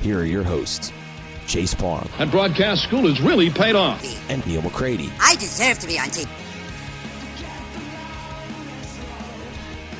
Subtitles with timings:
[0.00, 0.92] here are your hosts,
[1.46, 2.08] Chase Parham.
[2.18, 4.02] And broadcast school has really paid off.
[4.30, 5.10] and Neal McCready.
[5.20, 6.28] I deserve to be on TV.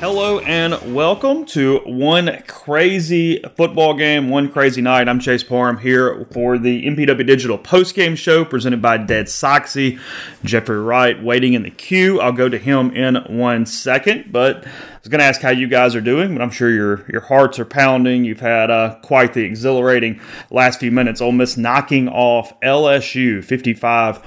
[0.01, 5.07] Hello and welcome to one crazy football game, one crazy night.
[5.07, 9.99] I'm Chase Parham here for the MPW Digital postgame show presented by Dead Soxy.
[10.43, 12.19] Jeffrey Wright waiting in the queue.
[12.19, 14.69] I'll go to him in one second, but I
[15.01, 17.59] was going to ask how you guys are doing, but I'm sure your your hearts
[17.59, 18.25] are pounding.
[18.25, 21.21] You've had uh, quite the exhilarating last few minutes.
[21.21, 24.17] Ole Miss knocking off LSU 55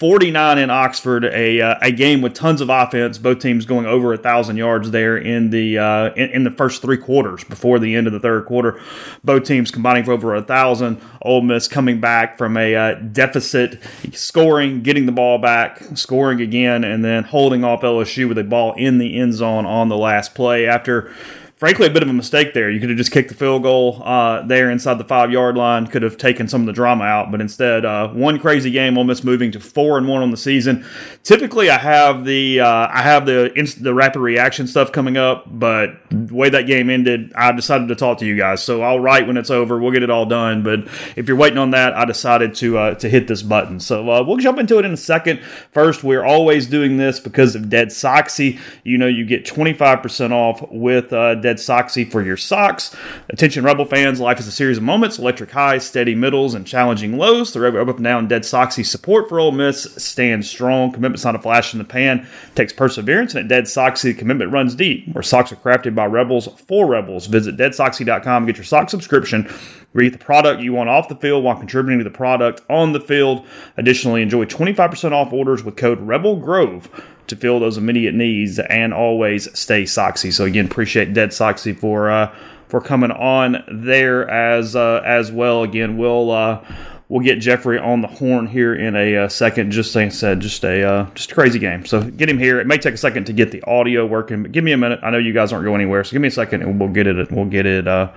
[0.00, 3.18] 49 in Oxford, a, uh, a game with tons of offense.
[3.18, 6.80] Both teams going over a thousand yards there in the uh, in, in the first
[6.80, 8.80] three quarters before the end of the third quarter.
[9.22, 11.02] Both teams combining for over a thousand.
[11.20, 13.78] Ole Miss coming back from a uh, deficit,
[14.12, 18.72] scoring, getting the ball back, scoring again, and then holding off LSU with a ball
[18.78, 21.12] in the end zone on the last play after
[21.60, 22.70] frankly a bit of a mistake there.
[22.70, 25.86] You could have just kicked the field goal uh, there inside the five yard line.
[25.86, 29.24] Could have taken some of the drama out, but instead, uh, one crazy game, almost
[29.24, 30.86] moving to four and one on the season.
[31.22, 35.44] Typically, I have the uh, I have the inst- the rapid reaction stuff coming up,
[35.46, 38.64] but the way that game ended, I decided to talk to you guys.
[38.64, 39.78] So I'll write when it's over.
[39.78, 40.62] We'll get it all done.
[40.62, 43.80] But if you're waiting on that, I decided to uh, to hit this button.
[43.80, 45.42] So uh, we'll jump into it in a second.
[45.72, 48.58] First, we're always doing this because of Dead Soxy.
[48.82, 52.94] You know, you get 25% off with uh, Dead Soxy for your socks.
[53.28, 54.20] Attention, Rebel fans!
[54.20, 57.52] Life is a series of moments, electric highs, steady middles, and challenging lows.
[57.52, 60.92] The Rebel up and down Dead Soxy support for Ole Miss stands strong.
[60.92, 62.24] Commitment's not a flash in the pan.
[62.54, 65.12] Takes perseverance, and at Dead Soxy, the commitment runs deep.
[65.12, 67.26] Where socks are crafted by rebels for rebels.
[67.26, 69.52] Visit deadsoxy.com get your sock subscription.
[69.92, 73.00] Read the product you want off the field while contributing to the product on the
[73.00, 73.44] field.
[73.76, 76.88] Additionally, enjoy 25% off orders with code Rebel Grove
[77.30, 80.32] to fill those immediate needs and always stay Soxy.
[80.32, 82.34] So again, appreciate Dead Soxy for uh,
[82.68, 85.62] for coming on there as uh, as well.
[85.62, 86.64] Again, we'll uh,
[87.08, 89.70] we'll get Jeffrey on the horn here in a uh, second.
[89.70, 91.84] Just like I said, just a uh, just a crazy game.
[91.86, 92.60] So get him here.
[92.60, 95.00] It may take a second to get the audio working, but give me a minute.
[95.02, 97.06] I know you guys aren't going anywhere, so give me a second and we'll get
[97.06, 97.30] it.
[97.30, 97.88] We'll get it.
[97.88, 98.12] Uh,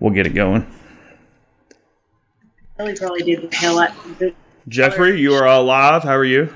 [0.00, 0.66] we'll get it going.
[2.78, 3.90] Really probably did the hell out
[4.68, 6.04] Jeffrey, you are alive.
[6.04, 6.54] How are you?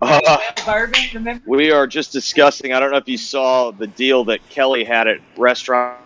[0.00, 1.42] Uh, bourbon, remember?
[1.46, 2.72] we are just discussing.
[2.72, 5.98] I don't know if you saw the deal that Kelly had at restaurant.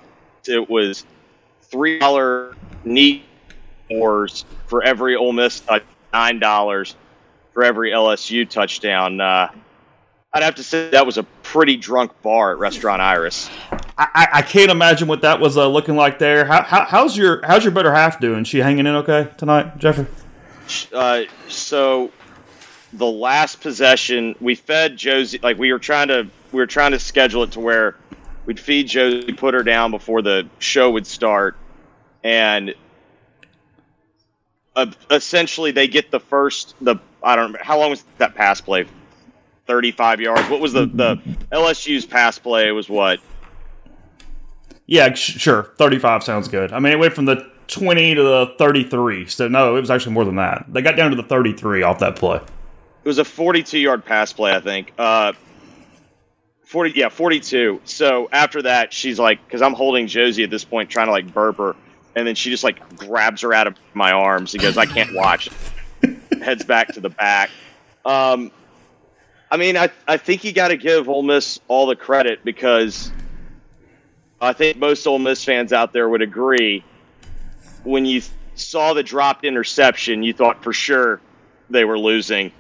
[0.47, 1.05] It was
[1.63, 2.55] three dollar
[2.85, 3.25] neat
[3.91, 5.83] wars for every Ole Miss touch,
[6.13, 6.95] nine dollars
[7.53, 9.21] for every LSU touchdown.
[9.21, 9.49] Uh,
[10.33, 13.51] I'd have to say that was a pretty drunk bar at Restaurant Iris.
[13.99, 16.45] I, I- I can't imagine what that was uh, looking like there.
[16.45, 18.45] How, how, how's your how's your better half doing?
[18.45, 20.07] She hanging in okay tonight, Jeffrey?
[20.93, 22.13] Uh, so
[22.93, 25.39] the last possession, we fed Josie.
[25.43, 27.97] Like we were trying to, we were trying to schedule it to where
[28.47, 31.57] we'd feed Josie, put her down before the show would start,
[32.25, 32.75] and
[34.75, 36.75] uh, essentially they get the first.
[36.81, 38.87] The I don't remember how long was that pass play.
[39.67, 40.49] Thirty-five yards.
[40.49, 41.17] What was the the
[41.53, 42.73] LSU's pass play?
[42.73, 43.21] Was what?
[44.87, 45.75] Yeah, sure.
[45.77, 46.73] Thirty five sounds good.
[46.73, 49.29] I mean, it went from the twenty to the thirty three.
[49.29, 50.65] So no, it was actually more than that.
[50.69, 52.41] They got down to the thirty three off that play.
[53.03, 54.93] It was a 42 yard pass play, I think.
[54.99, 55.33] Uh,
[56.65, 57.81] 40, yeah, 42.
[57.85, 61.33] So after that, she's like, because I'm holding Josie at this point, trying to like
[61.33, 61.75] burp her,
[62.15, 65.15] and then she just like grabs her out of my arms and goes, "I can't
[65.15, 65.49] watch."
[66.43, 67.51] Heads back to the back.
[68.05, 68.53] Um,
[69.51, 73.11] I mean, I I think you got to give Ole Miss all the credit because
[74.41, 76.85] I think most Ole Miss fans out there would agree.
[77.83, 78.23] When you
[78.55, 81.21] saw the dropped interception, you thought for sure
[81.69, 82.53] they were losing.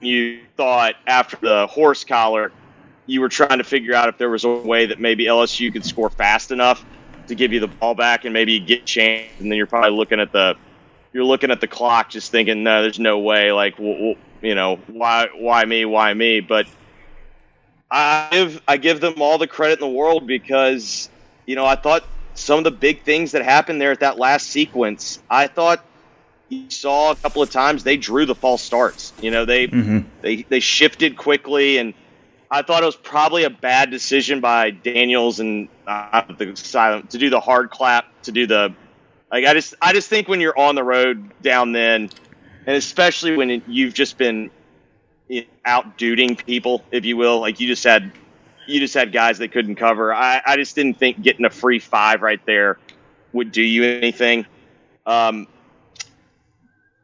[0.00, 2.52] You thought after the horse collar,
[3.06, 5.84] you were trying to figure out if there was a way that maybe LSU could
[5.84, 6.84] score fast enough
[7.26, 9.28] to give you the ball back and maybe get chance.
[9.38, 10.56] And then you're probably looking at the
[11.12, 13.50] you're looking at the clock, just thinking, no, there's no way.
[13.50, 15.84] Like, you know, why why me?
[15.84, 16.40] Why me?
[16.40, 16.66] But
[17.90, 21.08] I give I give them all the credit in the world because
[21.46, 22.04] you know I thought
[22.34, 25.20] some of the big things that happened there at that last sequence.
[25.30, 25.84] I thought
[26.48, 29.12] you saw a couple of times they drew the false starts.
[29.20, 30.08] You know, they Mm-hmm.
[30.22, 31.94] they they shifted quickly, and
[32.50, 37.18] I thought it was probably a bad decision by Daniels and uh, the silent to
[37.18, 38.74] do the hard clap to do the
[39.30, 39.44] like.
[39.44, 42.10] I just I just think when you're on the road down then,
[42.66, 44.50] and especially when you've just been
[45.66, 48.10] out duding people, if you will, like you just had
[48.66, 50.14] you just had guys that couldn't cover.
[50.14, 52.78] I, I just didn't think getting a free five right there
[53.32, 54.46] would do you anything.
[55.06, 55.46] Um,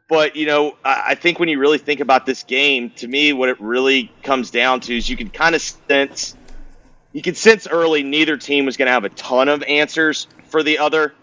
[0.08, 3.48] but you know, I, think when you really think about this game, to me, what
[3.48, 6.36] it really comes down to is you can kind of sense,
[7.12, 10.62] you can sense early neither team was going to have a ton of answers for
[10.62, 11.14] the other,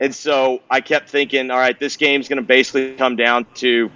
[0.00, 3.90] and so I kept thinking, all right, this game's going to basically come down to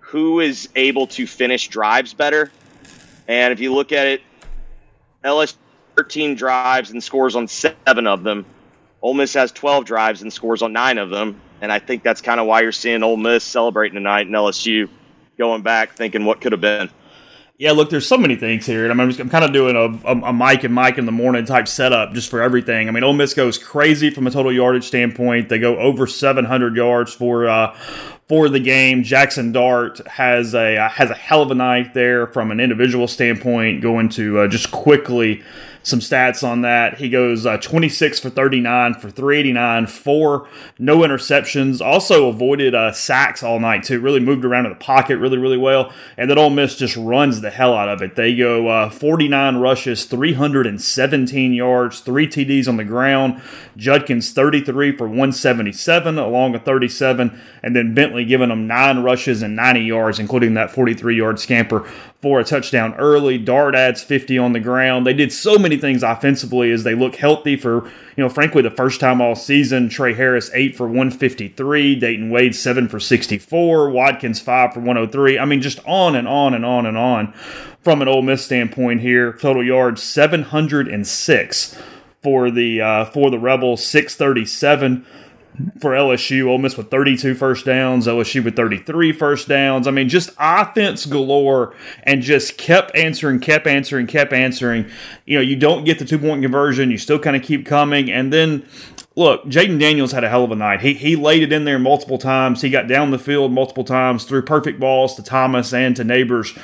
[0.00, 2.50] who is able to finish drives better.
[3.26, 4.22] And if you look at it,
[5.24, 5.56] LSU
[5.96, 8.46] 13 drives and scores on seven of them.
[9.02, 11.40] Ole Miss has 12 drives and scores on nine of them.
[11.60, 14.88] And I think that's kind of why you're seeing Ole Miss celebrating tonight and LSU
[15.36, 16.90] going back thinking what could have been.
[17.58, 19.74] Yeah, look, there's so many things here, and I'm, I'm, just, I'm kind of doing
[19.74, 22.86] a, a, a Mike and Mike in the morning type setup just for everything.
[22.86, 25.48] I mean, Ole Miss goes crazy from a total yardage standpoint.
[25.48, 27.74] They go over 700 yards for uh,
[28.28, 29.02] for the game.
[29.02, 33.08] Jackson Dart has a uh, has a hell of a night there from an individual
[33.08, 33.82] standpoint.
[33.82, 35.42] Going to uh, just quickly
[35.82, 36.98] some stats on that.
[36.98, 40.48] He goes uh, 26 for 39 for 389, four
[40.78, 41.80] no interceptions.
[41.80, 44.00] Also avoided uh, sacks all night too.
[44.00, 45.92] Really moved around in the pocket really really well.
[46.16, 48.16] And then Ole Miss just runs the hell out of it.
[48.16, 53.40] They go uh, 49 rushes, 317 yards, three TDs on the ground.
[53.76, 59.54] Judkins 33 for 177 along with 37, and then Bentley giving them nine rushes and
[59.54, 61.88] 90 yards, including that 43 yard scamper
[62.20, 63.38] for a touchdown early.
[63.38, 65.06] Dart adds 50 on the ground.
[65.06, 67.84] They did so many things offensively as they look healthy for,
[68.16, 69.88] you know, frankly, the first time all season.
[69.88, 71.96] Tre Harris, 8 for 153.
[71.96, 73.90] Dayton Wade, 7 for 64.
[73.90, 75.38] Watkins, 5 for 103.
[75.38, 77.32] I mean, just on and on and on and on
[77.82, 79.32] from an Ole Miss standpoint here.
[79.32, 81.76] Total yards, 706
[82.22, 85.06] for the uh, for the Rebels, 637
[85.80, 86.46] for LSU.
[86.46, 89.86] Ole Miss with 32 first downs, LSU with 33 first downs.
[89.86, 94.90] I mean, just offense galore and just kept answering, kept answering, kept answering.
[95.26, 98.10] You know, you don't get the two point conversion, you still kind of keep coming.
[98.10, 98.66] And then,
[99.16, 100.80] look, Jayden Daniels had a hell of a night.
[100.80, 102.62] He, he laid it in there multiple times.
[102.62, 106.56] He got down the field multiple times, threw perfect balls to Thomas and to Nabers.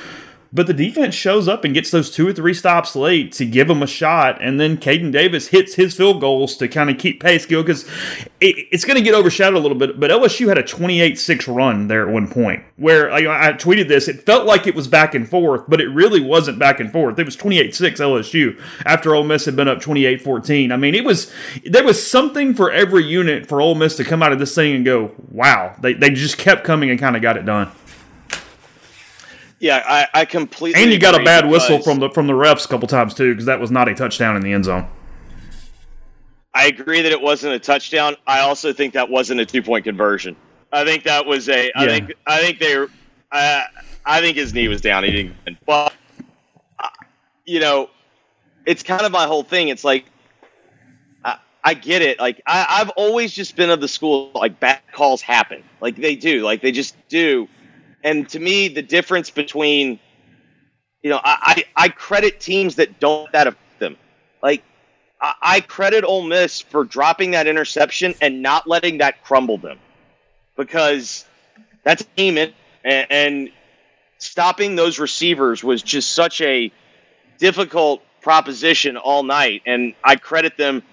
[0.55, 3.67] But the defense shows up and gets those two or three stops late to give
[3.67, 7.21] them a shot, and then Caden Davis hits his field goals to kind of keep
[7.21, 7.45] pace.
[7.45, 7.83] Because
[8.39, 9.99] it, it's going to get overshadowed a little bit.
[9.99, 14.07] But LSU had a 28-6 run there at one point, where I, I tweeted this.
[14.07, 17.19] It felt like it was back and forth, but it really wasn't back and forth.
[17.19, 20.71] It was 28-6 LSU after Ole Miss had been up 28-14.
[20.71, 21.29] I mean, it was
[21.65, 24.73] there was something for every unit for Ole Miss to come out of this thing
[24.73, 27.71] and go, "Wow!" They they just kept coming and kind of got it done.
[29.65, 30.79] Yeah, I, I completely.
[30.79, 33.31] And you got a bad whistle from the from the refs a couple times too,
[33.31, 34.87] because that was not a touchdown in the end zone.
[36.53, 38.15] I agree that it wasn't a touchdown.
[38.27, 40.35] I also think that wasn't a two point conversion.
[40.71, 41.71] I think that was a.
[41.75, 41.87] I Yeah.
[41.87, 42.13] think.
[42.27, 42.77] I think they.
[42.77, 42.91] were
[43.31, 43.65] I,
[44.05, 45.03] I think his knee was down.
[45.03, 45.57] He didn't.
[45.65, 45.95] But
[46.77, 46.87] uh,
[47.45, 47.89] you know,
[48.67, 49.69] it's kind of my whole thing.
[49.69, 50.05] It's like.
[51.23, 52.19] I, I get it.
[52.19, 54.29] Like I, I've always just been of the school.
[54.35, 55.63] Like bad calls happen.
[55.81, 56.43] Like they do.
[56.43, 57.47] Like they just do.
[58.05, 59.99] And to me, the difference between,
[61.01, 63.97] you know, I, I, I credit teams that don't that affect them.
[64.43, 64.63] Like
[65.19, 69.79] I, I credit Ole Miss for dropping that interception and not letting that crumble them,
[70.55, 71.25] because
[71.83, 73.49] that's team and, and
[74.19, 76.71] stopping those receivers was just such a
[77.39, 79.63] difficult proposition all night.
[79.65, 80.83] And I credit them.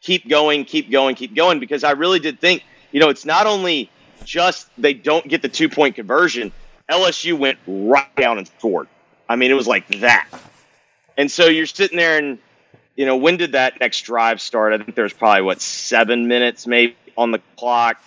[0.00, 3.46] Keep going, keep going, keep going, because I really did think, you know, it's not
[3.46, 3.90] only
[4.24, 6.52] just they don't get the two point conversion.
[6.90, 8.88] LSU went right down and scored.
[9.28, 10.28] I mean, it was like that.
[11.16, 12.38] And so you're sitting there and,
[12.96, 14.72] you know, when did that next drive start?
[14.72, 18.00] I think there was probably, what, seven minutes maybe on the clock.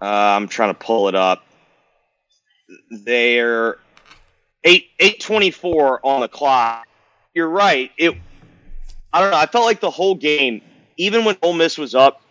[0.00, 1.44] Uh, I'm trying to pull it up.
[2.90, 3.78] They're
[4.62, 6.86] eight eight twenty four on the clock.
[7.34, 7.90] You're right.
[7.96, 8.14] It.
[9.12, 9.36] I don't know.
[9.36, 10.60] I felt like the whole game,
[10.96, 12.22] even when Ole Miss was up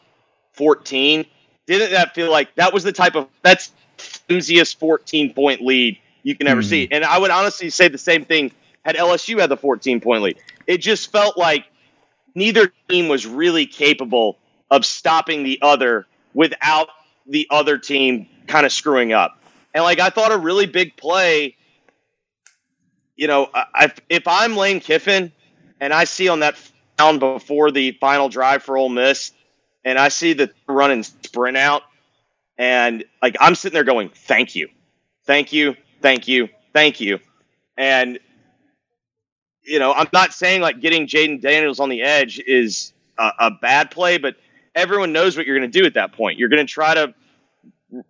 [0.53, 1.25] fourteen,
[1.67, 6.35] didn't that feel like that was the type of that's flimsiest fourteen point lead you
[6.35, 6.65] can ever Mhm.
[6.69, 6.87] see.
[6.91, 8.51] And I would honestly say the same thing
[8.85, 10.37] had LSU had the fourteen point lead.
[10.67, 11.65] It just felt like
[12.35, 14.37] neither team was really capable
[14.71, 16.89] of stopping the other without
[17.27, 19.37] the other team kind of screwing up.
[19.73, 21.55] And like I thought a really big play,
[23.15, 25.31] you know, I, if I'm Lane Kiffin
[25.79, 26.57] and I see on that
[26.97, 29.31] down before the final drive for Ole Miss,
[29.85, 31.83] and I see the run and sprint out,
[32.57, 34.69] and like I'm sitting there going, "Thank you,
[35.25, 37.19] thank you, thank you, thank you,"
[37.77, 38.19] and
[39.63, 43.51] you know, I'm not saying like getting Jayden Daniels on the edge is a, a
[43.51, 44.35] bad play, but
[44.75, 46.37] everyone knows what you're going to do at that point.
[46.37, 47.13] You're going to try to,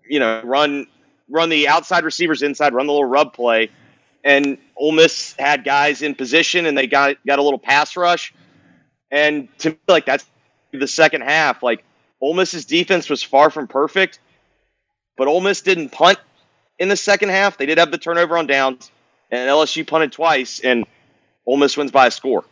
[0.08, 0.88] you know, run
[1.30, 3.70] run the outside receivers inside, run the little rub play,
[4.24, 8.34] and Ole Miss had guys in position and they got got a little pass rush,
[9.12, 10.25] and to me, like that's
[10.80, 11.63] the second half.
[11.63, 11.84] Like
[12.22, 14.20] Ole Miss's defense was far from perfect,
[15.18, 16.20] but Ole Miss didn't punt
[16.80, 17.58] in the second half.
[17.58, 18.92] They did have the turnover on downs,
[19.32, 20.86] and LSU punted twice, and
[21.46, 22.46] Ole Miss wins by a score.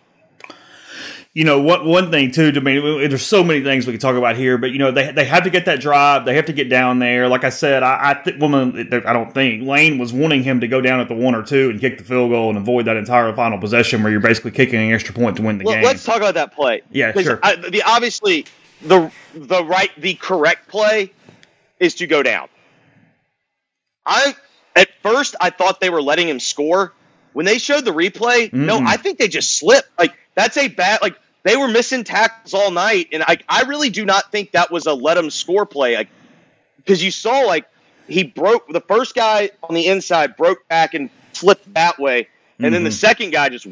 [1.34, 4.16] You know what one thing too to me there's so many things we can talk
[4.18, 6.54] about here but you know they, they have to get that drive they have to
[6.54, 10.12] get down there like i said i, I think woman i don't think lane was
[10.12, 12.50] wanting him to go down at the one or two and kick the field goal
[12.50, 15.58] and avoid that entire final possession where you're basically kicking an extra point to win
[15.58, 16.82] the Well, game let's talk about that play.
[16.92, 17.40] Yeah, sure.
[17.42, 18.46] I, the obviously
[18.82, 21.14] the the right the correct play
[21.80, 22.50] is to go down.
[24.06, 24.36] I
[24.76, 26.94] at first I thought they were letting him score.
[27.34, 28.86] When they showed the replay, no, Mm-mm.
[28.88, 29.88] I think they just slipped.
[29.98, 33.90] Like that's a bad like they were missing tackles all night, and I I really
[33.90, 35.96] do not think that was a let him score play.
[35.96, 36.10] Like
[36.78, 37.66] because you saw like
[38.08, 42.28] he broke the first guy on the inside broke back and flipped that way,
[42.60, 42.94] and then the Mhm.
[42.94, 43.68] second guy just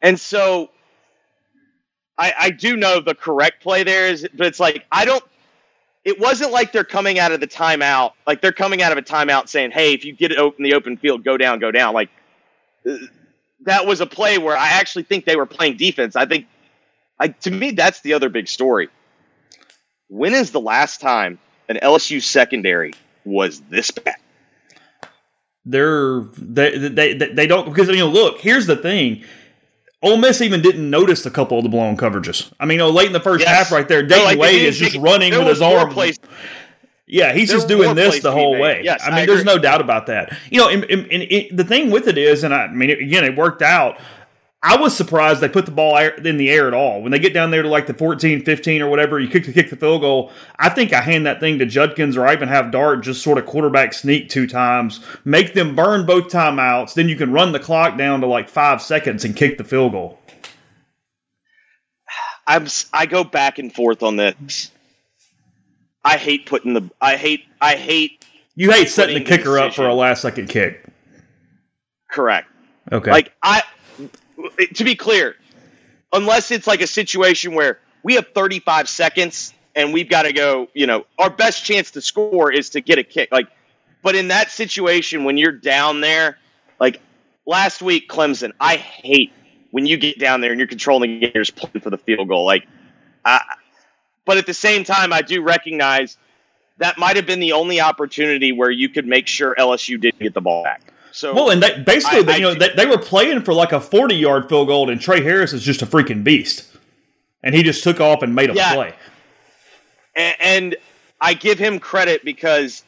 [0.00, 0.70] and so
[2.16, 5.22] I, I do know the correct play there is, but it's like I don't.
[6.04, 9.02] It wasn't like they're coming out of the timeout, like they're coming out of a
[9.02, 11.94] timeout saying, "Hey, if you get it open the open field, go down, go down."
[11.94, 12.08] Like
[13.62, 16.16] that was a play where I actually think they were playing defense.
[16.16, 16.46] I think,
[17.18, 18.88] I to me, that's the other big story.
[20.08, 21.38] When is the last time
[21.68, 24.16] an LSU secondary was this bad?
[25.64, 29.22] they're they, they they they don't because you know look here's the thing
[30.00, 32.50] Ole Miss even didn't notice a couple of the blown coverages.
[32.60, 33.48] I mean, you know, late in the first Yes.
[33.54, 35.90] half, right there, No, Dayton like, Wade is just running with his arm.
[35.92, 36.20] plays-
[37.08, 38.82] Yeah, he's just doing this the whole way.
[38.84, 40.36] Yes, I mean, I there's no doubt about that.
[40.50, 42.90] You know, and, and, and it, the thing with it is, and I, I mean,
[42.90, 43.98] again, it worked out.
[44.60, 47.00] I was surprised they put the ball in the air at all.
[47.00, 49.52] When they get down there to like the 14, 15 or whatever, you kick the
[49.52, 50.32] kick the field goal.
[50.58, 53.38] I think I hand that thing to Judkins or I even have Dart just sort
[53.38, 56.94] of quarterback sneak two times, make them burn both timeouts.
[56.94, 59.92] Then you can run the clock down to like five seconds and kick the field
[59.92, 60.18] goal.
[62.48, 64.72] I'm I go back and forth on this.
[66.04, 68.24] I hate putting the I hate I hate
[68.54, 70.84] You hate setting the Putting the kicker up for a last second kick.
[72.10, 72.48] correct.
[72.90, 73.10] Okay.
[73.10, 73.62] Like I
[74.74, 75.36] to be clear,
[76.12, 80.68] unless it's like a situation where we have 35 seconds and we've got to go,
[80.74, 83.30] you know, our best chance to score is to get a kick.
[83.30, 83.48] Like
[84.02, 86.38] but in that situation when you're down there,
[86.80, 87.00] like
[87.46, 89.32] last week Clemson, I hate
[89.70, 91.98] when you get down there and you're controlling the game, you're just playing for the
[91.98, 92.46] field goal.
[92.46, 92.66] Like
[93.24, 93.42] I
[94.28, 96.18] but at the same time I do recognize
[96.76, 100.34] that might have been the only opportunity where you could make sure LSU didn't get
[100.34, 100.82] the ball back.
[101.12, 103.72] So Well, and they, basically, I- they, you know, they, they were playing for like
[103.72, 106.68] a forty-yard field goal, and Tre Harris is just a freaking beast,
[107.42, 108.74] and he just took off and made a Yeah.
[108.74, 108.94] play.
[110.14, 110.76] and, and
[111.20, 112.84] I give him credit because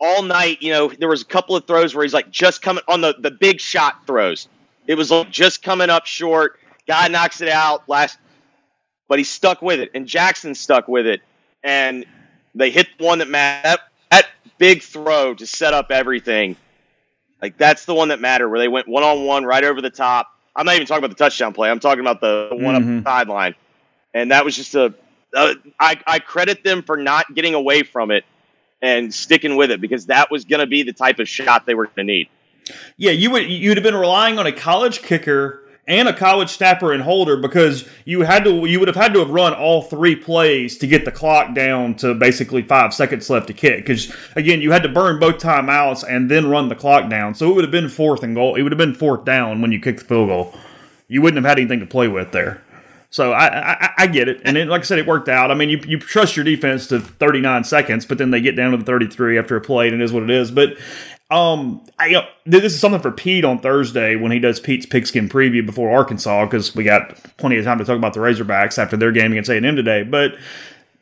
[0.00, 2.82] all night, you know, there was a couple of throws where he's like just coming
[2.88, 4.48] on the the big shot throws.
[4.88, 6.58] It was like just coming up short.
[6.88, 8.18] Guy knocks it out last,
[9.10, 11.20] but he stuck with it, and Jackson stuck with it,
[11.64, 12.06] and
[12.54, 13.64] they hit the one that mattered.
[13.68, 13.80] That,
[14.12, 14.26] that
[14.56, 16.54] big throw to set up everything,
[17.42, 19.90] like that's the one that mattered, where they went one on one right over the
[19.90, 20.28] top.
[20.54, 21.70] I'm not even talking about the touchdown play.
[21.70, 23.02] I'm talking about the one up Mhm.
[23.02, 23.56] the sideline,
[24.14, 24.94] and that was just a
[25.34, 28.24] uh, I, I credit them for not getting away from it
[28.80, 31.74] and sticking with it because that was going to be the type of shot they
[31.74, 32.28] were going to need.
[32.96, 36.92] Yeah, you would you'd have been relying on a college kicker and a college snapper
[36.92, 40.14] and holder because you had to you would have had to have run all three
[40.14, 43.78] plays to get the clock down to basically five seconds left to kick.
[43.78, 47.34] Because again, you had to burn both timeouts and then run the clock down.
[47.34, 48.54] So it would have been fourth and goal.
[48.54, 50.54] It would have been fourth down when you kicked the field goal.
[51.08, 52.62] You wouldn't have had anything to play with there.
[53.12, 55.50] So I, I I get it, and it, like I said, it worked out.
[55.50, 58.70] I mean, you, you trust your defense to 39 seconds, but then they get down
[58.70, 60.52] to the 33 after a play, and it is what it is.
[60.52, 60.78] But
[61.30, 65.64] Um, I, this is something for Pete on Thursday when he does Pete's pigskin preview
[65.64, 69.12] before Arkansas because we got plenty of time to talk about the Razorbacks after their
[69.12, 70.02] game against A and M today.
[70.02, 70.34] But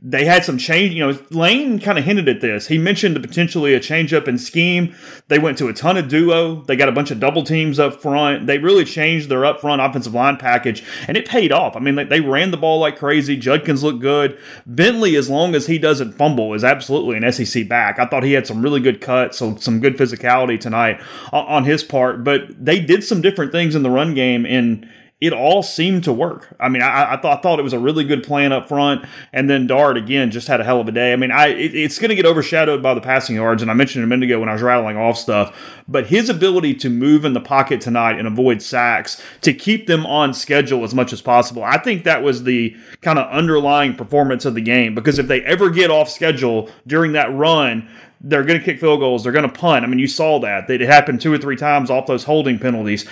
[0.01, 0.95] they had some change.
[0.95, 2.69] You know, Lane kind of hinted at this.
[2.69, 4.95] He mentioned potentially a change up in scheme.
[5.27, 6.63] They went to a ton of duo.
[6.63, 8.47] They got a bunch of double teams up front.
[8.47, 11.75] They really changed their up front offensive line package, and it paid off.
[11.75, 13.37] I mean, they, they ran the ball like crazy.
[13.37, 14.39] Judkins looked good.
[14.67, 17.99] Bentley, as long as he doesn't fumble, is absolutely an SEC back.
[17.99, 21.01] I thought he had some really good cuts, so some good physicality tonight
[21.33, 22.23] on his part.
[22.23, 24.89] But they did some different things in the run game and
[25.21, 26.55] it all seemed to work.
[26.61, 29.05] I mean, I, I, thought, I thought it was a really good plan up front,
[29.33, 31.13] and then Dart again just had a hell of a day.
[31.13, 33.75] I mean, I it, it's going to get overshadowed by the passing yards, and I
[33.75, 35.57] mentioned a minute ago when I was rattling off stuff,
[35.89, 40.07] but his ability to move in the pocket tonight and avoid sacks to keep them
[40.07, 44.45] on schedule as much as possible, I think that was the kind of underlying performance
[44.45, 44.95] of the game.
[44.95, 47.89] Because if they ever get off schedule during that run,
[48.21, 49.23] they're going to kick field goals.
[49.23, 49.85] They're going to punt.
[49.85, 50.69] I mean, you saw that.
[50.69, 53.07] It happened two or three times off those holding penalties.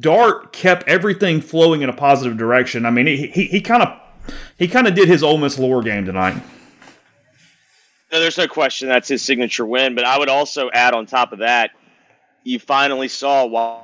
[0.00, 2.84] Dart kept everything flowing in a positive direction.
[2.84, 3.98] I mean, he he kind of
[4.58, 6.42] he kind of did his Ole Miss lore game tonight.
[8.12, 9.94] No, there's no question that's his signature win.
[9.94, 11.70] But I would also add on top of that,
[12.42, 13.82] you finally saw why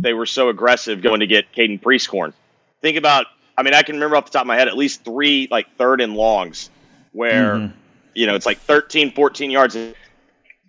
[0.00, 2.32] they were so aggressive going to get Caden Prieskorn.
[2.80, 3.26] Think about,
[3.56, 5.76] I mean, I can remember off the top of my head at least three like
[5.76, 6.70] third and longs
[7.12, 7.76] where, mm-hmm.
[8.14, 9.76] you know, it's like 13, 14 yards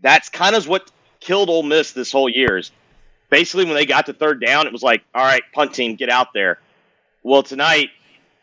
[0.06, 2.58] that's kind of what killed Ole Miss this whole year.
[2.58, 2.72] Is
[3.30, 6.10] basically when they got to third down, it was like, all right, punt team, get
[6.10, 6.60] out there.
[7.24, 7.90] Well, tonight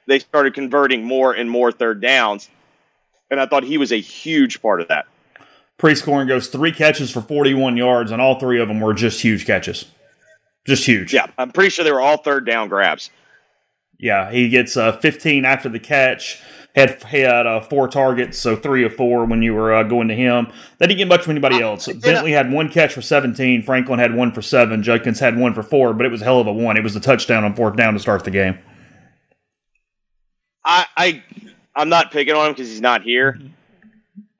[0.07, 2.51] they started converting more and more third downs,
[3.31, 5.07] and I thought he was a huge part of that.
[5.79, 9.47] Prieskorn goes three catches for 41 yards, and all three of them were just huge
[9.47, 9.85] catches.
[10.65, 11.15] Just huge.
[11.15, 13.11] Yeah, I'm pretty sure they were all third down grabs.
[13.99, 16.43] Yeah, he gets uh, 15 after the catch
[16.75, 20.15] had had uh, four targets, so three of four when you were uh, going to
[20.15, 20.51] him.
[20.79, 21.87] They didn't get much from anybody else.
[21.87, 23.63] Bentley had one catch for 17.
[23.63, 24.83] Franklin had one for seven.
[24.83, 26.77] Judkins had one for four, but it was a hell of a one.
[26.79, 28.59] It was a touchdown on fourth down to start the game.
[30.65, 31.23] I, I
[31.75, 33.39] I'm not picking on him because he's not here,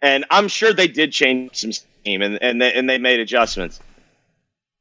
[0.01, 3.81] and I'm sure they did change some scheme and and they, and they made adjustments.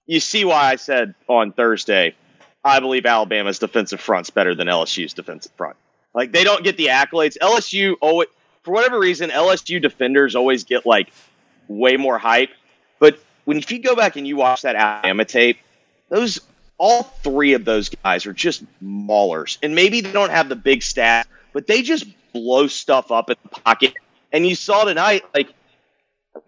[0.05, 2.15] You see why I said on Thursday,
[2.63, 5.77] I believe Alabama's defensive front's better than LSU's defensive front.
[6.13, 7.37] Like they don't get the accolades.
[7.41, 8.27] LSU always,
[8.63, 11.11] for whatever reason, LSU defenders always get like
[11.67, 12.51] way more hype.
[12.99, 15.57] But when if you go back and you watch that Alabama tape,
[16.09, 16.39] those
[16.77, 19.57] all three of those guys are just maulers.
[19.61, 23.35] And maybe they don't have the big stats, but they just blow stuff up in
[23.43, 23.93] the pocket.
[24.31, 25.53] And you saw tonight, like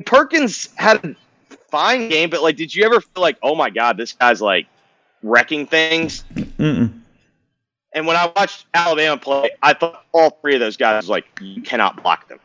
[0.06, 1.16] Perkins had a
[1.70, 4.68] fine game, but like, did you ever feel like, oh my god, this guy's like
[5.22, 6.24] wrecking things?
[6.34, 7.03] Mm-mm.
[7.94, 11.62] And when I watched Alabama play, I thought all three of those guys like you
[11.62, 12.40] cannot block them.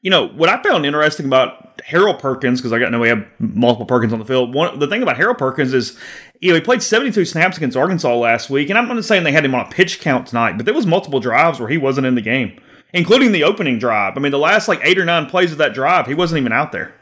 [0.00, 3.26] You know what I found interesting about Harold Perkins because I got no we have
[3.38, 4.54] multiple Perkins on the field.
[4.54, 5.98] One the thing about Harold Perkins is
[6.40, 9.32] you know he played 72 snaps against Arkansas last week, and I'm not saying they
[9.32, 12.06] had him on a pitch count tonight, but there was multiple drives where he wasn't
[12.06, 12.60] in the game,
[12.92, 14.18] including the opening drive.
[14.18, 16.52] I mean, the last like eight or nine plays of that drive, he wasn't even
[16.52, 16.94] out there.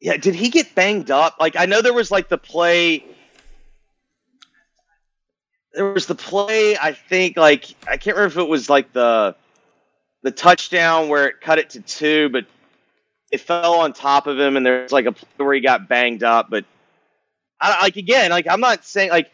[0.00, 1.34] Yeah, did he get banged up?
[1.40, 3.04] Like I know there was like the play
[5.74, 6.76] there was the play.
[6.76, 9.34] I think like I can't remember if it was like the
[10.22, 12.46] the touchdown where it cut it to two, but
[13.30, 16.22] it fell on top of him, and there's like a play where he got banged
[16.22, 16.48] up.
[16.48, 16.64] But
[17.60, 19.30] I, like again, like I'm not saying like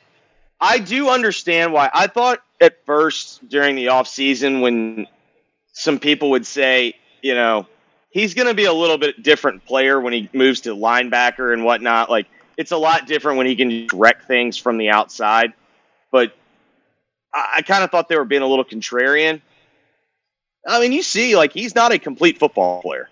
[0.60, 1.90] I do understand why.
[1.92, 5.06] I thought at first during the off season when
[5.72, 7.66] some people would say, you know,
[8.10, 11.64] he's going to be a little bit different player when he moves to linebacker and
[11.64, 12.10] whatnot.
[12.10, 12.26] Like
[12.56, 15.52] it's a lot different when he can wreck things from the outside
[16.10, 16.34] but
[17.32, 19.40] I, I kind of thought they were being a little contrarian.
[20.66, 23.08] I mean, you see, like he's not a complete football player.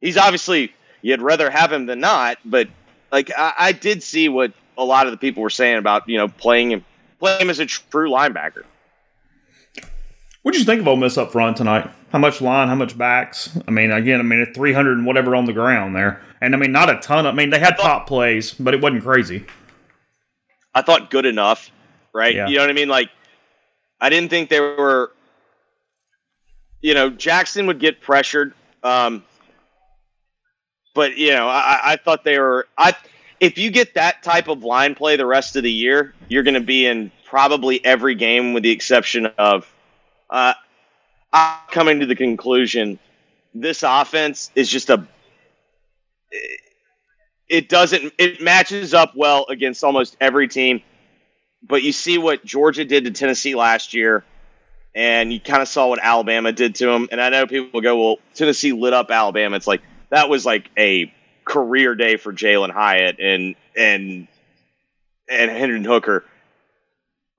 [0.00, 2.68] He's obviously you'd rather have him than not, but
[3.10, 6.16] like I, I did see what a lot of the people were saying about you
[6.16, 6.84] know playing him
[7.18, 8.64] playing him as a true linebacker.
[10.42, 11.90] What did you think of Ole Miss up front tonight?
[12.12, 12.68] How much line?
[12.68, 13.58] How much backs?
[13.68, 16.22] I mean, again, I mean, at 300 and whatever on the ground there.
[16.40, 17.26] And I mean, not a ton.
[17.26, 19.44] Of, I mean, they had pop plays, but it wasn't crazy.
[20.74, 21.70] I thought good enough,
[22.12, 22.34] right?
[22.34, 22.48] Yeah.
[22.48, 22.88] You know what I mean?
[22.88, 23.10] Like,
[24.00, 25.12] I didn't think they were.
[26.82, 29.22] You know, Jackson would get pressured, um,
[30.94, 32.66] but you know, I, I thought they were.
[32.78, 32.94] I
[33.38, 36.54] if you get that type of line play the rest of the year, you're going
[36.54, 39.70] to be in probably every game, with the exception of.
[40.30, 40.54] Uh,
[41.32, 42.98] I'm coming to the conclusion
[43.54, 45.06] this offense is just a
[47.50, 50.80] it doesn't it matches up well against almost every team.
[51.62, 54.24] But you see what Georgia did to Tennessee last year,
[54.94, 57.08] and you kind of saw what Alabama did to them.
[57.12, 60.46] And I know people will go, "Well, Tennessee lit up Alabama." It's like that was
[60.46, 61.12] like a
[61.44, 64.28] career day for Jalin Hyatt and and
[65.28, 66.24] and Hendon Hooker.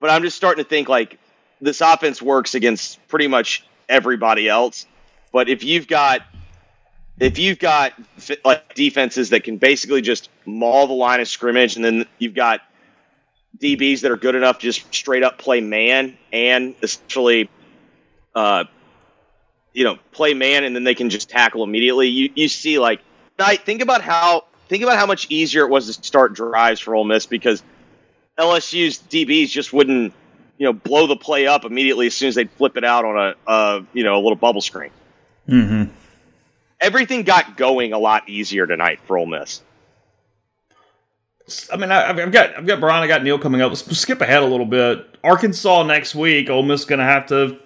[0.02, 1.19] But I'm just starting to think like
[1.62, 4.86] this offense works against pretty much everybody else.
[5.32, 6.21] But if you've got
[7.22, 7.94] if you've got
[8.44, 12.62] like defenses that can basically just maul the line of scrimmage, and then you've got
[13.60, 17.48] DBs that are good enough to just straight up play man and essentially,
[18.34, 18.64] uh,
[19.72, 22.08] you know, play man, and then they can just tackle immediately.
[22.08, 23.02] You you see like,
[23.38, 27.04] think about how think about how much easier it was to start drives for Ole
[27.04, 27.62] Miss because
[28.40, 30.16] LSU's DBs just wouldn't
[30.58, 33.16] you know blow the play up immediately as soon as they'd flip it out on
[33.16, 34.90] a, a you know a little bubble screen.
[35.48, 36.01] Mm-hmm.
[36.82, 39.62] Everything got going a lot easier tonight for Ole Miss.
[41.72, 43.70] I mean, I, have got I've got Brian, I got Neal coming up.
[43.72, 45.06] Let's skip ahead a little bit.
[45.24, 46.50] Arkansas next week.
[46.50, 47.60] Ole Miss going to have to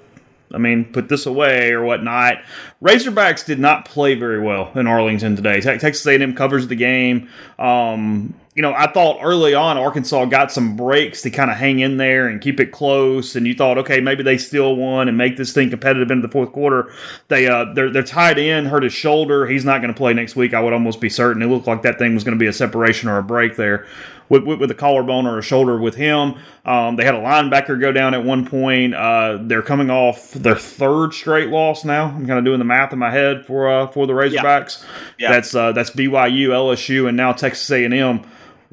[0.54, 2.38] I mean, put this away or whatnot.
[2.82, 5.60] Razorbacks did not play very well in Arlington today.
[5.60, 7.30] Texas A&M covers the game.
[7.58, 11.80] Um, you know, I thought early on Arkansas got some breaks to kind of hang
[11.80, 15.18] in there and keep it close, and you thought, okay, maybe they still won and
[15.18, 16.90] make this thing competitive into the fourth quarter.
[17.28, 19.46] They uh, they're they're tied in, hurt his shoulder.
[19.46, 20.54] He's not going to play next week.
[20.54, 21.42] I would almost be certain.
[21.42, 23.86] It looked like that thing was going to be a separation or a break there
[24.30, 26.36] with, with, with a collarbone or a shoulder with him.
[26.64, 28.96] Um, they had a linebacker go down at one point.
[28.96, 32.06] Uh, they're coming off their third straight loss now.
[32.06, 34.82] I'm kind of doing the math in my head for uh, for the Razorbacks.
[34.82, 35.28] Yeah.
[35.28, 35.32] Yeah.
[35.34, 38.26] That's uh, that's BYU, LSU, and now Texas A&M.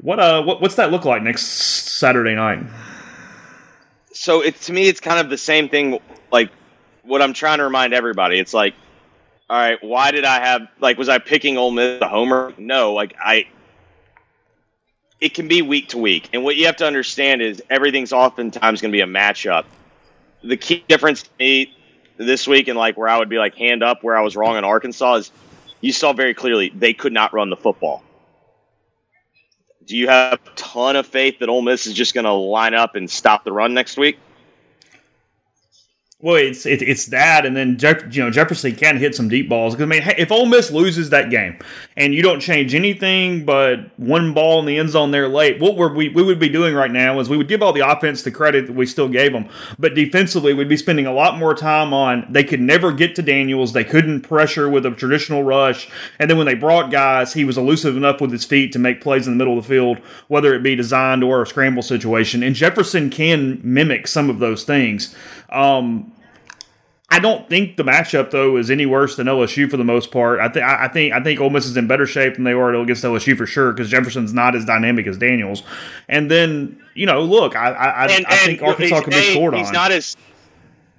[0.03, 2.61] What uh what, what's that look like next Saturday night?
[4.11, 5.97] So it to me it's kind of the same thing
[6.29, 6.51] like
[7.03, 8.37] what I'm trying to remind everybody.
[8.37, 8.75] It's like
[9.49, 12.53] all right, why did I have like was I picking Ole Miss the homer?
[12.57, 13.47] No, like I
[15.21, 16.29] it can be week to week.
[16.33, 19.63] And what you have to understand is everything's oftentimes going to be a matchup.
[20.43, 21.73] The key difference to me
[22.17, 24.57] this week and like where I would be like hand up where I was wrong
[24.57, 25.31] in Arkansas is
[25.79, 28.03] you saw very clearly they could not run the football.
[29.85, 32.73] Do you have a ton of faith that Ole Miss is just going to line
[32.73, 34.17] up and stop the run next week?
[36.23, 39.49] Well, it's it, it's that, and then Jeff, you know Jefferson can hit some deep
[39.49, 39.75] balls.
[39.75, 41.59] Because I mean, if Ole Miss loses that game,
[41.97, 45.75] and you don't change anything but one ball in the end zone there late, what
[45.75, 48.31] we we would be doing right now is we would give all the offense the
[48.31, 51.93] credit that we still gave them, but defensively we'd be spending a lot more time
[51.93, 56.29] on they could never get to Daniels, they couldn't pressure with a traditional rush, and
[56.29, 59.27] then when they brought guys, he was elusive enough with his feet to make plays
[59.27, 59.97] in the middle of the field,
[60.29, 62.43] whether it be designed or a scramble situation.
[62.43, 65.13] And Jefferson can mimic some of those things.
[65.49, 66.12] Um,
[67.13, 70.39] I don't think the matchup though is any worse than LSU for the most part.
[70.39, 72.73] I think I think I think Ole Miss is in better shape than they are
[72.73, 75.61] against LSU for sure because Jefferson's not as dynamic as Daniels.
[76.09, 79.67] And then you know, look, I I, and, I think Arkansas can be scored he's
[79.67, 79.73] on.
[79.73, 80.17] Not as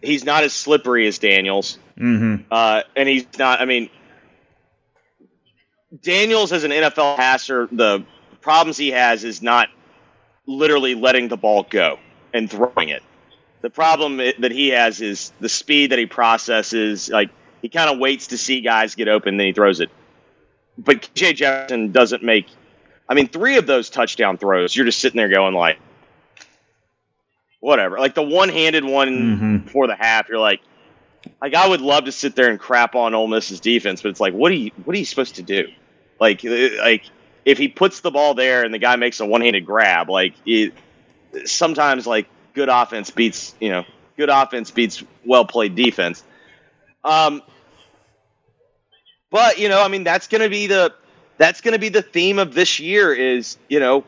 [0.03, 2.45] he's not as slippery as Daniels, mm-hmm.
[2.49, 3.61] uh, and he's not.
[3.61, 3.91] I mean,
[6.01, 8.05] Daniels as an NFL passer, the
[8.41, 9.69] problems he has is not
[10.47, 11.99] literally letting the ball go
[12.33, 13.03] and throwing it.
[13.65, 17.09] The problem that he has is the speed that he processes.
[17.09, 17.31] Like
[17.63, 19.89] he kind of waits to see guys get open, then he throws it.
[20.77, 22.47] But KJ Jefferson doesn't make.
[23.09, 25.79] I mean, three of those touchdown throws, you're just sitting there going like,
[27.61, 27.99] whatever.
[27.99, 29.57] Like the one-handed one mm-hmm.
[29.65, 30.61] before the half, you're like,
[31.41, 34.21] like I would love to sit there and crap on Ole Miss's defense, but it's
[34.21, 35.69] like, what are you, what are you supposed to do?
[36.21, 37.07] Like, like
[37.47, 40.75] if he puts the ball there and the guy makes a one-handed grab, like it,
[41.47, 43.85] sometimes like good offense beats you know
[44.17, 46.23] good offense beats well played defense.
[47.03, 47.43] Um,
[49.31, 50.95] but you know, I mean, that's going to be the
[51.37, 53.13] that's going to be the theme of this year.
[53.13, 54.05] Is you know,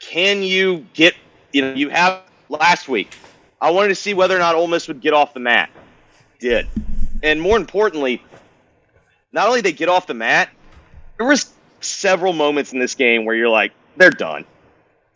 [0.00, 1.14] can you get
[1.52, 3.14] you know you have last week?
[3.60, 5.70] I wanted to see whether or not Ole Miss would get off the mat.
[6.38, 6.66] Did,
[7.22, 8.22] and more importantly,
[9.32, 10.50] not only they get off the mat,
[11.16, 14.44] there was several moments in this game where you're like, they're done.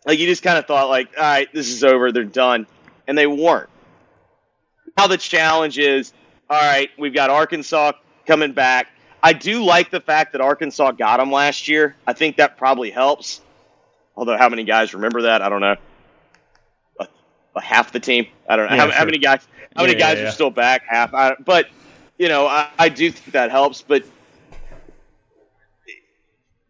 [0.05, 2.65] Like you just kind of thought, like, all right, this is over, they're done,
[3.07, 3.69] and they weren't.
[4.97, 6.13] Now the challenge is,
[6.49, 7.93] all right, we've got Arkansas
[8.25, 8.87] coming back.
[9.23, 11.95] I do like the fact that Arkansas got them last year.
[12.07, 13.41] I think that probably helps.
[14.15, 15.41] Although, how many guys remember that?
[15.41, 15.75] I don't know.
[17.55, 18.27] Half the team.
[18.47, 18.97] I don't know yeah, how, sure.
[18.97, 19.47] how, many guys.
[19.75, 20.83] How yeah, many guys yeah, are still back?
[20.87, 21.13] Half.
[21.13, 21.67] I, but
[22.17, 23.81] you know, I, I do think that helps.
[23.81, 24.05] But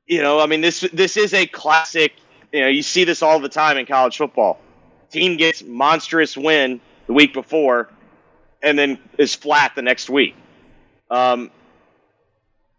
[0.08, 2.14] you know, I mean, this this is a classic
[2.52, 4.60] you know, you see this all the time in college football.
[5.12, 7.90] Team gets monstrous win the week before,
[8.62, 10.36] and then is flat the next week.
[11.10, 11.52] Um,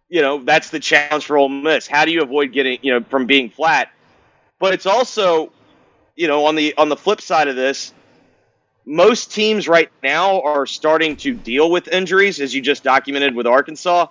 [0.09, 1.87] you know, that's the challenge for Ole Miss.
[1.87, 3.91] How do you avoid getting, you know, from being flat?
[4.59, 5.53] But it's also,
[6.17, 7.93] you know, on the on the flip side of this,
[8.85, 13.47] most teams right now are starting to deal with injuries, as you just documented with
[13.47, 14.07] Arkansas.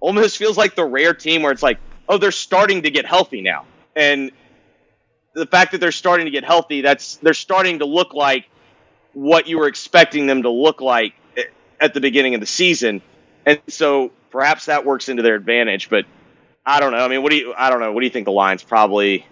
[0.00, 3.06] Ole Miss feels like the rare team where it's like, oh, they're starting to get
[3.06, 4.30] healthy now, and
[5.34, 8.48] the fact that they're starting to get healthy, that's they're starting to look like
[9.12, 11.14] what you were expecting them to look like
[11.80, 13.02] at the beginning of the season,
[13.44, 15.90] and so perhaps that works into their advantage.
[15.90, 16.04] But
[16.64, 16.98] I don't know.
[17.04, 17.54] I mean, what do you?
[17.56, 17.92] I don't know.
[17.92, 19.26] What do you think the line's probably?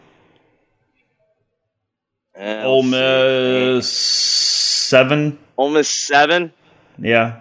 [2.38, 5.38] Uh, Ole Miss seven.
[5.56, 6.52] Ole Miss seven.
[6.98, 7.40] Yeah.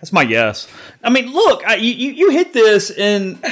[0.00, 0.68] That's my guess.
[1.02, 3.42] I mean, look, I, you you hit this and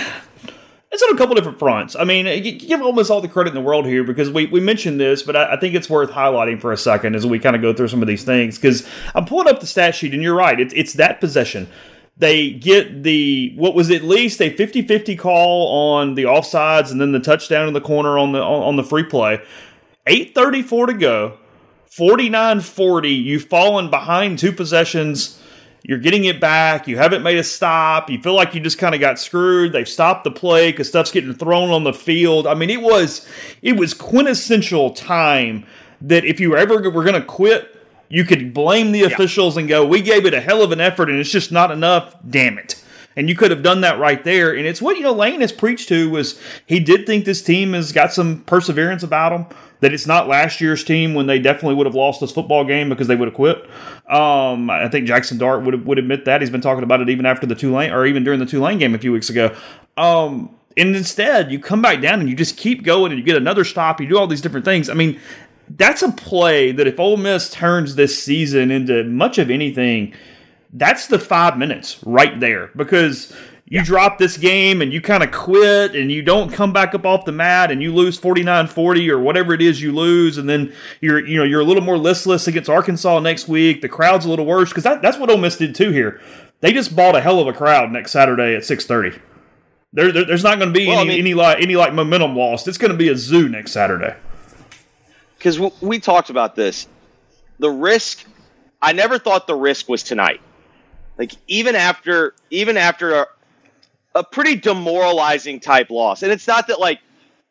[0.93, 1.97] it's on a couple different fronts.
[1.97, 5.01] I mean, give almost all the credit in the world here because we, we mentioned
[5.01, 7.63] this, but I, I think it's worth highlighting for a second as we kind of
[7.63, 8.59] go through some of these things.
[8.59, 11.67] Because I'm pulling up the stat sheet, and you're right, it's, it's that possession.
[12.19, 17.01] They get the, what was at least a 50 50 call on the offsides and
[17.01, 19.43] then the touchdown in the corner on the, on, on the free play.
[20.07, 21.39] 8.34 to go,
[21.87, 23.09] 49 40.
[23.09, 25.42] You've fallen behind two possessions
[25.85, 26.87] you're getting it back.
[26.87, 28.09] You haven't made a stop.
[28.09, 29.73] You feel like you just kind of got screwed.
[29.73, 32.47] They've stopped the play because stuff's getting thrown on the field.
[32.47, 33.27] I mean, it was
[33.63, 35.67] it was quintessential time
[36.01, 37.77] that if you ever were going to quit,
[38.09, 39.07] you could blame the yeah.
[39.07, 41.71] officials and go, "We gave it a hell of an effort, and it's just not
[41.71, 42.83] enough." Damn it.
[43.15, 44.57] And you could have done that right there.
[44.57, 47.75] And it's what you know Lane has preached to was he did think this team
[47.75, 51.75] has got some perseverance about them that it's not last year's team when they definitely
[51.75, 53.69] would have lost this football game because they would have quit.
[54.09, 57.27] Um, I think Jackson Dart would would admit that he's been talking about it even
[57.27, 59.55] after the Tulane or even during the Tulane game a few weeks ago.
[59.97, 63.37] Um, and instead, you come back down and you just keep going and you get
[63.37, 64.01] another stop.
[64.01, 64.89] You do all these different things.
[64.89, 65.21] I mean,
[65.69, 70.15] that's a play that if Ole Miss turns this season into much of anything,
[70.73, 73.35] that's the five minutes right there because
[73.73, 73.85] you yeah.
[73.85, 77.25] drop this game and you kind of quit and you don't come back up off
[77.25, 81.27] the mat and you lose 49-40 or whatever it is you lose and then you're
[81.27, 83.81] you know you're a little more listless against Arkansas next week.
[83.81, 86.21] The crowd's a little worse because that, that's what Ole Miss did too here.
[86.61, 89.19] They just bought a hell of a crowd next Saturday at 6:30.
[89.95, 91.95] There, there, there's not going to be well, any I mean, any like any like
[91.95, 92.69] momentum lost.
[92.69, 94.15] It's going to be a zoo next Saturday.
[95.39, 96.87] Because we talked about this,
[97.59, 98.27] the risk.
[98.83, 100.43] I never thought the risk was tonight.
[101.17, 103.25] Like even after even after uh,
[104.15, 106.23] a pretty demoralizing type loss.
[106.23, 107.01] And it's not that like,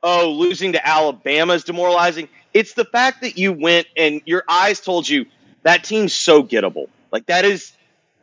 [0.03, 2.29] oh, losing to Alabama is demoralizing.
[2.53, 5.25] It's the fact that you went and your eyes told you
[5.63, 6.87] that team's so gettable.
[7.11, 7.73] Like that is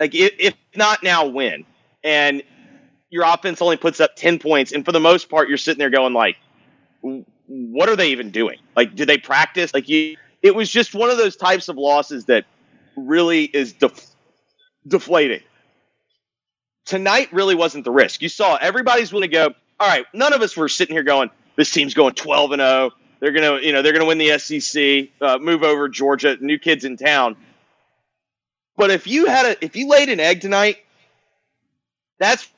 [0.01, 1.65] like if not now, when
[2.05, 2.43] And
[3.11, 5.91] your offense only puts up ten points, and for the most part, you're sitting there
[5.91, 6.37] going like,
[7.47, 8.59] what are they even doing?
[8.77, 9.73] Like, did they practice?
[9.73, 12.45] Like you, it was just one of those types of losses that
[12.97, 14.15] really is def-
[14.87, 15.41] deflating
[16.89, 18.23] tonight really wasn't the risk.
[18.23, 19.55] You saw everybody's willing to go.
[19.79, 22.91] All right, none of us were sitting here going, "This team's going 12 and 0.
[23.21, 26.85] They're gonna, you know, they're gonna win the SEC, uh, move over Georgia, new kids
[26.85, 27.37] in town."
[28.77, 30.79] But if you had a, if you laid an egg tonight,
[32.19, 32.49] that's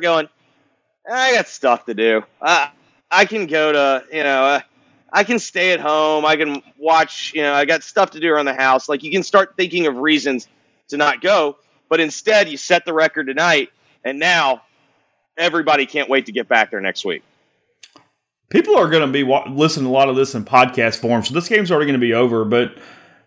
[0.00, 0.28] going.
[1.10, 2.22] I got stuff to do.
[2.40, 2.70] I
[3.10, 4.60] I can go to, you know, uh,
[5.12, 6.24] I can stay at home.
[6.24, 7.32] I can watch.
[7.34, 8.88] You know, I got stuff to do around the house.
[8.88, 10.48] Like you can start thinking of reasons
[10.88, 11.58] to not go.
[11.92, 13.70] But instead, you set the record tonight,
[14.02, 14.62] and now
[15.36, 17.22] everybody can't wait to get back there next week.
[18.48, 21.22] People are going to be wa- listening to a lot of this in podcast form,
[21.22, 22.46] so this game's already going to be over.
[22.46, 22.78] But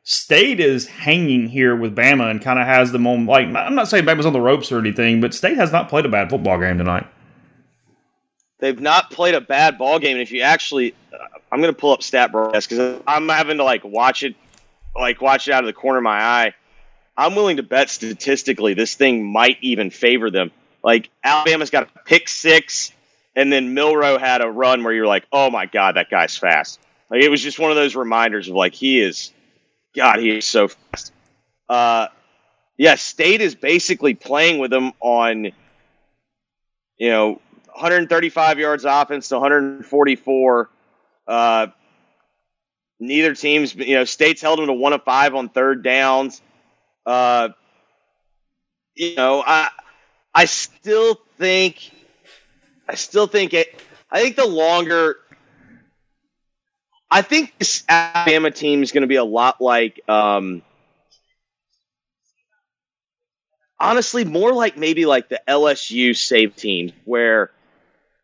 [0.02, 3.28] State is hanging here with Bama and kind of has them on.
[3.28, 6.08] Like I'm not saying Bama's on the ropes or anything, but State has not played
[6.08, 7.06] a bad football game tonight.
[8.58, 11.18] They've not played a bad ball game, and if you actually, uh,
[11.52, 14.34] I'm going to pull up stat broadcast because I'm having to like watch it,
[14.96, 16.56] like watch it out of the corner of my eye.
[17.18, 20.52] I'm willing to bet statistically this thing might even favor them.
[20.84, 22.92] Like Alabama's got a pick six,
[23.36, 26.80] and then Milroe had a run where you're like, oh my god, that guy's fast.
[27.10, 29.32] Like it was just one of those reminders of like he is,
[29.96, 31.14] God, he is so fast.
[31.70, 32.08] Uh,
[32.78, 35.46] yeah, State is basically playing with them on,
[36.98, 37.42] you know,
[37.74, 40.70] 135 yards offense to 144.
[41.28, 41.68] Uh,
[43.00, 46.42] neither team's, you know, State's held them to one of five on third downs.
[47.06, 47.50] Uh,
[48.96, 49.70] you know, I
[50.34, 51.92] I still think
[52.88, 53.82] I still think it.
[54.12, 55.18] I think the longer.
[57.12, 60.64] I think this Alabama team is going to be a lot like, um,
[63.80, 67.52] honestly, more like maybe like the LSU save team, where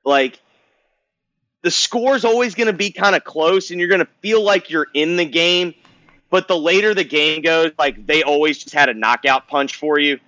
[0.03, 0.39] like
[1.61, 4.43] the score is always going to be kind of close, and you're going to feel
[4.43, 5.73] like you're in the game,
[6.31, 9.99] but the later the game goes, like they always just had a knockout punch for
[9.99, 10.19] you.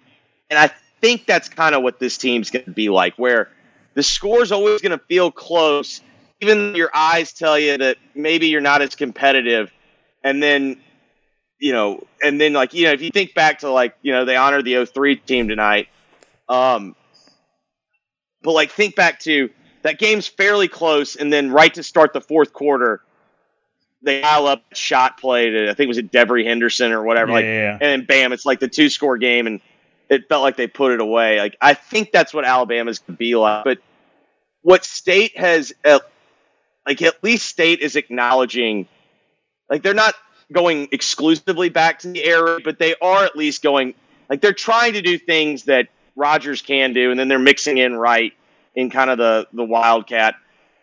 [0.52, 0.70] And I
[1.02, 3.50] think that's kind of what this team's going to be like, where
[3.96, 6.02] the score's always going to feel close,
[6.42, 9.72] even your eyes tell you that maybe you're not as competitive.
[10.24, 10.80] And then,
[11.60, 14.26] you know, and then like, you know, if you think back to like, you know,
[14.26, 15.88] they honored the 03 team tonight,
[16.50, 16.96] Um,
[18.42, 19.50] but like, think back to
[19.84, 23.02] that game's fairly close, and then right to start the fourth quarter,
[24.04, 27.32] they dial up shot play to I think it was it Devery Henderson or whatever,
[27.32, 27.72] like, Yeah.
[27.74, 29.62] and then bam, it's like the two score game, and
[30.10, 31.40] it felt like they put it away.
[31.40, 33.80] Like I think that's what Alabama's gonna be like, but
[34.62, 36.00] what State has, uh,
[36.86, 38.88] like at least State is acknowledging,
[39.70, 40.16] like they're not
[40.52, 43.94] going exclusively back to the era, but they are at least going,
[44.30, 47.96] like they're trying to do things that Rogers can do, and then they're mixing in
[47.96, 48.34] right
[48.76, 50.36] in kind of the the Wildcat.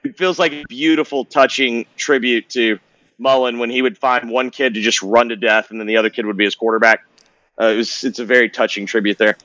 [0.02, 2.78] It feels like a beautiful, touching tribute to
[3.20, 5.96] Mullen when he would find one kid to just run to death, and then the
[5.96, 7.04] other kid would be his quarterback.
[7.60, 9.36] Uh, it was, it's a very touching tribute there.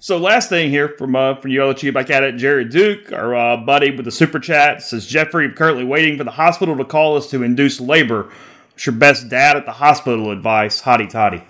[0.00, 2.36] So last thing here from uh, from you, I'll let you back at it.
[2.36, 6.24] Jared Duke, our uh, buddy with the super chat, says Jeffrey, I'm currently waiting for
[6.24, 8.30] the hospital to call us to induce labor.
[8.70, 10.82] What's your best dad at the hospital advice?
[10.82, 11.42] Hotty toddy.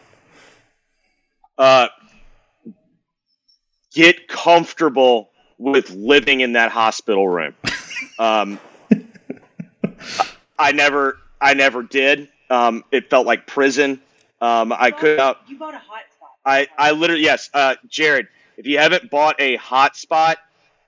[1.59, 1.89] Uh,
[3.93, 7.55] get comfortable with living in that hospital room.
[8.19, 8.59] Um,
[10.59, 12.29] I never, I never did.
[12.51, 14.01] Um, it felt like prison.
[14.41, 15.43] Um, I could not.
[15.49, 16.31] You bought a hot spot.
[16.45, 18.29] I, I literally yes, uh, Jared.
[18.57, 20.37] If you haven't bought a hotspot,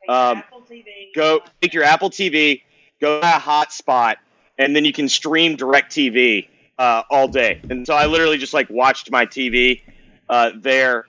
[0.01, 0.85] Take your Um, Apple TV.
[1.15, 2.63] go take your Apple TV,
[3.01, 4.17] go to a hotspot,
[4.59, 7.61] and then you can stream Direct TV uh, all day.
[7.69, 9.83] And so I literally just like watched my TV
[10.29, 11.05] uh, there.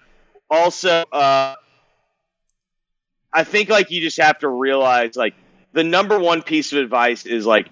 [0.49, 1.55] Also, uh,
[3.33, 5.33] I think like you just have to realize like
[5.73, 7.67] the number one piece of advice is like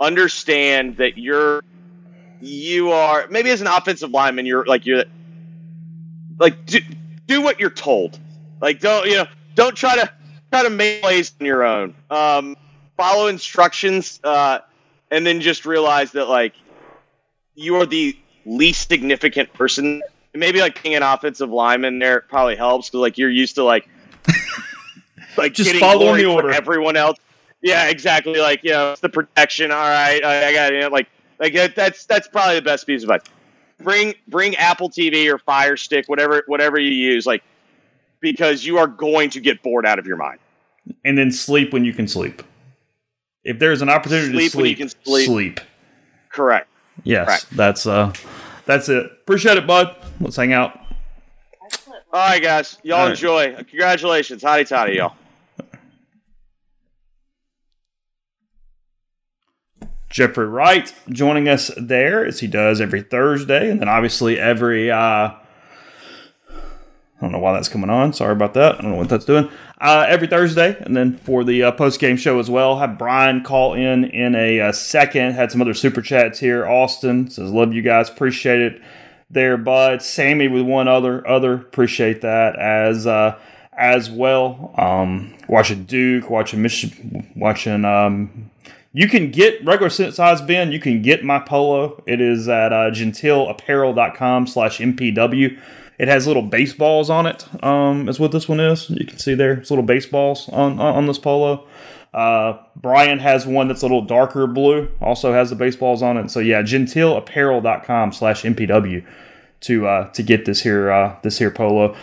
[0.00, 1.62] understand that you're
[2.40, 5.04] you are maybe as an offensive lineman you're like you're
[6.38, 6.80] like do,
[7.26, 8.18] do what you're told.
[8.60, 10.10] Like don't you know don't try to
[10.52, 11.94] try to make plays on your own.
[12.10, 12.56] Um
[12.96, 14.58] follow instructions uh
[15.10, 16.54] and then just realize that like
[17.54, 20.02] you are the least significant person.
[20.34, 23.88] Maybe like being an offensive lineman there probably helps because like you're used to like
[25.38, 26.50] like Just following the order.
[26.50, 27.18] everyone else
[27.62, 30.88] yeah exactly like you know it's the protection all right i, I got you know,
[30.88, 33.32] like like that's that's probably the best piece of advice
[33.82, 37.42] bring bring apple tv or fire stick whatever whatever you use like
[38.20, 40.38] because you are going to get bored out of your mind
[41.04, 42.42] And then sleep when you can sleep.
[43.44, 45.26] If there's an opportunity to Sleep to when sleep, you can sleep.
[45.26, 45.60] sleep.
[46.30, 46.68] correct
[47.04, 47.46] Yes, Right.
[47.52, 48.12] that's uh,
[48.64, 49.04] that's it.
[49.04, 49.94] Appreciate it, bud.
[50.20, 50.80] Let's hang out.
[52.12, 53.10] All right guys y'all All right.
[53.10, 55.14] enjoy congratulations hotty toddy y'all
[60.10, 64.90] Jeffrey Wright joining us there as he does every Thursday, and then obviously every.
[64.90, 65.32] Uh,
[67.18, 68.12] I don't know why that's coming on.
[68.12, 68.78] Sorry about that.
[68.78, 69.48] I don't know what that's doing.
[69.80, 72.78] Uh, every Thursday, and then for the uh, post game show as well.
[72.78, 75.32] Have Brian call in in a, uh second.
[75.32, 76.66] Had some other super chats here.
[76.66, 78.10] Austin says, "Love you guys.
[78.10, 78.82] Appreciate it."
[79.30, 80.02] There, bud.
[80.02, 81.54] Sammy with one other other.
[81.54, 83.38] Appreciate that as uh,
[83.72, 84.74] as well.
[84.76, 88.50] Um, watching Duke, watching Michigan, watching um,
[88.96, 90.72] you can get regular size bin.
[90.72, 92.02] You can get my polo.
[92.06, 95.60] It is at uh, gentileapparel.com slash MPW.
[95.98, 97.46] It has little baseballs on it.
[97.62, 98.88] Um, is what this one is.
[98.88, 99.52] You can see there.
[99.52, 101.66] It's little baseballs on on, on this polo.
[102.14, 104.88] Uh, Brian has one that's a little darker blue.
[105.02, 106.30] Also has the baseballs on it.
[106.30, 109.04] So yeah, gentileapparel.com slash MPW
[109.60, 111.94] to uh, to get this here uh, this here polo.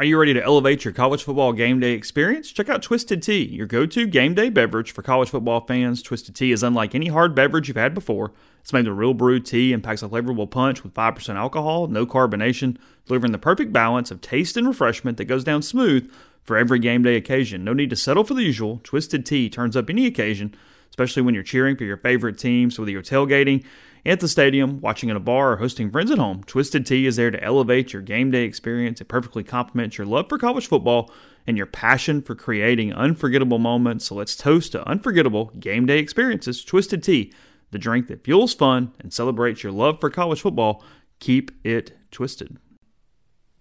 [0.00, 2.50] Are you ready to elevate your college football game day experience?
[2.50, 6.02] Check out Twisted Tea, your go to game day beverage for college football fans.
[6.02, 8.32] Twisted Tea is unlike any hard beverage you've had before.
[8.60, 12.06] It's made with real brewed tea and packs a flavorful punch with 5% alcohol, no
[12.06, 12.76] carbonation,
[13.06, 17.04] delivering the perfect balance of taste and refreshment that goes down smooth for every game
[17.04, 17.62] day occasion.
[17.62, 18.80] No need to settle for the usual.
[18.82, 20.56] Twisted Tea turns up any occasion,
[20.90, 23.64] especially when you're cheering for your favorite teams, whether you're tailgating
[24.12, 26.44] at the stadium, watching at a bar, or hosting friends at home.
[26.44, 29.00] Twisted Tea is there to elevate your game day experience.
[29.00, 31.10] It perfectly complements your love for college football
[31.46, 34.06] and your passion for creating unforgettable moments.
[34.06, 36.64] So let's toast to unforgettable game day experiences.
[36.64, 37.32] Twisted Tea,
[37.70, 40.82] the drink that fuels fun and celebrates your love for college football.
[41.20, 42.58] Keep it twisted.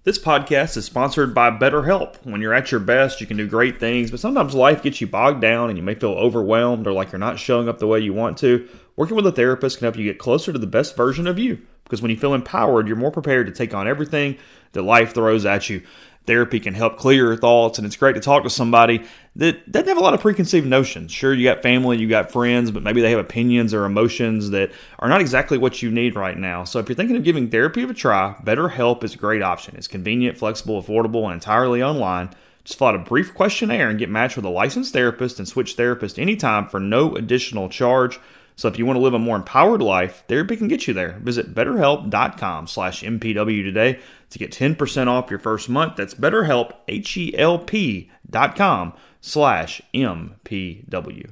[0.06, 2.26] This podcast is sponsored by BetterHelp.
[2.26, 5.08] When you're at your best, you can do great things, but sometimes life gets you
[5.08, 8.02] bogged down and you may feel overwhelmed or like you're not showing up the way
[8.02, 8.68] you want to.
[8.96, 11.62] Working with a therapist can help you get closer to the best version of you
[11.84, 14.38] because when you feel empowered, you're more prepared to take on everything
[14.74, 15.82] that life throws at you.
[16.26, 19.04] Therapy can help clear your thoughts, and it's great to talk to somebody
[19.36, 21.12] that doesn't have a lot of preconceived notions.
[21.12, 24.72] Sure, you got family, you got friends, but maybe they have opinions or emotions that
[25.00, 26.64] are not exactly what you need right now.
[26.64, 29.76] So if you're thinking of giving therapy a try, BetterHelp is a great option.
[29.76, 32.30] It's convenient, flexible, affordable, and entirely online.
[32.64, 35.74] Just fill out a brief questionnaire and get matched with a licensed therapist and switch
[35.74, 38.18] therapist anytime for no additional charge.
[38.56, 41.20] So if you want to live a more empowered life, therapy can get you there.
[41.24, 44.00] Visit betterhelp.com slash MPW today
[44.30, 45.96] to get 10% off your first month.
[45.96, 51.30] That's betterhelp, H-E-L-P dot com slash MPW.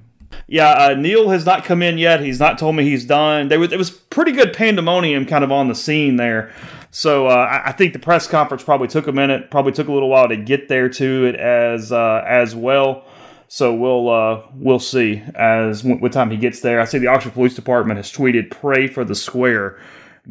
[0.48, 2.22] Yeah, uh, Neal has not come in yet.
[2.22, 3.48] He's not told me he's done.
[3.48, 6.52] There was, it was pretty good pandemonium kind of on the scene there.
[6.90, 9.94] So uh, I, I think the press conference probably took a minute, probably took a
[9.94, 13.06] little while to get there to it as uh, as well.
[13.54, 16.80] So we'll uh, we'll see as what time he gets there.
[16.80, 19.78] I see the Oxford Police Department has tweeted, "Pray for the square."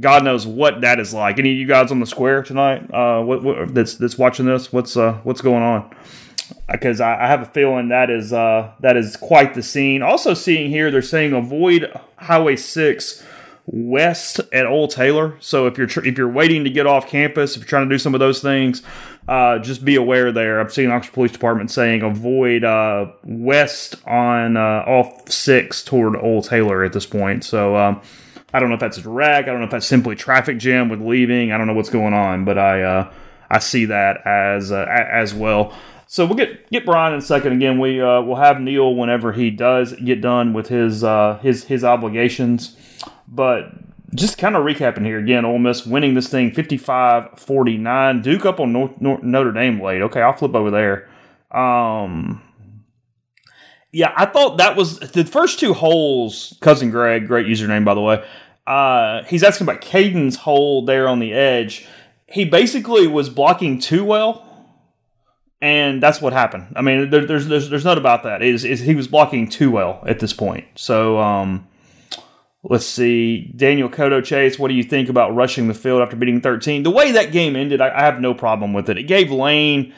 [0.00, 1.38] God knows what that is like.
[1.38, 2.90] Any of you guys on the square tonight?
[2.90, 4.72] Uh, what, what that's that's watching this?
[4.72, 5.94] What's uh what's going on?
[6.66, 10.00] Because I, I have a feeling that is uh that is quite the scene.
[10.00, 13.22] Also seeing here, they're saying avoid Highway Six
[13.66, 15.36] west at Old Taylor.
[15.40, 17.94] So if you're tr- if you're waiting to get off campus, if you're trying to
[17.94, 18.82] do some of those things,
[19.28, 20.60] uh, just be aware there.
[20.60, 26.48] I've seen Oxford Police Department saying avoid uh, west on uh, off six toward Old
[26.48, 27.44] Taylor at this point.
[27.44, 28.02] So um,
[28.52, 29.44] I don't know if that's a drag.
[29.44, 31.52] I don't know if that's simply traffic jam with leaving.
[31.52, 33.12] I don't know what's going on, but I uh,
[33.50, 35.74] I see that as uh, as well.
[36.06, 37.52] So we'll get get Brian in a second.
[37.52, 41.64] Again, we uh, we'll have Neal whenever he does get done with his uh, his
[41.64, 42.76] his obligations.
[43.28, 43.72] But
[44.14, 48.22] just kind of recapping here again, Ole Miss winning this thing 55-49.
[48.22, 50.02] Duke up on North, North, Notre Dame late.
[50.02, 51.08] Okay, I'll flip over there.
[51.50, 52.42] Um,
[53.92, 56.56] yeah, I thought that was the first two holes.
[56.60, 58.24] Cousin Greg, great username by the way.
[58.66, 61.88] Uh, he's asking about Caden's hole there on the edge.
[62.26, 64.46] He basically was blocking too well,
[65.60, 66.72] and that's what happened.
[66.76, 68.42] I mean, there, there's there's there's not about that.
[68.42, 70.66] Is is he was blocking too well at this point?
[70.76, 71.66] So um,
[72.62, 73.52] Let's see.
[73.56, 76.82] Daniel Cotto Chase, what do you think about rushing the field after beating 13?
[76.82, 78.98] The way that game ended, I, I have no problem with it.
[78.98, 79.94] It gave Lane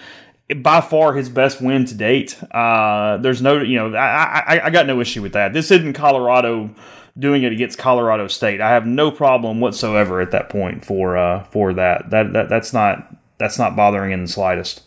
[0.56, 2.40] by far his best win to date.
[2.52, 5.52] Uh, there's no, you know, I, I, I got no issue with that.
[5.52, 6.72] This isn't Colorado
[7.18, 8.60] doing it against Colorado State.
[8.60, 12.10] I have no problem whatsoever at that point for uh, for that.
[12.10, 14.82] That that that's not that's not bothering in the slightest.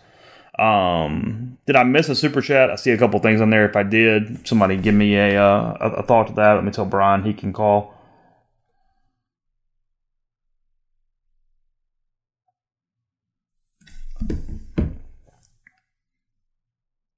[0.58, 2.70] Um, did I miss a super chat?
[2.70, 3.68] I see a couple things on there.
[3.68, 6.54] If I did, somebody give me a, uh, a, thought to that.
[6.54, 7.94] Let me tell Brian he can call.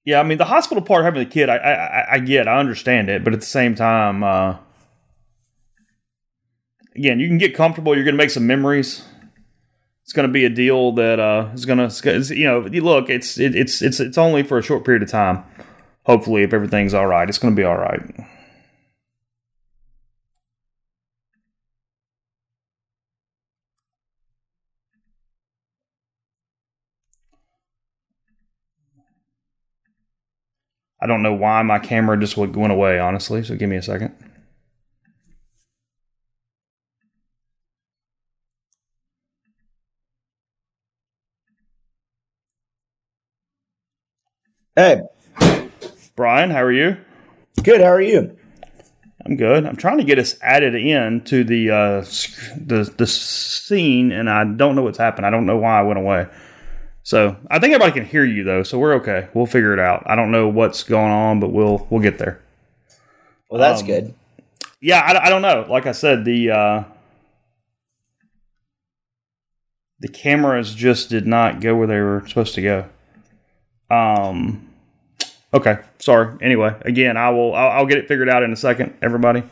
[0.04, 3.10] Yeah, I mean the hospital part having the kid, I, I I get, I understand
[3.10, 4.56] it, but at the same time, uh,
[6.96, 7.94] again, you can get comfortable.
[7.94, 9.04] You're going to make some memories
[10.08, 13.38] it's going to be a deal that uh, is going to, you know, look, it's
[13.38, 15.43] it, it's it's it's only for a short period of time.
[16.05, 17.99] Hopefully, if everything's all right, it's going to be all right.
[31.01, 33.43] I don't know why my camera just went away, honestly.
[33.43, 34.16] So give me a second.
[44.78, 45.01] Hey.
[46.15, 46.97] Brian, how are you?
[47.63, 47.82] Good.
[47.82, 48.38] How are you?
[49.25, 49.65] I'm good.
[49.65, 52.01] I'm trying to get us added in to the uh,
[52.55, 55.25] the the scene, and I don't know what's happened.
[55.25, 56.28] I don't know why I went away.
[57.01, 59.30] So I think everybody can hear you though, so we're okay.
[59.34, 60.03] We'll figure it out.
[60.05, 62.39] I don't know what's going on, but we'll we'll get there.
[63.49, 64.13] Well, that's um, good.
[64.80, 65.65] Yeah, I, I don't know.
[65.67, 66.84] Like I said, the uh,
[70.01, 72.89] the cameras just did not go where they were supposed to go.
[73.89, 74.66] Um,
[75.54, 76.36] Okay, sorry.
[76.41, 77.56] Anyway, again, I will.
[77.56, 78.98] I'll, I'll, get it figured out in a second.
[79.02, 79.43] Everybody.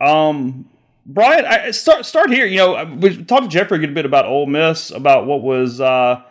[0.00, 0.68] Um,
[1.04, 2.46] Brian, I start start here.
[2.46, 5.80] You know, we talked to Jeffrey a good bit about Ole Miss, about what was
[5.80, 6.22] uh,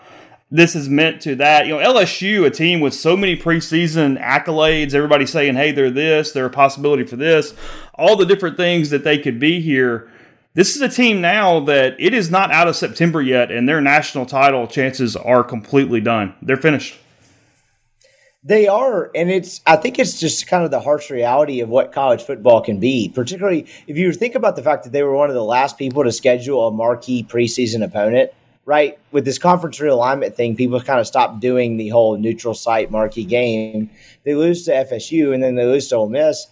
[0.50, 1.68] this is meant to that.
[1.68, 6.32] You know, LSU, a team with so many preseason accolades, everybody saying, "Hey, they're this,
[6.32, 7.54] they're a possibility for this,"
[7.94, 10.10] all the different things that they could be here.
[10.56, 13.82] This is a team now that it is not out of September yet, and their
[13.82, 16.34] national title chances are completely done.
[16.42, 16.98] They're finished.
[18.44, 19.60] They are, and it's.
[19.68, 23.10] I think it's just kind of the harsh reality of what college football can be.
[23.10, 26.06] Particularly if you think about the fact that they were one of the last people
[26.06, 28.32] to schedule a marquee preseason opponent.
[28.66, 32.92] Right with this conference realignment thing, people kind of stopped doing the whole neutral site
[32.92, 33.90] marquee game.
[34.24, 36.46] They lose to FSU, and then they lose to Ole Miss.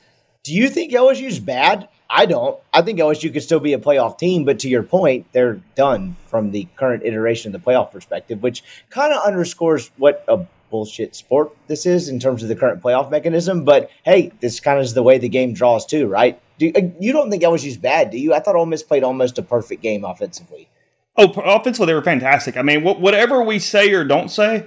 [0.44, 1.88] Do you think LSU's bad?
[2.10, 2.60] I don't.
[2.74, 6.16] I think LSU could still be a playoff team, but to your point, they're done
[6.26, 11.15] from the current iteration of the playoff perspective, which kind of underscores what a bullshit
[11.15, 13.63] sport this is in terms of the current playoff mechanism.
[13.63, 16.39] But hey, this kind of is the way the game draws too, right?
[16.59, 18.34] Do, uh, you don't think LSU's bad, do you?
[18.34, 20.68] I thought Ole Miss played almost a perfect game offensively.
[21.15, 22.57] Oh, offensively they were fantastic.
[22.57, 24.65] I mean, whatever we say or don't say,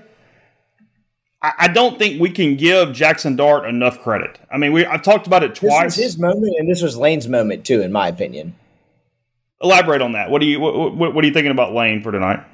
[1.42, 4.38] I, I don't think we can give Jaxson Dart enough credit.
[4.50, 5.84] I mean, we I've talked about it This twice.
[5.84, 8.54] was his moment, and this was Lane's moment too, in my opinion.
[9.62, 10.30] Elaborate on that.
[10.30, 12.44] What do you what, what, what are you thinking about Lane for tonight?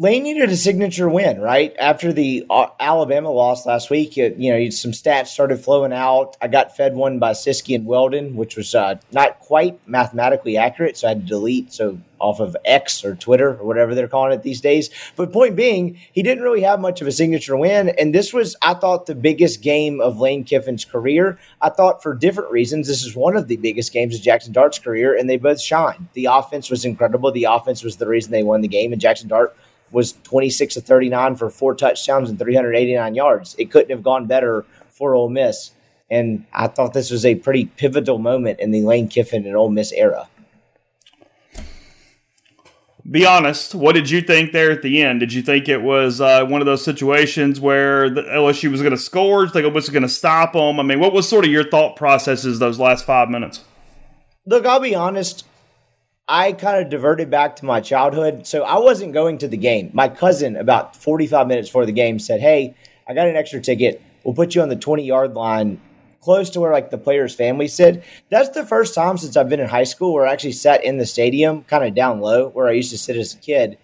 [0.00, 1.74] Lane needed a signature win, right?
[1.76, 6.36] After the uh, Alabama loss last week, it, you know, some stats started flowing out.
[6.40, 10.96] I got fed one by Siski and Weldon, which was uh, not quite mathematically accurate,
[10.96, 14.32] so I had to delete so off of X or Twitter or whatever they're calling
[14.32, 14.88] it these days.
[15.16, 18.54] But point being, he didn't really have much of a signature win, and this was,
[18.62, 21.40] I thought, the biggest game of Lane Kiffin's career.
[21.60, 24.78] I thought for different reasons, this is one of the biggest games of Jaxson Dart's
[24.78, 26.08] career, and they both shine.
[26.12, 27.32] The offense was incredible.
[27.32, 29.56] The offense was the reason they won the game, and Jaxson Dart
[29.90, 33.54] was 26 to 39 for four touchdowns and 389 yards.
[33.58, 35.72] It couldn't have gone better for Ole Miss.
[36.10, 39.70] And I thought this was a pretty pivotal moment in the Lane Kiffin and Ole
[39.70, 40.28] Miss era.
[43.10, 43.74] Be honest.
[43.74, 45.20] What did you think there at the end?
[45.20, 48.90] Did you think it was uh, one of those situations where the LSU was going
[48.92, 49.42] to score?
[49.42, 50.78] Did you think it was going to stop them?
[50.78, 53.64] I mean, what was sort of your thought processes those last five minutes?
[54.44, 55.44] Look, I'll be honest.
[56.28, 58.46] I kind of diverted back to my childhood.
[58.46, 59.90] So I wasn't going to the game.
[59.94, 62.74] My cousin, about 45 minutes before the game, said, Hey,
[63.08, 64.02] I got an extra ticket.
[64.24, 65.80] We'll put you on the 20 yard line
[66.20, 68.04] close to where like the players' family sit.
[68.28, 70.98] That's the first time since I've been in high school where I actually sat in
[70.98, 73.78] the stadium, kind of down low, where I used to sit as a kid.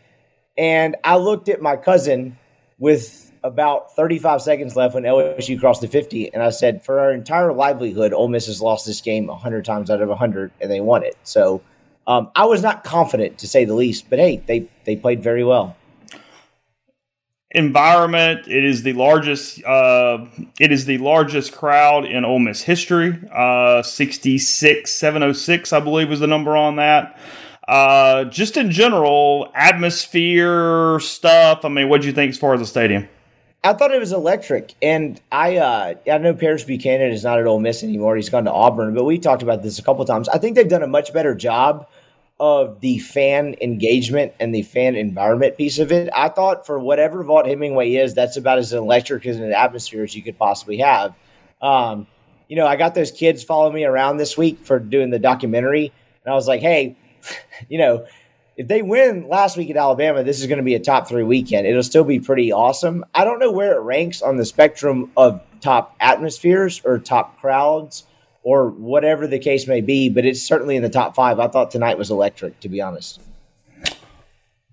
[0.59, 2.37] And I looked at my cousin
[2.79, 7.13] with about 35 seconds left when LSU crossed the 50, and I said, for our
[7.13, 10.81] entire livelihood, Ole Miss has lost this game 100 times out of 100, and they
[10.81, 11.17] won it.
[11.25, 11.63] So
[12.07, 15.45] um, I was not confident to say the least, but hey, they they played very
[15.45, 15.77] well.
[17.51, 18.49] Environment.
[18.49, 19.65] It is the largest.
[19.65, 20.27] Uh,
[20.59, 23.19] it is the largest crowd in Ole Miss history.
[23.33, 27.19] Uh, Sixty six seven oh six, I believe, was the number on that.
[27.67, 31.65] Uh, just in general, atmosphere stuff.
[31.65, 33.09] I mean, what do you think as far as the stadium?
[33.63, 37.47] I thought it was electric, and I uh, I know Paris Buchanan is not at
[37.47, 38.17] Ole Miss anymore.
[38.17, 40.29] He's gone to Auburn, but we talked about this a couple times.
[40.29, 41.89] I think they've done a much better job
[42.45, 46.11] of the fan engagement and the fan environment piece of it.
[46.15, 50.15] I thought for whatever Vaught Hemingway is, that's about as electric as an atmosphere as
[50.15, 51.15] you could possibly have.
[51.63, 52.07] Um,
[52.47, 55.91] you know, I got those kids following me around this week for doing the documentary,
[56.23, 56.99] and I was like, hey,
[57.71, 58.05] you know,
[58.59, 61.23] if they win last week at Alabama, this is going to be a top three
[61.23, 61.67] weekend.
[61.67, 63.07] It'll still be pretty awesome.
[63.15, 68.05] I don't know where it ranks on the spectrum of top atmospheres or top crowds
[68.45, 71.41] or whatever the case may be, but it's certainly in the top five.
[71.41, 73.21] I thought tonight was electric, to be honest.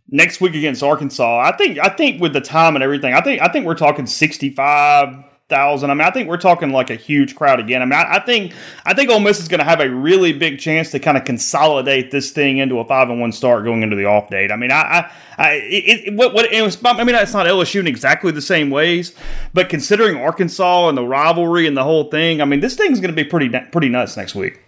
[0.09, 1.79] Next week against Arkansas, I think.
[1.79, 3.41] I think with the time and everything, I think.
[3.41, 5.91] I think we're talking sixty-five thousand.
[5.91, 7.83] I mean, I think we're talking like a huge crowd again.
[7.83, 8.53] I mean, I, I think.
[8.85, 11.25] I think Ole Miss is going to have a really big chance to kind of
[11.25, 14.51] consolidate this thing into a five and one start going into the off date.
[14.51, 16.83] I mean, I, I, I it, it, what, what it was.
[16.83, 19.13] I mean, it's not LSU in exactly the same ways,
[19.53, 23.13] but considering Arkansas and the rivalry and the whole thing, I mean, this thing's going
[23.13, 24.59] to be pretty pretty nuts next week.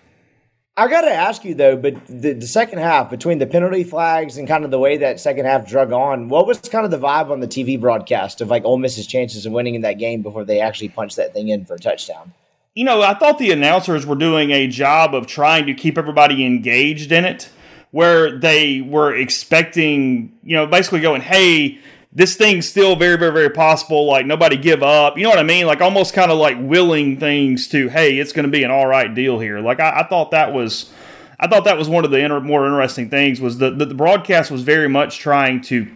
[0.76, 4.38] I got to ask you though, but the, the second half between the penalty flags
[4.38, 6.97] and kind of the way that second half drug on, what was kind of the
[6.97, 10.24] vibe on the TV broadcast of like Ole Miss's chances of winning in that game
[10.24, 12.34] before they actually punched that thing in for a touchdown?
[12.74, 16.43] You know, I thought the announcers were doing a job of trying to keep everybody
[16.43, 17.49] engaged in it,
[17.91, 21.80] where they were expecting, you know, basically going, "Hey."
[22.16, 24.05] This thing's still very, very, very possible.
[24.05, 25.18] Like nobody give up.
[25.18, 25.66] You know what I mean?
[25.66, 28.86] Like almost kind of like willing things to, hey, it's going to be an all
[28.86, 29.59] right deal here.
[29.59, 30.91] Like I, I thought that was,
[31.39, 33.95] I thought that was one of the inter- more interesting things was that the, the
[33.95, 35.88] broadcast was very much trying to,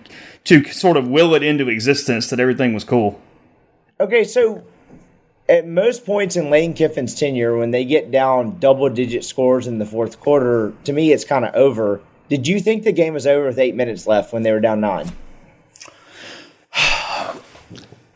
[0.46, 3.22] to sort of will it into existence that everything was cool.
[4.00, 4.64] Okay, so
[5.48, 9.78] at most points in Lane Kiffin's tenure, when they get down double digit scores in
[9.78, 12.02] the fourth quarter, to me it's kind of over.
[12.28, 14.82] Did you think the game was over with eight minutes left when they were down
[14.82, 15.12] nine?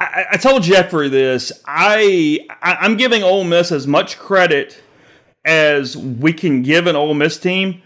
[0.01, 1.51] I, I told Jeffrey this.
[1.65, 4.81] I, I am giving Ole Miss as much credit
[5.45, 7.81] as we can give an Ole Miss team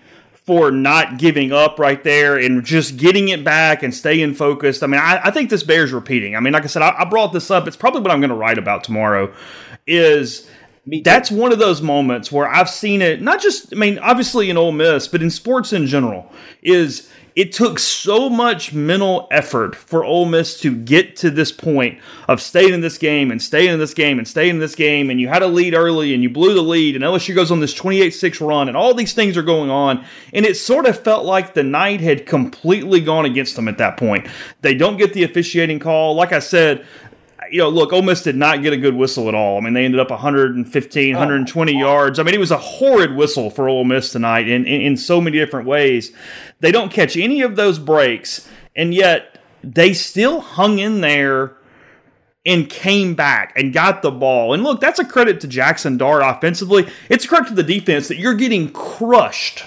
[0.45, 4.84] for not giving up right there and just getting it back and staying focused.
[4.84, 6.36] I mean, I, I think this bears repeating.
[6.36, 7.68] I mean, like I said, I, I brought this up.
[7.68, 9.34] It's probably what I'm going to write about tomorrow.
[9.88, 10.49] Is
[11.03, 13.22] that's one of those moments where I've seen it.
[13.22, 16.32] Not just, I mean, obviously in Ole Miss, but in sports in general.
[16.61, 21.99] Is it took so much mental effort for Ole Miss to get to this point
[22.29, 25.09] of staying in this game and staying in this game and staying in this game,
[25.09, 27.59] and you had a lead early and you blew the lead, and LSU goes on
[27.59, 30.97] this 28 6 run, and all these things are going on, and it sort of
[30.97, 34.27] felt like the night had completely gone against them at that point.
[34.61, 36.15] They don't get the officiating call.
[36.15, 36.86] Like I said,
[37.51, 39.57] you know, look, Ole Miss did not get a good whistle at all.
[39.57, 42.19] I mean, they ended up 115, 120 yards.
[42.19, 45.21] I mean, it was a horrid whistle for Ole Miss tonight in, in, in so
[45.21, 46.11] many different ways.
[46.59, 51.55] They don't catch any of those breaks, and yet they still hung in there
[52.45, 54.53] and came back and got the ball.
[54.53, 56.87] And look, that's a credit to Jaxson Dart offensively.
[57.09, 59.63] It's a credit to the defense that you're getting crushed.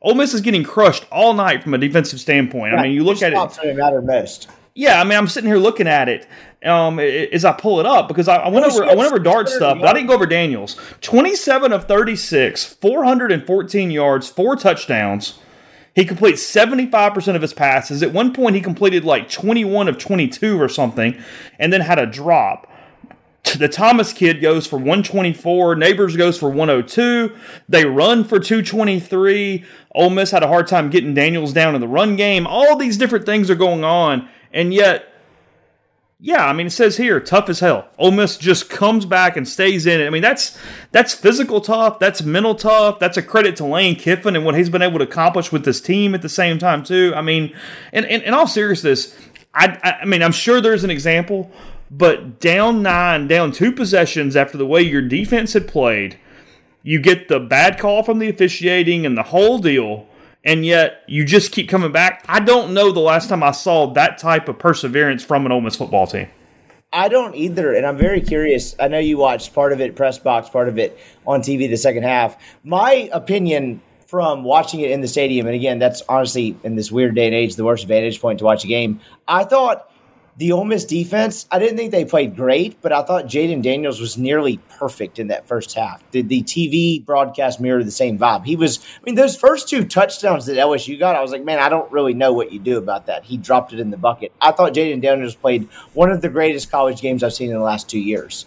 [0.00, 2.74] Ole Miss is getting crushed all night from a defensive standpoint.
[2.74, 3.76] I mean, you look at it.
[3.76, 4.48] Mattered most.
[4.74, 6.26] Yeah, I mean, I'm sitting here looking at it
[6.64, 9.48] um, as I pull it up because I, I went over I went over Dart
[9.48, 10.78] stuff, but I didn't go over Daniels.
[11.02, 15.38] 27 of 36, 414 yards, four touchdowns.
[15.94, 18.02] He completes 75% of his passes.
[18.02, 21.20] At one point, he completed like 21 of 22 or something,
[21.58, 22.66] and then had a drop.
[23.58, 25.74] The Thomas kid goes for 124.
[25.76, 27.36] Nabers goes for 102.
[27.68, 29.64] They run for 223.
[29.94, 32.46] Ole Miss had a hard time getting Daniels down in the run game.
[32.46, 35.12] All these different things are going on, and yet
[36.24, 37.88] yeah, I mean, it says here, tough as hell.
[37.98, 40.06] Ole Miss just comes back and stays in it.
[40.06, 40.56] I mean, that's
[40.92, 41.98] that's physical tough.
[41.98, 43.00] That's mental tough.
[43.00, 45.80] That's a credit to Lane Kiffin and what he's been able to accomplish with this
[45.80, 47.12] team at the same time too.
[47.16, 47.52] I mean,
[47.92, 49.18] in, in, in all seriousness,
[49.52, 51.50] I, I mean, I'm sure there's an example,
[51.90, 56.20] but down nine, down two possessions after the way your defense had played,
[56.84, 60.06] you get the bad call from the officiating and the whole deal
[60.44, 62.24] and yet you just keep coming back.
[62.28, 65.60] I don't know the last time I saw that type of perseverance from an Ole
[65.60, 66.28] Miss football team.
[66.92, 68.76] I don't either, and I'm very curious.
[68.78, 71.76] I know you watched part of it, press box, part of it on TV the
[71.76, 72.36] second half.
[72.64, 77.14] My opinion from watching it in the stadium, and again, that's honestly in this weird
[77.14, 79.00] day and age the worst vantage point to watch a game.
[79.26, 79.90] I thought
[80.38, 84.00] the Ole Miss defense, I didn't think they played great, but I thought Jayden Daniels
[84.00, 86.02] was nearly perfect in that first half.
[86.10, 88.44] Did the TV broadcast mirror the same vibe.
[88.44, 91.58] He was, I mean, those first two touchdowns that LSU got, I was like, man,
[91.58, 93.24] I don't really know what you do about that.
[93.24, 94.32] He dropped it in the bucket.
[94.40, 97.62] I thought Jayden Daniels played one of the greatest college games I've seen in the
[97.62, 98.46] last two years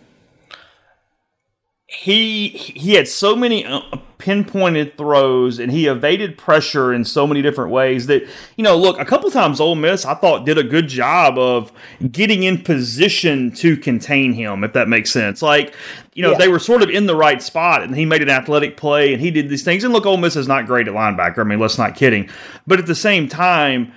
[1.87, 3.81] he he had so many uh,
[4.17, 8.97] pinpointed throws and he evaded pressure in so many different ways that you know look
[8.99, 11.71] a couple times Ole Miss I thought did a good job of
[12.11, 15.41] getting in position to contain him if that makes sense.
[15.41, 15.73] Like
[16.13, 16.37] you know yeah.
[16.37, 19.21] they were sort of in the right spot and he made an athletic play and
[19.21, 19.83] he did these things.
[19.83, 21.39] And look Ole Miss is not great at linebacker.
[21.39, 22.29] I mean let's not kidding
[22.65, 23.91] but at the same time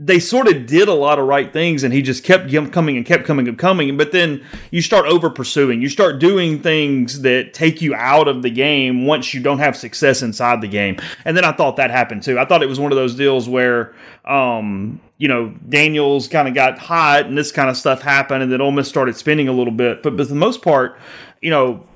[0.00, 3.04] they sort of did a lot of right things and he just kept coming and
[3.04, 5.82] kept coming and coming but then you start over pursuing.
[5.82, 9.76] You start doing things that take you out of the game once you don't have
[9.76, 10.98] success inside the game.
[11.24, 12.38] And then i thought that happened too.
[12.38, 13.92] I thought it was one of those deals where
[14.24, 18.52] um, you know daniels kind of got hot and this kind of stuff happened and
[18.52, 20.02] then almost started spinning a little bit.
[20.04, 20.96] But, but for the most part
[21.40, 21.87] you know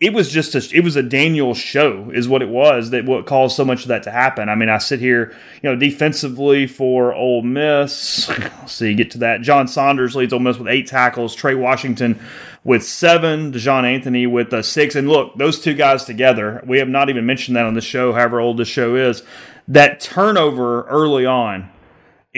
[0.00, 3.26] it was just a it was a Daniel show is what it was that what
[3.26, 4.48] caused so much of that to happen.
[4.48, 8.28] I mean, I sit here, you know, defensively for Ole Miss.
[8.38, 9.40] Let's see, get to that.
[9.40, 11.34] John Saunders leads Ole Miss with eight tackles.
[11.34, 12.20] Trey Washington
[12.62, 13.52] with seven.
[13.52, 14.94] Daijahn Anthony with a six.
[14.94, 16.62] And look, those two guys together.
[16.64, 18.12] We have not even mentioned that on the show.
[18.12, 19.24] However old this show is,
[19.66, 21.70] that turnover early on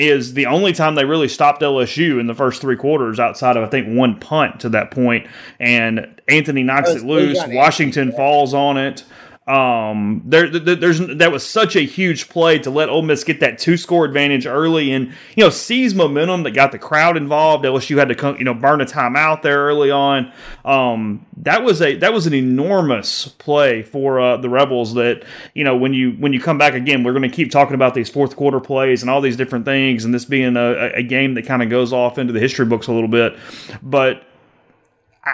[0.00, 3.62] is the only time they really stopped LSU in the first three quarters outside of
[3.62, 5.26] I think one punt to that point.
[5.58, 7.38] And Anthony knocks it oh, loose.
[7.48, 9.04] Washington falls on it
[9.50, 13.58] um, there, there's that was such a huge play to let Ole Miss get that
[13.58, 17.64] two score advantage early, and you know seize momentum that got the crowd involved.
[17.64, 20.32] LSU had to come, you know burn a timeout there early on.
[20.64, 24.94] Um, that was a that was an enormous play for uh, the Rebels.
[24.94, 27.74] That you know when you when you come back again, we're going to keep talking
[27.74, 31.02] about these fourth quarter plays and all these different things, and this being a, a
[31.02, 33.36] game that kind of goes off into the history books a little bit,
[33.82, 34.22] but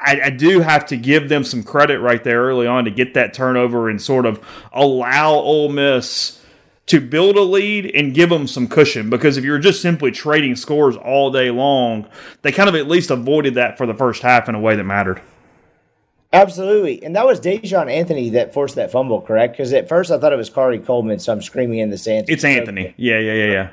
[0.04, 3.14] I, I, do have to give them some credit right there early on to get
[3.14, 6.40] that turnover and sort of allow Ole Miss
[6.86, 9.10] to build a lead and give them some cushion.
[9.10, 12.08] Because if you're just simply trading scores all day long,
[12.42, 14.84] they kind of at least avoided that for the first half in a way that
[14.84, 15.20] mattered.
[16.32, 17.02] Absolutely.
[17.02, 19.54] And that was Daijahn Anthony that forced that fumble, correct?
[19.54, 22.28] Because at first I thought it was Khari Coleman, so I'm screaming in the stands.
[22.28, 22.94] It's Anthony.
[22.96, 23.70] Yeah, yeah, yeah, yeah.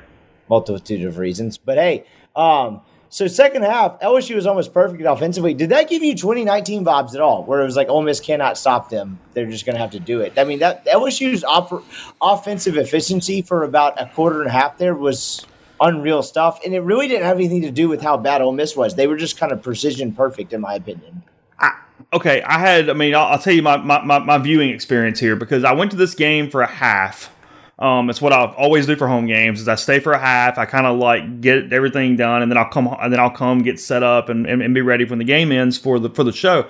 [0.48, 1.58] Multitude of reasons.
[1.58, 2.04] But hey,
[2.34, 2.80] um,
[3.14, 5.54] so second half, LSU was almost perfect offensively.
[5.54, 8.58] Did that give you 2019 vibes at all, where it was like Ole Miss cannot
[8.58, 10.36] stop them; they're just going to have to do it?
[10.36, 11.84] I mean, that LSU's op-
[12.20, 15.46] offensive efficiency for about a quarter and a half there was
[15.80, 18.74] unreal stuff, and it really didn't have anything to do with how bad Ole Miss
[18.74, 18.96] was.
[18.96, 21.22] They were just kind of precision perfect, in my opinion.
[21.60, 21.70] I,
[22.12, 22.90] okay, I had.
[22.90, 25.70] I mean, I'll, I'll tell you my, my, my, my viewing experience here because I
[25.70, 27.32] went to this game for a half
[27.78, 29.60] um, it's what I always do for home games.
[29.60, 30.58] Is I stay for a half.
[30.58, 33.62] I kind of like get everything done, and then I'll come and then I'll come
[33.62, 36.24] get set up and, and, and be ready when the game ends for the for
[36.24, 36.68] the show.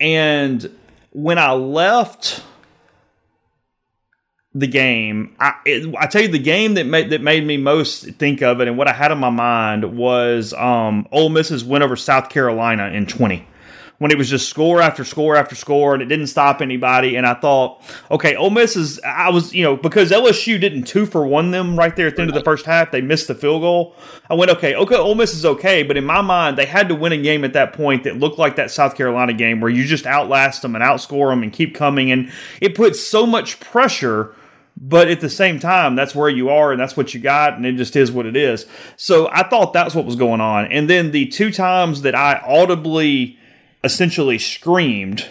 [0.00, 0.68] And
[1.10, 2.42] when I left
[4.52, 8.04] the game, I it, I tell you the game that made that made me most
[8.16, 11.82] think of it, and what I had in my mind was um, Ole Miss's win
[11.82, 13.46] over South Carolina in twenty
[14.02, 17.14] when it was just score after score after score and it didn't stop anybody.
[17.14, 17.80] And I thought,
[18.10, 21.78] okay, Ole Miss is, I was, you know, because LSU didn't two for one them
[21.78, 23.94] right there at the end of the first half, they missed the field goal.
[24.28, 25.84] I went, okay, okay, Ole Miss is okay.
[25.84, 28.40] But in my mind, they had to win a game at that point that looked
[28.40, 31.72] like that South Carolina game where you just outlast them and outscore them and keep
[31.72, 32.10] coming.
[32.10, 34.34] And it puts so much pressure
[34.76, 37.66] but at the same time that's where you are and that's what you got and
[37.66, 38.64] it just is what it is
[38.96, 42.42] so i thought that's what was going on and then the two times that i
[42.46, 43.38] audibly
[43.84, 45.26] essentially screamed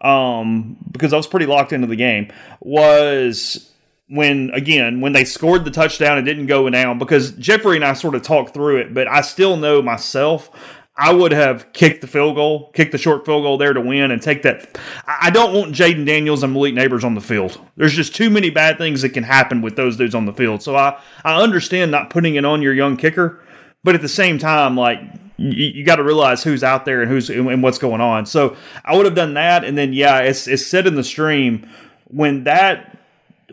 [0.00, 3.72] um, because i was pretty locked into the game was
[4.08, 7.92] when again when they scored the touchdown and didn't go down because jeffrey and i
[7.92, 10.50] sort of talked through it but i still know myself
[10.98, 14.10] I would have kicked the field goal, kicked the short field goal there to win
[14.10, 14.78] and take that.
[15.06, 17.60] I don't want Jayden Daniels and Malik Nabers on the field.
[17.76, 20.62] There's just too many bad things that can happen with those dudes on the field.
[20.62, 23.42] So I, I understand not putting it on your young kicker,
[23.84, 25.00] but at the same time, like
[25.36, 28.26] you, you got to realize who's out there and who's and what's going on.
[28.26, 31.68] So I would have done that, and then yeah, it's it's said in the stream
[32.08, 32.98] when that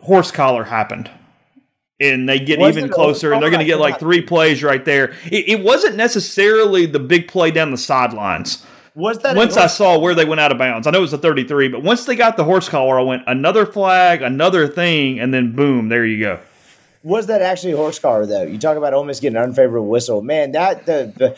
[0.02, 1.10] horse collar happened
[2.00, 4.84] and they get Was even closer, and they're going to get like three plays right
[4.84, 5.14] there.
[5.26, 8.64] It, it wasn't necessarily the big play down the sidelines.
[8.94, 11.12] Was that Once I saw where they went out of bounds, I know it was
[11.12, 15.18] a 33, but once they got the horse collar, I went another flag, another thing,
[15.18, 16.40] and then boom, there you go.
[17.02, 18.44] was that actually a horse collar though?
[18.44, 20.52] You talk about Ole Miss getting an unfavorable whistle, man.
[20.52, 21.36] That the, the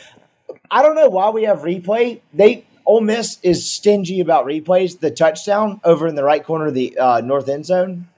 [0.70, 2.20] I don't know why we have replay.
[2.32, 5.00] They Ole Miss is stingy about replays.
[5.00, 8.08] The touchdown over in the right corner of the uh, north end zone.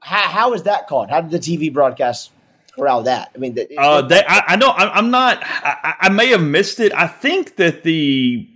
[0.00, 1.10] How, how is that called?
[1.10, 2.30] How did the TV broadcast
[2.74, 3.32] corral that?
[3.34, 5.42] I mean, the, Uh, they, I, I know I, I'm not.
[5.42, 6.94] I, I may have missed it.
[6.94, 8.48] I think that the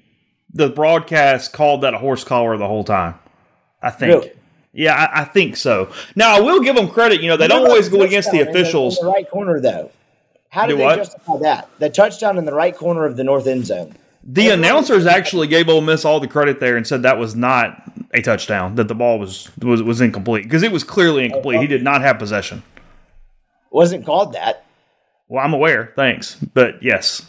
[0.52, 3.16] the broadcast called that a horse collar the whole time.
[3.82, 4.24] I think.
[4.24, 4.32] Really?
[4.72, 5.90] Yeah, I, I think so.
[6.14, 7.20] Now I will give them credit.
[7.20, 8.98] You know, they don't always go against the officials.
[8.98, 9.90] in the right corner though.
[10.50, 10.96] How did Do they what?
[10.96, 11.68] justify that?
[11.78, 13.94] The touchdown in the right corner of the north end zone.
[14.24, 17.82] The announcers actually gave Ole Miss all the credit there and said that was not
[18.12, 18.74] a touchdown.
[18.74, 21.60] That the ball was was, was incomplete because it was clearly incomplete.
[21.60, 22.62] He did not have possession.
[23.70, 24.64] Wasn't called that.
[25.28, 25.92] Well, I'm aware.
[25.94, 27.26] Thanks, but yes,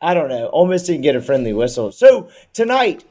[0.00, 0.48] I don't know.
[0.50, 1.92] Ole Miss didn't get a friendly whistle.
[1.92, 3.04] So tonight,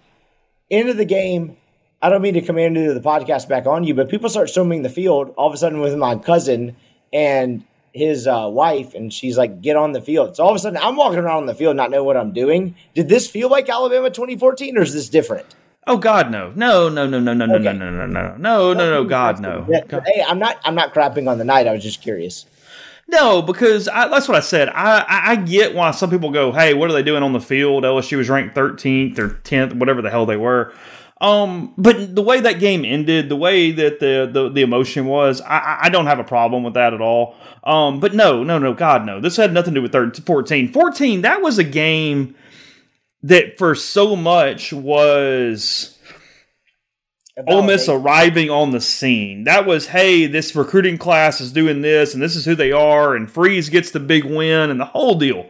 [0.72, 1.58] end of the game.
[2.02, 4.82] I don't mean to come into the podcast back on you, but people start storming
[4.82, 6.76] the field all of a sudden with my cousin
[7.14, 7.64] and
[7.94, 10.78] his uh, wife, and she's like, "Get on the field." So all of a sudden,
[10.82, 12.76] I'm walking around on the field, not knowing what I'm doing.
[12.96, 15.46] Did this feel like Alabama 2014, or is this different?
[15.86, 17.64] Oh God, no, no, no, no, no, no, no, Okay.
[17.66, 19.66] no, no, no, no, no, no, no, God, no.
[20.06, 20.60] Hey, I'm not.
[20.64, 21.68] I'm not crapping on the night.
[21.68, 22.46] I was just curious.
[23.06, 24.70] No, because I, that's what I said.
[24.70, 27.42] I, I I get why some people go, "Hey, what are they doing on the
[27.42, 30.74] field?" LSU was ranked 13th or 10th, whatever the hell they were.
[31.24, 35.40] Um, but the way that game ended, the way that the the, the emotion was,
[35.42, 37.36] I, I- don't have a problem with that at all.
[37.64, 39.22] Um, but no, no, no, God, no.
[39.22, 40.72] This had nothing to do with 13, 14.
[40.74, 42.36] 14, that was a game
[43.22, 45.98] that for so much was
[47.48, 49.46] Ole Miss arriving on the scene.
[49.46, 53.16] That was, hey, this recruiting class is doing this, and this is who they are,
[53.16, 55.48] and Freeze gets the big win, and the whole deal.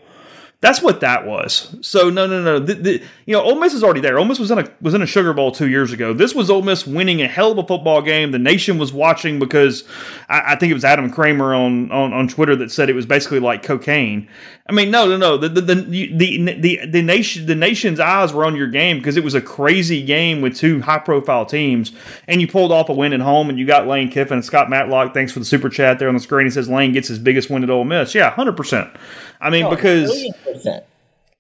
[0.64, 1.76] That's what that was.
[1.82, 2.58] So no, no, no.
[2.58, 4.18] The, the, you know, Ole Miss is already there.
[4.18, 6.14] Ole Miss was in a was in a Sugar Bowl two years ago.
[6.14, 8.32] This was Ole Miss winning a hell of a football game.
[8.32, 9.84] The nation was watching because
[10.30, 13.06] I, I think it was Adam Kramer on, on on Twitter that said it was
[13.06, 14.30] basically like cocaine.
[14.66, 15.36] I mean, no, no, no.
[15.36, 19.18] The the the the, the, the nation the nation's eyes were on your game because
[19.18, 21.92] it was a crazy game with two high profile teams,
[22.26, 24.70] and you pulled off a win at home, and you got Lane Kiffin and Scott
[24.70, 25.14] Matlock.
[25.14, 26.46] Thanks for the super chat there on the screen.
[26.46, 28.16] He says Lane gets his biggest win at Ole Miss.
[28.16, 28.90] Yeah, hundred percent.
[29.40, 30.12] I mean, because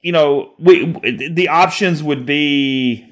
[0.02, 0.92] you know, we
[1.32, 3.08] the options would be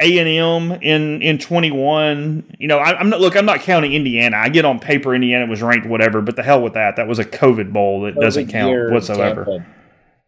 [0.00, 2.54] A and M in in twenty one.
[2.58, 3.36] You know, I, I'm not look.
[3.36, 4.36] I'm not counting Indiana.
[4.36, 6.96] I get on paper Indiana was ranked whatever, but the hell with that.
[6.96, 9.44] That was a COVID bowl that doesn't count whatsoever.
[9.44, 9.66] Tampa.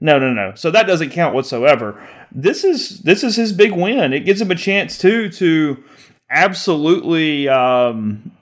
[0.01, 0.55] No, no, no.
[0.55, 2.03] So that doesn't count whatsoever.
[2.33, 4.13] This is this is his big win.
[4.13, 5.85] It gives him a chance too to
[6.29, 7.49] absolutely.
[7.49, 8.33] Um,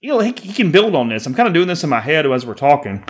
[0.00, 1.26] you know, he, he can build on this.
[1.26, 3.04] I'm kind of doing this in my head as we're talking.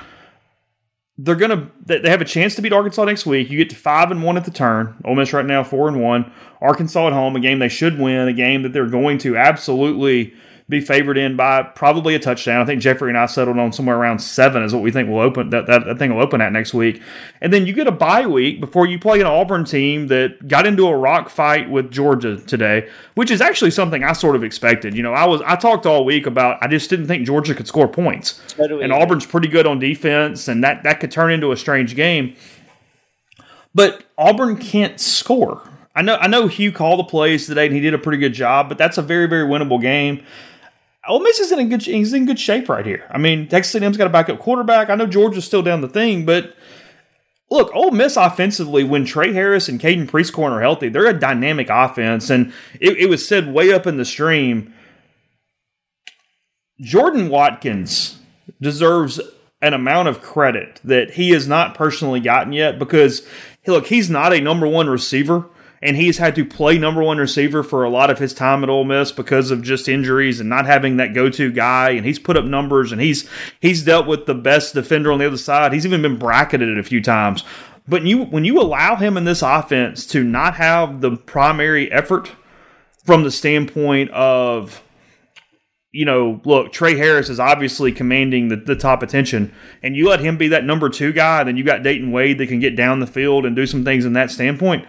[1.20, 3.50] They're gonna they have a chance to beat Arkansas next week.
[3.50, 4.96] You get to five and one at the turn.
[5.04, 6.30] Ole Miss right now four and one.
[6.60, 10.32] Arkansas at home, a game they should win, a game that they're going to absolutely
[10.68, 12.60] be favored in by probably a touchdown.
[12.60, 15.20] I think Jeffrey and I settled on somewhere around seven is what we think will
[15.20, 17.00] open that, that, that thing will open at next week.
[17.40, 20.66] And then you get a bye week before you play an Auburn team that got
[20.66, 24.94] into a rock fight with Georgia today, which is actually something I sort of expected.
[24.94, 27.66] You know, I was I talked all week about I just didn't think Georgia could
[27.66, 28.40] score points.
[28.48, 28.92] Totally and.
[28.92, 32.34] Auburn's pretty good on defense, and that, that could turn into a strange game.
[33.74, 35.62] But Auburn can't score.
[35.94, 38.34] I know I know Hugh called the plays today and he did a pretty good
[38.34, 40.24] job, but that's a very, very winnable game.
[41.08, 43.06] Ole Miss is in a good he's in good shape right here.
[43.10, 44.90] I mean, Texas A&M's got a backup quarterback.
[44.90, 46.54] I know Georgia's still down the thing, but
[47.50, 51.68] look, Ole Miss offensively, when Tre Harris and Caden Prieskorn are healthy, they're a dynamic
[51.70, 52.30] offense.
[52.30, 54.74] And it, it was said way up in the stream
[56.80, 58.18] Jordan Watkins
[58.60, 59.20] deserves
[59.60, 63.26] an amount of credit that he has not personally gotten yet because,
[63.66, 65.46] look, he's not a number one receiver.
[65.80, 68.70] And he's had to play number one receiver for a lot of his time at
[68.70, 71.90] Ole Miss because of just injuries and not having that go-to guy.
[71.90, 73.28] And he's put up numbers and he's
[73.60, 75.72] he's dealt with the best defender on the other side.
[75.72, 77.44] He's even been bracketed a few times.
[77.86, 82.30] But you when you allow him in this offense to not have the primary effort
[83.04, 84.82] from the standpoint of
[85.90, 90.20] you know, look, Tre Harris is obviously commanding the, the top attention, and you let
[90.20, 93.00] him be that number two guy, then you got Dayton Wade that can get down
[93.00, 94.86] the field and do some things in that standpoint.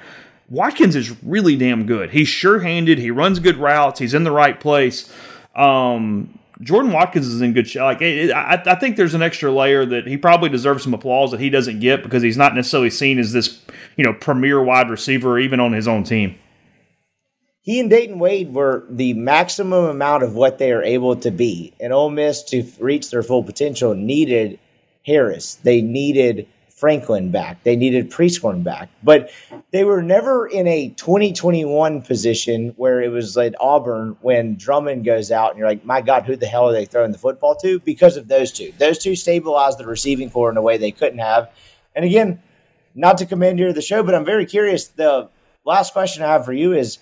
[0.50, 2.10] Watkins is really damn good.
[2.10, 2.98] He's sure handed.
[2.98, 4.00] He runs good routes.
[4.00, 5.12] He's in the right place.
[5.56, 7.84] Um, Jordan Watkins is in good shape.
[7.84, 11.32] Like it, I, I think there's an extra layer that he probably deserves some applause
[11.32, 13.64] that he doesn't get because he's not necessarily seen as this,
[13.96, 16.36] you know, premier wide receiver even on his own team.
[17.62, 21.74] He and Dayton Wade were the maximum amount of what they are able to be,
[21.80, 24.60] and Ole Miss to reach their full potential needed
[25.06, 25.56] Harris.
[25.56, 26.48] They needed
[26.80, 27.62] Franklin back.
[27.64, 29.30] They needed Prieskorn back, but
[29.72, 35.30] they were never in a 2021 position where it was like Auburn when Drummond goes
[35.30, 37.82] out and you're like, my God, who the hell are they throwing the football to?
[37.82, 38.72] Because of those two.
[38.78, 41.52] Those two stabilized the receiving corps in a way they couldn't have.
[41.94, 42.42] And again,
[42.96, 44.88] not to commandeer the show, but I'm very curious.
[44.88, 45.30] The
[45.66, 47.00] last question I have for you is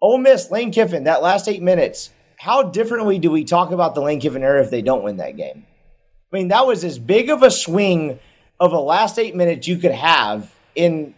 [0.00, 4.00] Ole Miss, Lane Kiffin, that last eight minutes, how differently do we talk about the
[4.00, 5.66] Lane Kiffin era if they don't win that game?
[6.32, 8.20] I mean, that was as big of a swing
[8.60, 11.14] of a last eight minutes you could have in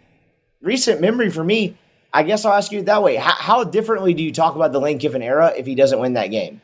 [0.62, 1.76] recent memory for me.
[2.14, 3.16] I guess I'll ask you that way.
[3.16, 6.12] How, how differently do you talk about the Lane Kiffin era if he doesn't win
[6.12, 6.60] that game?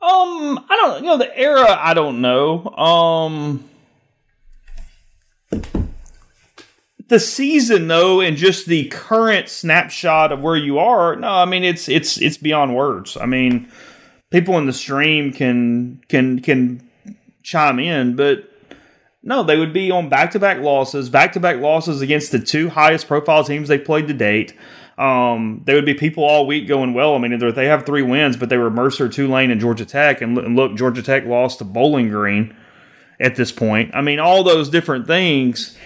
[0.00, 2.66] Um, I don't, you know, the era, I don't know.
[2.76, 3.68] Um,
[7.08, 11.64] the season though, and just the current snapshot of where you are, no, I mean
[11.64, 13.16] it's it's it's beyond words.
[13.16, 13.68] I mean,
[14.30, 16.88] people in the stream can can can
[17.42, 18.47] chime in, but
[19.22, 22.38] no, they would be on back to back losses, back to back losses against the
[22.38, 24.54] two highest profile teams they've played to date.
[24.96, 28.36] Um, there would be people all week going, well, I mean, they have three wins,
[28.36, 30.20] but they were Mercer, Tulane, and Georgia Tech.
[30.20, 32.54] And look, Georgia Tech lost to Bowling Green
[33.20, 33.94] at this point.
[33.94, 35.76] I mean, all those different things.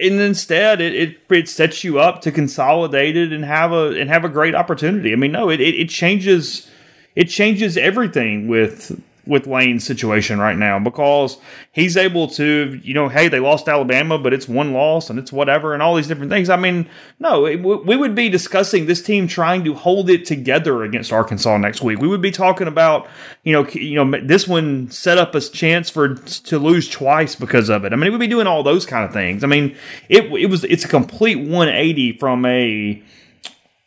[0.00, 4.10] And instead, it, it, it sets you up to consolidate it and have a and
[4.10, 5.12] have a great opportunity.
[5.12, 6.68] I mean, no, it, it, it changes
[7.14, 11.38] it changes everything with with Lane's situation right now because
[11.70, 15.32] he's able to, you know, hey, they lost Alabama, but it's one loss and it's
[15.32, 16.50] whatever and all these different things.
[16.50, 16.88] I mean,
[17.20, 21.56] no, it, we would be discussing this team trying to hold it together against Arkansas
[21.58, 22.00] next week.
[22.00, 23.06] We would be talking about,
[23.44, 27.68] you know, you know, this one set up a chance for to lose twice because
[27.68, 27.92] of it.
[27.92, 29.44] I mean, we would be doing all those kind of things.
[29.44, 29.76] I mean,
[30.08, 33.02] it it was it's a complete 180 from a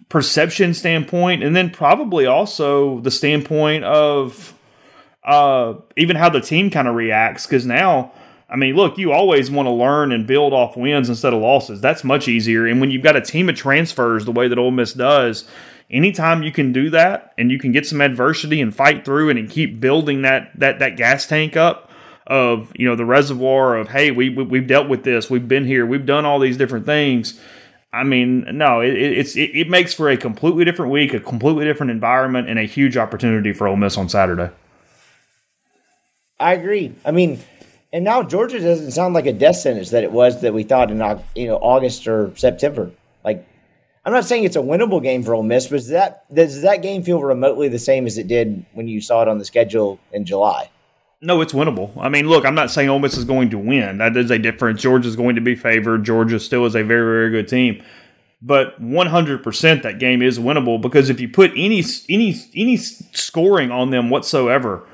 [0.08, 4.55] perception standpoint and then probably also the standpoint of
[5.26, 7.46] uh, even how the team kind of reacts.
[7.46, 8.14] Because now,
[8.50, 11.82] I mean, look, you always want to learn and build off wins instead of losses.
[11.82, 12.66] That's much easier.
[12.66, 15.46] And when you've got a team of transfers the way that Ole Miss does,
[15.90, 19.38] anytime you can do that and you can get some adversity and fight through it
[19.38, 21.92] and keep building that that that gas tank up
[22.26, 25.64] of you know the reservoir of hey we, we have dealt with this we've been
[25.64, 27.40] here we've done all these different things
[27.94, 31.64] I mean, no, it, it's it, it, makes for a completely different week, a completely
[31.64, 34.50] different environment, and a huge opportunity for Ole Miss on Saturday.
[36.40, 36.94] I agree.
[37.06, 37.40] I mean,
[37.94, 40.92] and now Georgia doesn't sound like a death sentence that it was that we thought
[40.92, 40.98] in
[41.36, 42.92] you know August or September.
[43.24, 43.48] Like,
[44.04, 46.82] I'm not saying it's a winnable game for Ole Miss, but does that does that
[46.82, 50.00] game feel remotely the same as it did when you saw it on the schedule
[50.12, 50.70] in July?
[51.22, 51.92] No, it's winnable.
[51.98, 53.98] I mean, look, I'm not saying Ole Miss is going to win.
[54.00, 54.82] That is a difference.
[54.82, 56.04] Georgia's going to be favored.
[56.04, 57.82] Georgia still is a very, very good team.
[58.42, 63.90] But 100% that game is winnable because if you put any any any scoring on
[63.90, 64.86] them whatsoever,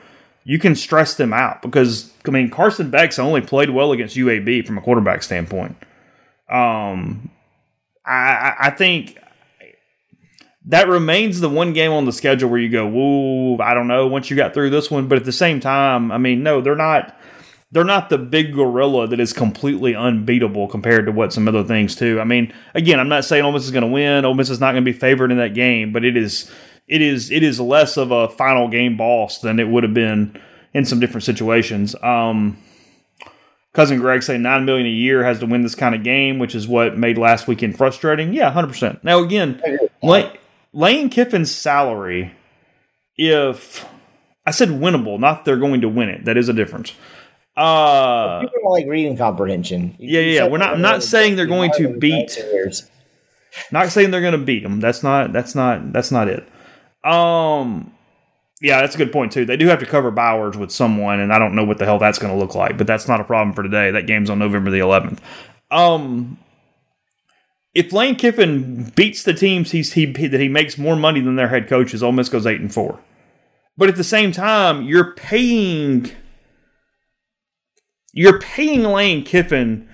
[0.43, 4.65] you can stress them out because I mean Carson Beck's only played well against UAB
[4.65, 5.75] from a quarterback standpoint.
[6.49, 7.31] Um,
[8.05, 9.17] I, I think
[10.65, 14.07] that remains the one game on the schedule where you go, "Whoa, I don't know."
[14.07, 16.75] Once you got through this one, but at the same time, I mean, no, they're
[16.75, 17.17] not.
[17.73, 21.95] They're not the big gorilla that is completely unbeatable compared to what some other things
[21.95, 22.19] too.
[22.19, 24.25] I mean, again, I'm not saying Ole Miss is going to win.
[24.25, 26.51] Ole Miss is not going to be favored in that game, but it is
[26.91, 30.39] it is it is less of a final game boss than it would have been
[30.73, 31.95] in some different situations.
[32.03, 32.57] Um,
[33.73, 36.53] cousin Greg say nine million a year has to win this kind of game, which
[36.53, 38.33] is what made last weekend frustrating.
[38.33, 39.03] Yeah, hundred percent.
[39.03, 39.61] Now again,
[40.03, 40.29] Lane,
[40.73, 42.33] Lane Kiffin's salary,
[43.17, 43.85] if
[44.45, 46.93] I said winnable, not they're going to win it, that is a difference.
[47.57, 49.95] Uh, like reading comprehension.
[49.99, 52.41] You- Yeah, yeah, we're not- I'm not saying they're going to beat-
[53.71, 54.79] not saying they're going to beat them.
[54.79, 55.33] That's not.
[55.33, 55.91] That's not.
[55.91, 56.47] That's not it.
[57.03, 57.93] Um.
[58.61, 59.43] Yeah, that's a good point too.
[59.45, 61.97] They do have to cover Bowers with someone, and I don't know what the hell
[61.97, 62.77] that's going to look like.
[62.77, 63.89] But that's not a problem for today.
[63.89, 65.19] That game's on November the 11th.
[65.71, 66.37] Um.
[67.73, 71.47] If Lane Kiffin beats the teams he's he that he makes more money than their
[71.47, 72.99] head coaches, Ole Miss goes eight and four.
[73.77, 76.11] But at the same time, you're paying
[78.13, 79.87] you're paying Lane Kiffin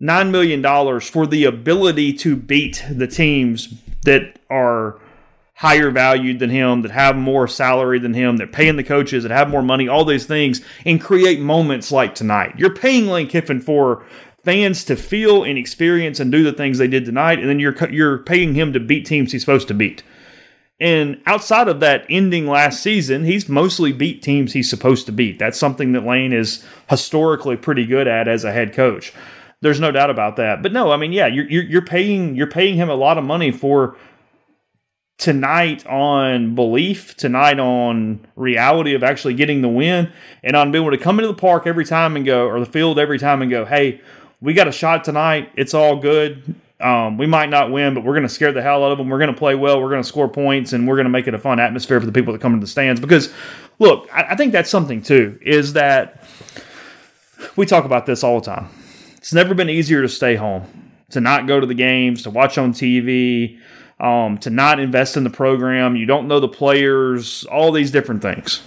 [0.00, 3.74] nine million dollars for the ability to beat the teams
[4.04, 4.98] that are
[5.54, 9.30] higher valued than him, that have more salary than him, that paying the coaches, that
[9.30, 12.54] have more money, all these things, and create moments like tonight.
[12.58, 14.04] You're paying Lane Kiffin for
[14.42, 17.76] fans to feel and experience and do the things they did tonight, and then you're
[17.90, 20.02] you're paying him to beat teams he's supposed to beat.
[20.80, 25.38] And outside of that ending last season, he's mostly beat teams he's supposed to beat.
[25.38, 29.12] That's something that Lane is historically pretty good at as a head coach.
[29.60, 30.62] There's no doubt about that.
[30.62, 33.24] But no, I mean, yeah, you're, you're, you're paying you're paying him a lot of
[33.24, 33.96] money for
[35.18, 40.12] tonight on belief, tonight on reality of actually getting the win,
[40.42, 42.66] and on being able to come into the park every time and go, or the
[42.66, 44.00] field every time and go, hey,
[44.40, 45.50] we got a shot tonight.
[45.56, 46.54] It's all good.
[46.80, 49.08] Um, we might not win, but we're going to scare the hell out of them.
[49.08, 49.80] We're going to play well.
[49.80, 52.06] We're going to score points, and we're going to make it a fun atmosphere for
[52.06, 53.00] the people that come to the stands.
[53.00, 53.32] Because,
[53.78, 55.38] look, I, I think that's something too.
[55.40, 56.24] Is that
[57.56, 58.68] we talk about this all the time.
[59.16, 62.58] It's never been easier to stay home, to not go to the games, to watch
[62.58, 63.58] on TV,
[64.04, 65.96] um, to not invest in the program.
[65.96, 68.62] You don't know the players, all these different things.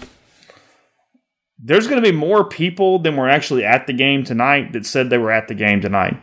[1.59, 5.09] There's going to be more people than were actually at the game tonight that said
[5.11, 6.19] they were at the game tonight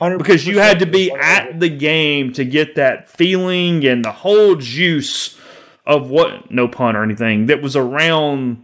[0.00, 4.12] 100% because you had to be at the game to get that feeling and the
[4.12, 5.38] whole juice
[5.86, 8.62] of what no pun or anything that was around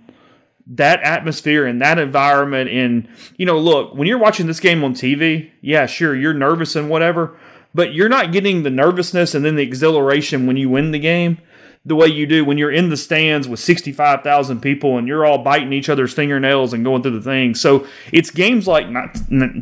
[0.67, 4.95] that atmosphere and that environment and you know look when you're watching this game on
[4.95, 7.37] TV yeah sure you're nervous and whatever
[7.79, 11.39] but you're not getting the nervousness and then the exhilaration when you win the game
[11.85, 15.39] the way you do when you're in the stands with 65,000 people and you're all
[15.39, 18.87] biting each other's fingernails and going through the thing so it's games like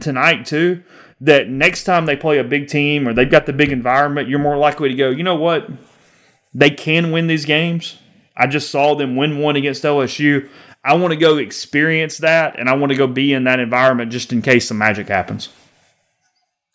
[0.01, 0.83] tonight too
[1.21, 4.39] that next time they play a big team or they've got the big environment you're
[4.39, 5.69] more likely to go you know what
[6.57, 7.99] they can win these games.
[8.35, 10.49] I just saw them win one against LSU.
[10.83, 14.11] I want to go experience that, and I want to go be in that environment
[14.11, 15.51] just in case some magic happens.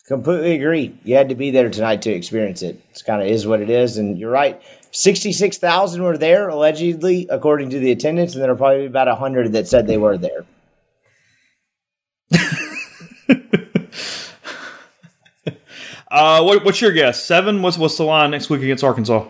[0.06, 0.98] Completely agree.
[1.04, 2.82] You had to be there tonight to experience it.
[2.90, 4.60] It's kind of is what it is, and you're right.
[4.90, 9.52] Sixty-six thousand were there allegedly, according to the attendance, and there are probably about hundred
[9.52, 10.44] that said they were there.
[16.12, 17.24] Uh, what, what's your guess?
[17.24, 17.62] Seven?
[17.62, 19.26] What's what's the line next week against Arkansas?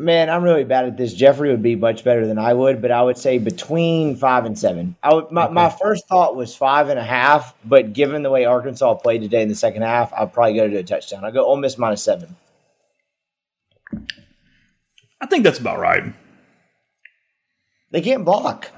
[0.00, 1.12] Man, I'm really bad at this.
[1.12, 4.56] Jeffrey would be much better than I would, but I would say between five and
[4.56, 4.94] seven.
[5.02, 8.44] I would, my, my first thought was five and a half, but given the way
[8.44, 11.24] Arkansas played today in the second half, I'd probably go to a touchdown.
[11.24, 12.36] I'll go Ole Miss minus seven.
[15.20, 16.14] I think that's about right.
[17.90, 18.70] They can't block.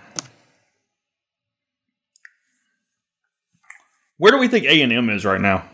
[4.16, 5.68] Where do we think A and M is right now?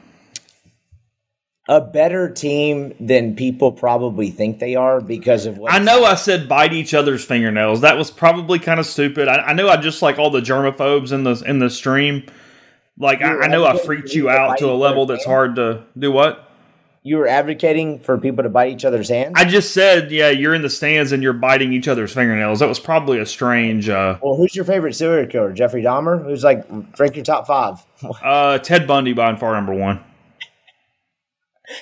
[1.69, 6.15] A better team than people probably think they are because of what I know I
[6.15, 7.81] said bite each other's fingernails.
[7.81, 9.27] That was probably kind of stupid.
[9.27, 12.25] I, I know I just like all the germaphobes in the in the stream.
[12.99, 16.13] Like I, I know I freaked you out to a level that's hard to do.
[16.13, 16.47] What
[17.07, 19.35] you were advocating for people to bite each other's hands.
[19.37, 22.59] I just said, yeah, you're in the stands and you're biting each other's fingernails.
[22.59, 23.89] That was probably a strange.
[23.89, 25.53] Uh, well, who's your favorite serial killer?
[25.53, 26.25] Jeffrey Dahmer?
[26.25, 26.67] Who's like
[26.99, 27.79] rank your top five?
[28.25, 30.01] uh, Ted Bundy by far number one.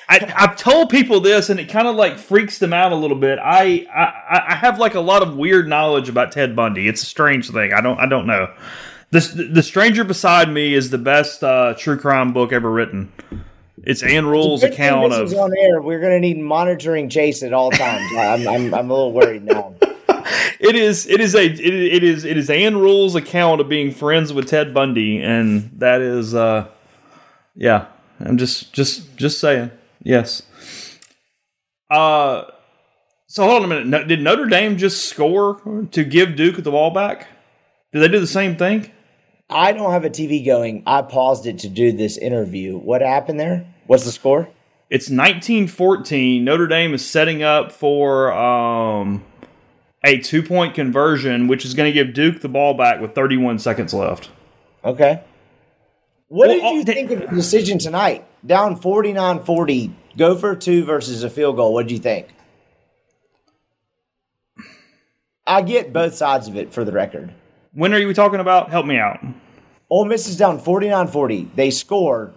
[0.08, 3.18] I, I've told people this, and it kind of like freaks them out a little
[3.18, 3.38] bit.
[3.38, 6.88] I, I I have like a lot of weird knowledge about Ted Bundy.
[6.88, 7.72] It's a strange thing.
[7.72, 8.52] I don't I don't know.
[9.10, 13.12] The the Stranger Beside Me is the best uh, true crime book ever written.
[13.82, 15.82] It's Ann Rule's thing account this of on air.
[15.82, 18.10] We're going to need monitoring Chase at all times.
[18.16, 19.74] I'm, I'm I'm a little worried now.
[20.60, 23.92] it is it is a it, it is it is Ann Rule's account of being
[23.92, 26.68] friends with Ted Bundy, and that is uh
[27.54, 27.86] yeah.
[28.24, 29.70] I'm just just just saying
[30.02, 30.42] yes.
[31.90, 32.44] Uh,
[33.28, 33.86] so hold on a minute.
[33.86, 37.28] No, did Notre Dame just score to give Duke the ball back?
[37.92, 38.90] Did they do the same thing?
[39.50, 40.82] I don't have a TV going.
[40.86, 42.78] I paused it to do this interview.
[42.78, 43.66] What happened there?
[43.86, 44.48] What's the score?
[44.90, 46.44] It's 1914.
[46.44, 49.24] Notre Dame is setting up for um,
[50.04, 53.58] a two point conversion, which is going to give Duke the ball back with 31
[53.58, 54.30] seconds left.
[54.84, 55.22] Okay.
[56.28, 58.24] What Well, did you uh, think of the decision tonight?
[58.46, 61.72] Down 49 40, go for two versus a field goal.
[61.74, 62.28] What did you think?
[65.46, 67.32] I get both sides of it for the record.
[67.72, 68.70] When are you talking about?
[68.70, 69.20] Help me out.
[69.90, 71.54] Ole Miss is down 49-40.
[71.54, 72.32] They score,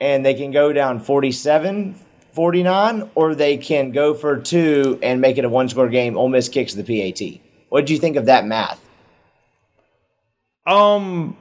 [0.00, 5.44] and they can go down 47-49, or they can go for two and make it
[5.44, 6.16] a one-score game.
[6.16, 7.40] Ole Miss kicks the PAT.
[7.70, 8.80] What did you think of that math?
[10.64, 11.36] Um,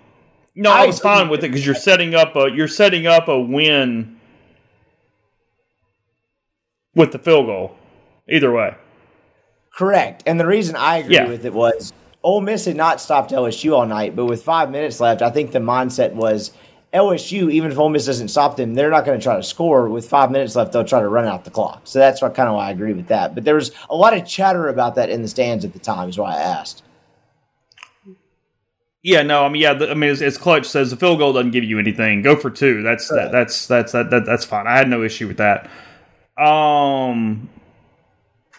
[0.57, 3.27] no, I I was fine with it because you're setting up a you're setting up
[3.27, 4.17] a win
[6.95, 7.75] with the field goal.
[8.29, 8.75] Either way,
[9.73, 10.23] Correct.
[10.25, 11.27] And the reason I agree Yeah.
[11.27, 11.93] with it was
[12.23, 15.51] Ole Miss had not stopped LSU all night, but with five minutes left, I think
[15.51, 16.51] the mindset was
[16.93, 19.87] LSU, even if Ole Miss doesn't stop them, they're not going to try to score.
[19.87, 21.81] With five minutes left, they'll try to run out the clock.
[21.83, 23.35] So that's what kind of why I agree with that.
[23.35, 26.09] But there was a lot of chatter about that in the stands at the time,
[26.09, 26.81] is why I asked.
[29.07, 31.51] Yeah, no, I mean, yeah, the, I mean, as, Clutch says, the field goal doesn't
[31.51, 32.21] give you anything.
[32.23, 32.83] Go for two.
[32.83, 34.67] That's that, that's that's that, that that's fine.
[34.67, 35.69] I had no issue with that.
[36.37, 37.47] Um,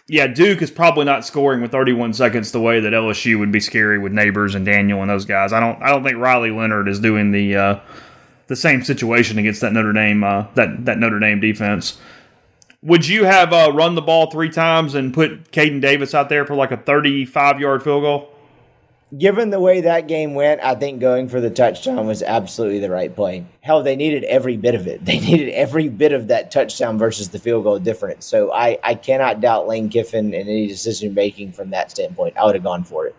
[0.07, 3.59] yeah, Duke is probably not scoring with 31 seconds the way that LSU would be
[3.59, 5.53] scary with Nabers and Daniel and those guys.
[5.53, 7.79] I don't I don't think Riley Leonard is doing the uh,
[8.47, 11.99] the same situation against that Notre Dame uh, that that Notre Dame defense.
[12.81, 16.47] Would you have uh, run the ball three times and put Caden Davis out there
[16.47, 18.33] for like a 35 yard field goal?
[19.17, 22.91] Given the way that game went, I think going for the touchdown was absolutely the
[22.91, 23.43] right play.
[23.61, 25.03] Hell, they needed every bit of it.
[25.09, 28.25] They needed every bit of that touchdown versus the field goal difference.
[28.25, 32.37] So I, I cannot doubt Lane Kiffin and any decision making from that standpoint.
[32.37, 33.15] I would have gone for it.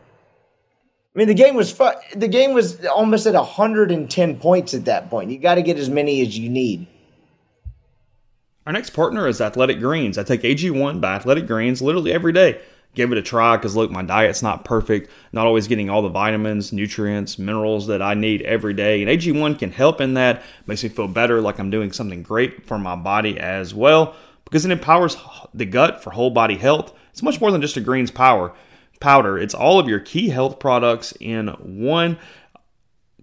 [1.13, 5.11] I mean, the game was fu- the game was almost at 110 points at that
[5.11, 5.33] point.
[5.33, 6.87] You got to get as many as you need.
[8.65, 10.19] Our next partner is Athletic Greens.
[10.19, 12.61] I take AG1 by Athletic Greens literally every day.
[12.95, 16.09] Give it a try because look, my diet's not perfect, not always getting all the
[16.09, 19.01] vitamins, nutrients, minerals that I need every day.
[19.01, 22.67] And AG1 can help in that, makes me feel better, like I'm doing something great
[22.67, 25.17] for my body as well, because it empowers
[25.55, 26.93] the gut for whole body health.
[27.13, 28.53] It's much more than just a greens power
[29.01, 29.39] powder.
[29.39, 32.19] It's all of your key health products in one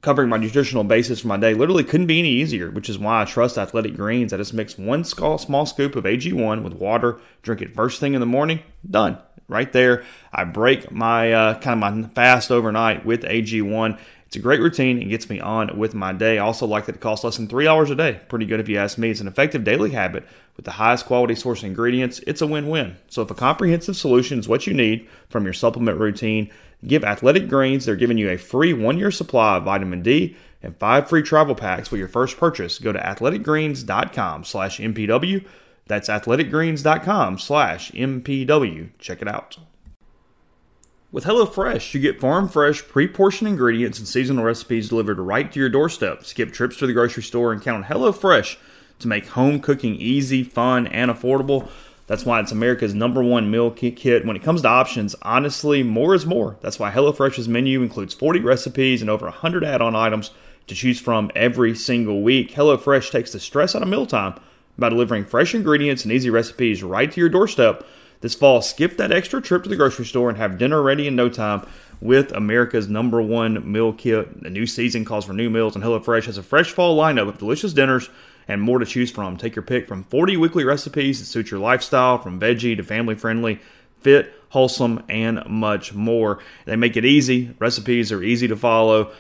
[0.01, 3.21] covering my nutritional basis for my day literally couldn't be any easier, which is why
[3.21, 4.33] I trust Athletic Greens.
[4.33, 8.13] I just mix one small, small scoop of AG1 with water, drink it first thing
[8.13, 9.17] in the morning, done.
[9.49, 13.97] Right there, I break my uh, kind of my fast overnight with AG1.
[14.25, 16.37] It's a great routine and gets me on with my day.
[16.37, 18.19] I also like that it costs less than three hours a day.
[18.27, 19.09] Pretty good if you ask me.
[19.09, 20.27] It's an effective daily habit
[20.57, 22.19] with the highest quality source ingredients.
[22.27, 22.97] It's a win win.
[23.07, 26.51] So, if a comprehensive solution is what you need from your supplement routine,
[26.85, 27.85] give Athletic Greens.
[27.85, 31.55] They're giving you a free one year supply of vitamin D and five free travel
[31.55, 32.79] packs with your first purchase.
[32.79, 35.45] Go to athleticgreens.com slash MPW.
[35.87, 38.89] That's athleticgreens.com slash MPW.
[38.99, 39.57] Check it out.
[41.09, 45.59] With HelloFresh, you get farm fresh, pre portioned ingredients and seasonal recipes delivered right to
[45.59, 46.25] your doorstep.
[46.25, 48.57] Skip trips to the grocery store and count on HelloFresh
[48.99, 51.69] to make home cooking easy, fun, and affordable.
[52.07, 54.25] That's why it's America's number one meal kit.
[54.25, 56.57] When it comes to options, honestly, more is more.
[56.61, 60.31] That's why HelloFresh's menu includes 40 recipes and over 100 add on items
[60.67, 62.51] to choose from every single week.
[62.51, 64.39] HelloFresh takes the stress out of mealtime
[64.77, 67.85] by delivering fresh ingredients and easy recipes right to your doorstep.
[68.21, 71.15] This fall, skip that extra trip to the grocery store and have dinner ready in
[71.15, 71.67] no time
[71.99, 74.43] with America's number one meal kit.
[74.43, 77.37] The new season calls for new meals, and HelloFresh has a fresh fall lineup of
[77.37, 78.09] delicious dinners
[78.47, 79.37] and more to choose from.
[79.37, 83.15] Take your pick from 40 weekly recipes that suit your lifestyle, from veggie to family
[83.15, 83.59] friendly,
[83.99, 86.39] fit, wholesome, and much more.
[86.65, 87.55] They make it easy.
[87.59, 89.11] Recipes are easy to follow.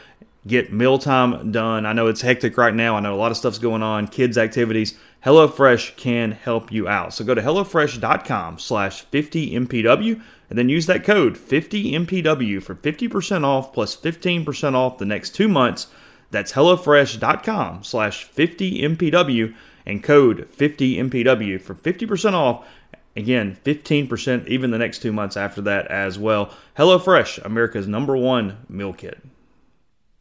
[0.45, 1.85] Get mealtime done.
[1.85, 2.95] I know it's hectic right now.
[2.95, 4.97] I know a lot of stuff's going on, kids' activities.
[5.25, 7.13] HelloFresh can help you out.
[7.13, 13.73] So go to HelloFresh.com slash 50MPW and then use that code 50MPW for 50% off
[13.73, 15.87] plus 15% off the next two months.
[16.31, 19.55] That's HelloFresh.com slash 50MPW
[19.85, 22.67] and code 50MPW for 50% off.
[23.15, 26.51] Again, 15% even the next two months after that as well.
[26.77, 29.19] HelloFresh, America's number one meal kit.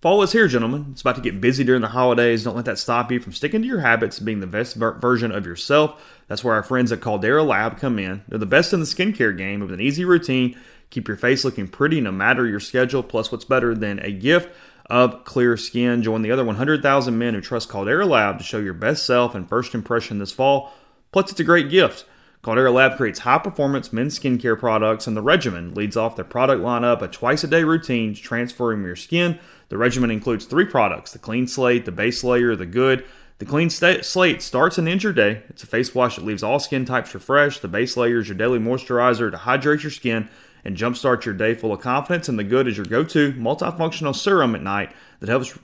[0.03, 0.87] Fall is here, gentlemen.
[0.93, 2.45] It's about to get busy during the holidays.
[2.45, 4.99] Don't let that stop you from sticking to your habits and being the best ver-
[4.99, 6.01] version of yourself.
[6.29, 8.23] That's where our friends at Caldera Lab come in.
[8.29, 10.57] They're the best in the skincare game with an easy routine.
[10.91, 13.03] Keep your face looking pretty no matter your schedule.
[13.03, 14.55] Plus, what's better than a gift
[14.89, 16.03] of clear skin?
[16.03, 19.49] Join the other 100,000 men who trust Caldera Lab to show your best self and
[19.49, 20.73] first impression this fall.
[21.13, 22.05] Plus, it's a great gift.
[22.43, 26.63] Caldera Lab creates high performance men's skincare products, and the regimen leads off their product
[26.63, 29.39] lineup a twice a day routine to transform your skin.
[29.69, 33.05] The regimen includes three products the clean slate, the base layer, the good.
[33.39, 35.43] The clean slate starts ends your day.
[35.49, 37.63] It's a face wash that leaves all skin types refreshed.
[37.63, 40.29] The base layer is your daily moisturizer to hydrate your skin
[40.67, 42.29] and jumpstart your day full of confidence.
[42.29, 45.57] And the good is your go to multifunctional serum at night that helps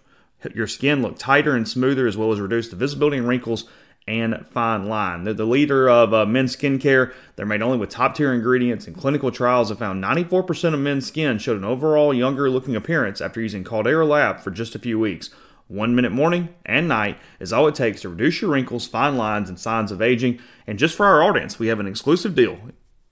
[0.55, 3.69] your skin look tighter and smoother, as well as reduce the visibility and wrinkles
[4.07, 5.25] and fine line.
[5.25, 7.13] They're the leader of uh, men's skincare.
[7.35, 11.07] They're made only with top tier ingredients, and clinical trials have found 94% of men's
[11.07, 14.99] skin showed an overall younger looking appearance after using Caldera Lab for just a few
[14.99, 15.31] weeks.
[15.67, 19.49] One minute morning and night is all it takes to reduce your wrinkles, fine lines,
[19.49, 20.39] and signs of aging.
[20.67, 22.59] And just for our audience, we have an exclusive deal.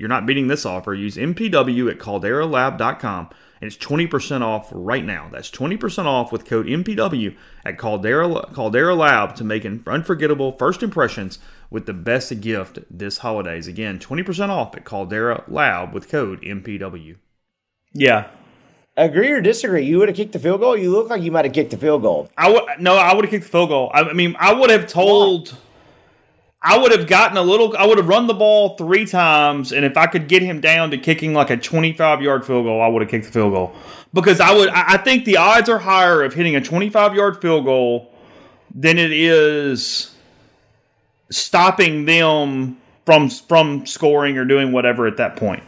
[0.00, 0.94] You're not beating this offer.
[0.94, 3.28] Use MPW at calderalab.com
[3.60, 5.28] and it's 20% off right now.
[5.30, 10.82] That's 20% off with code MPW at Caldera, Caldera Lab to make an unforgettable first
[10.82, 13.66] impressions with the best gift this holidays.
[13.68, 17.16] Again, 20% off at Caldera Lab with code MPW.
[17.92, 18.28] Yeah.
[18.96, 19.84] Agree or disagree?
[19.84, 20.76] You would have kicked the field goal.
[20.76, 22.30] You look like you might have kicked the field goal.
[22.38, 23.90] I would no, I would have kicked the field goal.
[23.92, 25.56] I mean, I would have told.
[26.62, 27.74] I would have gotten a little.
[27.76, 30.90] I would have run the ball three times, and if I could get him down
[30.90, 33.74] to kicking like a twenty-five yard field goal, I would have kicked the field goal
[34.12, 34.68] because I would.
[34.68, 38.12] I think the odds are higher of hitting a twenty-five yard field goal
[38.74, 40.14] than it is
[41.30, 42.76] stopping them
[43.06, 45.62] from from scoring or doing whatever at that point.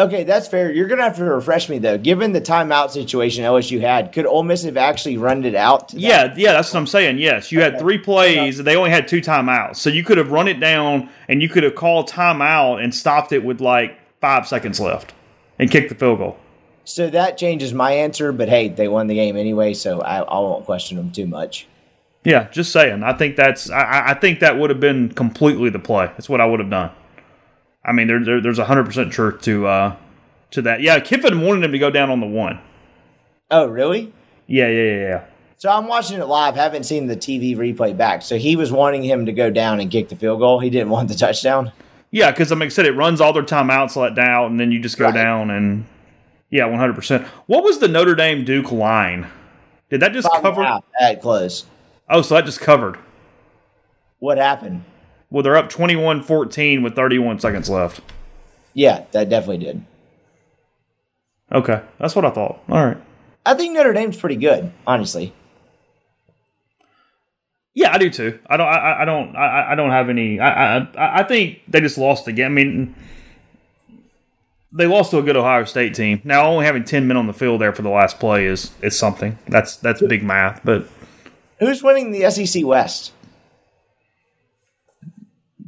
[0.00, 0.72] Okay, that's fair.
[0.72, 1.98] You're gonna have to refresh me though.
[1.98, 5.90] Given the timeout situation LSU had, could Ole Miss have actually run it out?
[5.90, 6.00] to that?
[6.00, 7.18] Yeah, yeah, that's what I'm saying.
[7.18, 8.56] Yes, you had three plays.
[8.56, 11.64] They only had two timeouts, so you could have run it down and you could
[11.64, 15.12] have called timeout and stopped it with like five seconds left
[15.58, 16.38] and kicked the field goal.
[16.84, 18.32] So that changes my answer.
[18.32, 21.68] But hey, they won the game anyway, so I, I won't question them too much.
[22.24, 23.02] Yeah, just saying.
[23.02, 23.68] I think that's.
[23.68, 26.06] I, I think that would have been completely the play.
[26.06, 26.90] That's what I would have done.
[27.84, 29.96] I mean, there, there, there's a hundred percent truth to uh,
[30.52, 30.80] to that.
[30.82, 32.60] Yeah, Kiffin wanted him to go down on the one.
[33.50, 34.12] Oh, really?
[34.46, 35.24] Yeah, yeah, yeah, yeah.
[35.56, 36.54] So I'm watching it live.
[36.56, 38.22] Haven't seen the TV replay back.
[38.22, 40.58] So he was wanting him to go down and kick the field goal.
[40.60, 41.72] He didn't want the touchdown.
[42.10, 44.80] Yeah, because like I said, it runs all their timeouts let down, and then you
[44.80, 45.14] just go Right.
[45.14, 45.84] down and
[46.50, 47.24] yeah, one hundred percent.
[47.46, 49.26] What was the Notre Dame Duke line?
[49.90, 50.64] Did that just a cover?
[50.64, 51.66] half at close.
[52.08, 52.98] Oh, so that just covered.
[54.18, 54.84] What happened?
[55.30, 58.00] Well, they're up 21-14 with 31 seconds left.
[58.74, 59.84] Yeah, that definitely did.
[61.52, 62.62] Okay, that's what I thought.
[62.68, 62.98] All right.
[63.44, 65.32] I think Notre Dame's pretty good, honestly.
[67.74, 68.38] Yeah, I do too.
[68.46, 68.66] I don't.
[68.66, 69.36] I, I don't.
[69.36, 70.40] I, I don't have any.
[70.40, 71.20] I, I.
[71.20, 72.50] I think they just lost again.
[72.50, 72.94] I mean,
[74.72, 76.20] they lost to a good Ohio State team.
[76.24, 78.98] Now, only having ten men on the field there for the last play is is
[78.98, 79.38] something.
[79.46, 80.60] That's that's big math.
[80.64, 80.88] But
[81.60, 83.12] Who's winning the SEC West?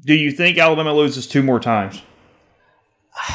[0.04, 2.02] Do you think Alabama loses two more times?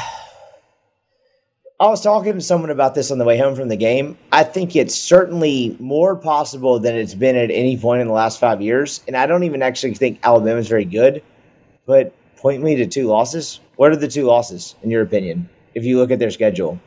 [1.80, 4.18] I was talking to someone about this on the way home from the game.
[4.32, 8.40] I think it's certainly more possible than it's been at any point in the last
[8.40, 9.02] five years.
[9.06, 11.22] And I don't even actually think Alabama's very good.
[11.86, 13.60] But point me to two losses.
[13.76, 16.80] What are the two losses, in your opinion, if you look at their schedule?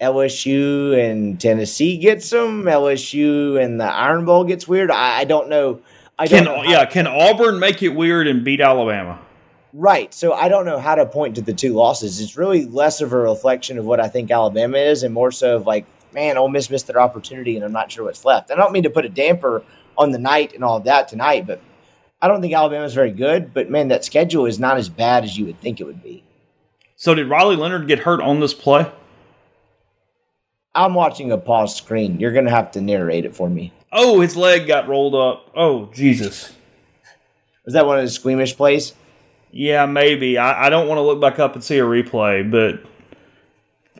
[0.00, 2.64] LSU and Tennessee gets them.
[2.64, 4.90] LSU and the Iron Bowl gets weird.
[4.90, 5.80] I, I don't know.
[6.18, 6.84] I Can don't know how- yeah?
[6.84, 9.18] Can Auburn make it weird and beat Alabama?
[9.72, 10.14] Right.
[10.14, 12.20] So I don't know how to point to the two losses.
[12.20, 15.56] It's really less of a reflection of what I think Alabama is and more so
[15.56, 18.52] of like, man, Ole Miss missed their opportunity and I'm not sure what's left.
[18.52, 19.64] I don't mean to put a damper
[19.98, 21.60] on the night and all of that tonight, but
[22.22, 23.52] I don't think Alabama's very good.
[23.52, 26.22] But man, that schedule is not as bad as you would think it would be.
[26.94, 28.88] So did Riley Leonard get hurt on this play?
[30.76, 32.18] I'm watching a pause screen.
[32.20, 33.72] You're going to have to narrate it for me.
[33.96, 35.52] Oh, his leg got rolled up.
[35.54, 36.52] Oh, Jesus.
[37.64, 38.92] Was that one of the squeamish plays?
[39.52, 40.36] Yeah, maybe.
[40.36, 42.82] I, I don't want to look back up and see a replay, but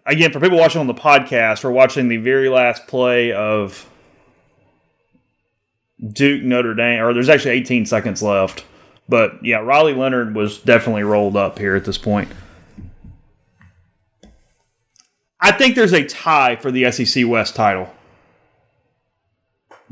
[0.04, 3.88] again, for people watching on the podcast, we're watching the very last play of
[6.04, 8.64] Duke Notre Dame, or there's actually 18 seconds left.
[9.08, 12.30] But yeah, Riley Leonard was definitely rolled up here at this point.
[15.40, 17.94] I think there's a tie for the SEC West title.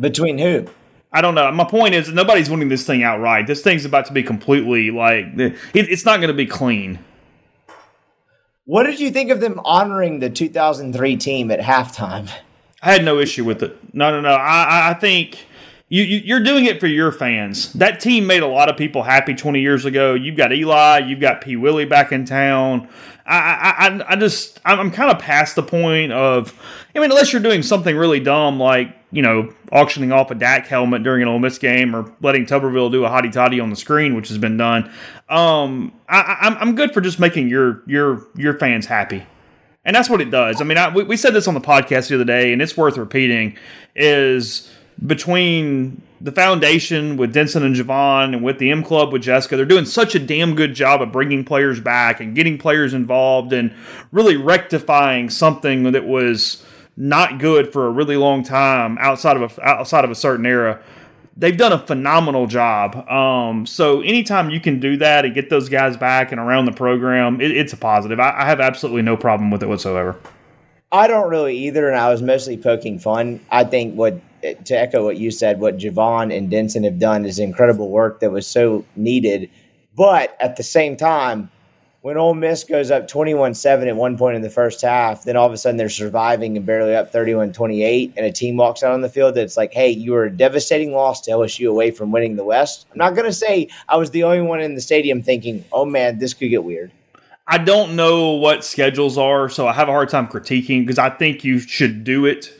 [0.02, 0.66] Between who?
[1.12, 1.50] I don't know.
[1.52, 3.46] My point is, nobody's winning this thing outright.
[3.46, 6.98] This thing's about to be completely like it, it's not going to be clean.
[8.64, 12.30] What did you think of them honoring the 2003 team at halftime?
[12.80, 13.76] I had no issue with it.
[13.94, 14.30] No, no, no.
[14.34, 15.46] I, I- think
[15.88, 17.72] you, you you're doing it for your fans.
[17.74, 20.14] That team made a lot of people happy 20 years ago.
[20.14, 21.56] You've got Eli, you've got P.
[21.56, 22.88] Willie back in town.
[23.24, 26.53] I, I, I, just I'm, kind of past the point of.
[26.94, 30.66] I mean, unless you're doing something really dumb like you know auctioning off a Dak
[30.66, 33.77] helmet during an Ole Miss game or letting Tuberville do a hottie toddy on the
[33.77, 34.90] screen, which has been done.
[35.28, 39.24] Um, I, I'm good for just making your your your fans happy.
[39.85, 40.61] And that's what it does.
[40.61, 42.77] I mean, I, we, we said this on the podcast the other day, and it's
[42.77, 43.57] worth repeating.
[43.97, 44.70] Is
[45.06, 49.64] between the foundation with Denson and Javon, and with the M Club with Jessica, they're
[49.64, 53.74] doing such a damn good job of bringing players back and getting players involved, and
[54.12, 56.64] really rectifying something that was
[56.96, 60.80] not good for a really long time outside of a outside of a certain era.
[61.36, 63.08] they've done a phenomenal job.
[63.08, 66.72] Um, so anytime you can do that and get those guys back and around the
[66.72, 68.20] program, it, it's a positive.
[68.20, 70.18] I, I have absolutely no problem with it whatsoever.
[70.90, 73.40] I don't really either, and I was mostly poking fun.
[73.50, 77.39] I think what to echo what you said, what Javon and Denson have done is
[77.39, 79.48] incredible work that was so needed.
[79.94, 81.51] But at the same time,
[82.02, 85.36] when Ole Miss goes up 21 7 at one point in the first half, then
[85.36, 88.82] all of a sudden they're surviving and barely up 31 28, and a team walks
[88.82, 91.93] out on the field that's like, hey, you were a devastating loss to LSU away
[91.93, 92.86] from winning the West.
[92.90, 95.85] I'm not going to say I was the only one in the stadium thinking, oh
[95.85, 96.90] man, this could get weird.
[97.47, 101.10] I don't know what schedules are, so I have a hard time critiquing because I
[101.10, 102.52] think you should do it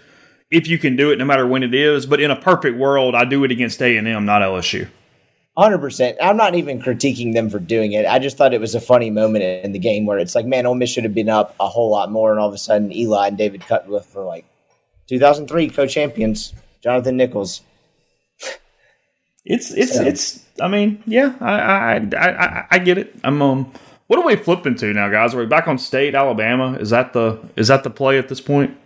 [0.53, 2.07] if you can do it, no matter when it is.
[2.07, 4.89] But in a perfect world, I do it against A and M, not LSU.
[5.57, 6.17] Hundred percent.
[6.23, 8.07] I'm not even critiquing them for doing it.
[8.07, 10.65] I just thought it was a funny moment in the game where it's like, man,
[10.65, 12.91] Ole Miss should have been up a whole lot more, and all of a sudden,
[12.93, 14.47] Eli and David Cutcliffe for like
[15.09, 17.61] 2003 co-champions, Jonathan Nichols.
[19.45, 20.05] It's it's so.
[20.05, 20.47] it's.
[20.61, 23.15] I mean, yeah, I I, I I get it.
[23.25, 23.73] I'm um.
[24.07, 25.35] What are we flipping to now, guys?
[25.35, 26.75] Are we back on state Alabama?
[26.79, 28.77] Is that the is that the play at this point?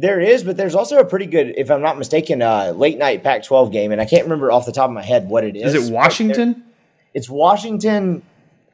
[0.00, 3.24] There is, but there's also a pretty good, if I'm not mistaken, uh, late night
[3.24, 5.74] Pac-12 game, and I can't remember off the top of my head what it is.
[5.74, 6.62] Is it Washington?
[7.14, 8.22] It's Washington.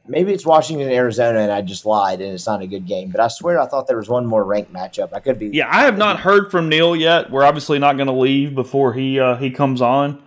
[0.07, 3.09] Maybe it's Washington, Arizona, and I just lied, and it's not a good game.
[3.09, 5.15] But I swear, I thought there was one more ranked matchup.
[5.15, 5.47] I could be.
[5.47, 7.31] Yeah, I have not heard from Neal yet.
[7.31, 10.23] We're obviously not going to leave before he uh, he comes on,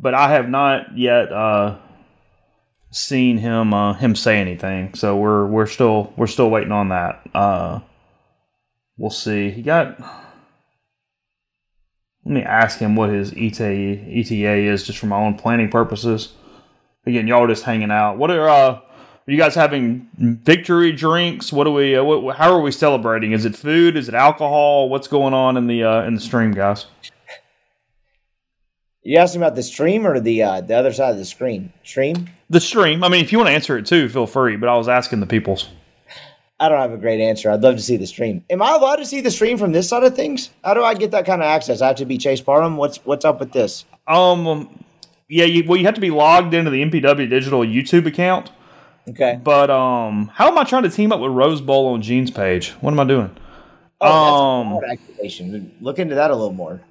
[0.00, 1.78] but I have not yet uh,
[2.90, 4.94] seen him uh, him say anything.
[4.94, 7.22] So we're we're still we're still waiting on that.
[7.32, 7.80] Uh,
[8.98, 9.50] we'll see.
[9.50, 9.96] He got
[12.24, 16.34] let me ask him what his ETA, ETA is just for my own planning purposes.
[17.06, 18.18] Again, y'all just hanging out.
[18.18, 18.80] What are, uh,
[19.30, 21.52] are you guys having victory drinks?
[21.52, 21.96] What are we?
[21.96, 23.32] Uh, what, how are we celebrating?
[23.32, 23.96] Is it food?
[23.96, 24.88] Is it alcohol?
[24.88, 26.86] What's going on in the uh, in the stream, guys?
[29.02, 31.72] You asking about the stream or the uh, the other side of the screen?
[31.84, 32.28] Stream.
[32.50, 33.02] The stream.
[33.02, 34.56] I mean, if you want to answer it too, feel free.
[34.56, 35.68] But I was asking the people's.
[36.60, 37.50] I don't have a great answer.
[37.50, 38.44] I'd love to see the stream.
[38.50, 40.50] Am I allowed to see the stream from this side of things?
[40.62, 41.80] How do I get that kind of access?
[41.80, 42.76] I have to be Chase Parham.
[42.76, 43.86] What's what's up with this?
[44.06, 44.84] Um,
[45.26, 48.50] yeah, you, well, you have to be logged into the MPW Digital YouTube account.
[49.08, 49.40] Okay.
[49.42, 52.72] But um, how am I trying to team up with Rose Bowl on Gene's page?
[52.82, 53.34] What am I doing?
[54.02, 55.74] Oh, um, activation.
[55.80, 56.82] Look into that a little more.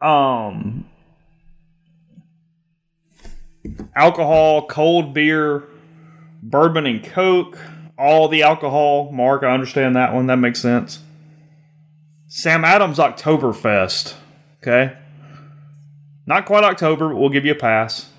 [0.00, 0.86] Um,
[3.94, 5.64] alcohol, cold beer
[6.44, 7.58] bourbon and coke,
[7.98, 9.10] all the alcohol.
[9.10, 10.26] Mark, I understand that one.
[10.26, 11.00] That makes sense.
[12.28, 14.14] Sam Adams Oktoberfest.
[14.62, 14.96] Okay.
[16.26, 18.10] Not quite October, but we'll give you a pass.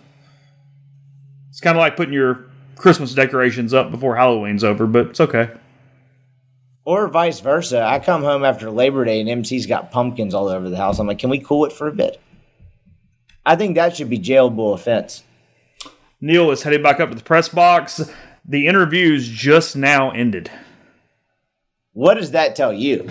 [1.49, 2.45] It's kind of like putting your
[2.76, 5.52] Christmas decorations up before Halloween's over, but it's okay.
[6.84, 7.81] Or vice versa.
[7.81, 10.99] I come home after Labor Day and MC's got pumpkins all over the house.
[10.99, 12.22] I'm like, can we cool it for a bit?
[13.45, 15.23] I think that should be jailable offense.
[16.26, 18.11] Neal is heading back up to the press box.
[18.43, 20.49] The interviews just now ended.
[21.93, 23.10] What does that tell you?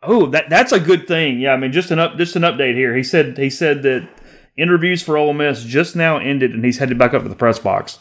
[0.00, 1.40] Oh, that that's a good thing.
[1.40, 2.96] Yeah, I mean, just an up, just an update here.
[2.96, 4.08] He said he said that
[4.56, 7.58] interviews for Ole Miss just now ended, and he's headed back up to the press
[7.58, 7.98] box.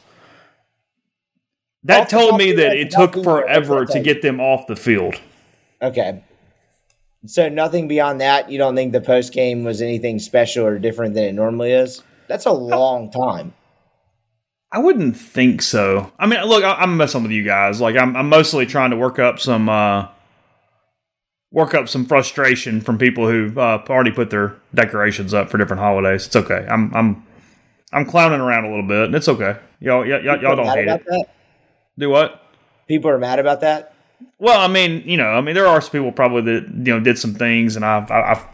[1.84, 5.16] That told me that it took forever to get them off the field.
[5.82, 6.24] Okay.
[7.26, 8.52] So nothing beyond that.
[8.52, 12.04] You don't think the post game was anything special or different than it normally is?
[12.28, 13.54] That's a long time.
[14.72, 16.12] I wouldn't think so.
[16.18, 17.82] I mean, look, I, am messing with you guys.
[17.82, 20.08] Like, I'm, I'm mostly trying to work up some, uh,
[21.52, 25.82] work up some frustration from people who uh, already put their decorations up for different
[25.82, 26.26] holidays.
[26.26, 26.66] It's okay.
[26.70, 27.26] I'm, I'm,
[27.92, 29.58] I'm clowning around a little bit, and it's okay.
[29.82, 31.04] Y'all, y'all, y'all don't hate it.
[31.06, 31.26] That?
[31.98, 32.42] Do what?
[32.88, 33.94] People are mad about that.
[34.40, 37.00] Well, I mean, you know, I mean, there are some people probably that you know
[37.00, 38.46] did some things, and I've, I've,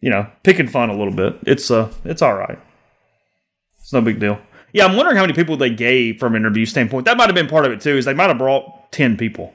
[0.00, 1.38] you know, picking fun a little bit.
[1.46, 2.58] It's uh, it's all right.
[3.80, 4.38] It's no big deal.
[4.74, 7.04] Yeah, I'm wondering how many people they gave from an interview standpoint.
[7.04, 7.96] That might have been part of it too.
[7.96, 9.54] Is they might have brought ten people.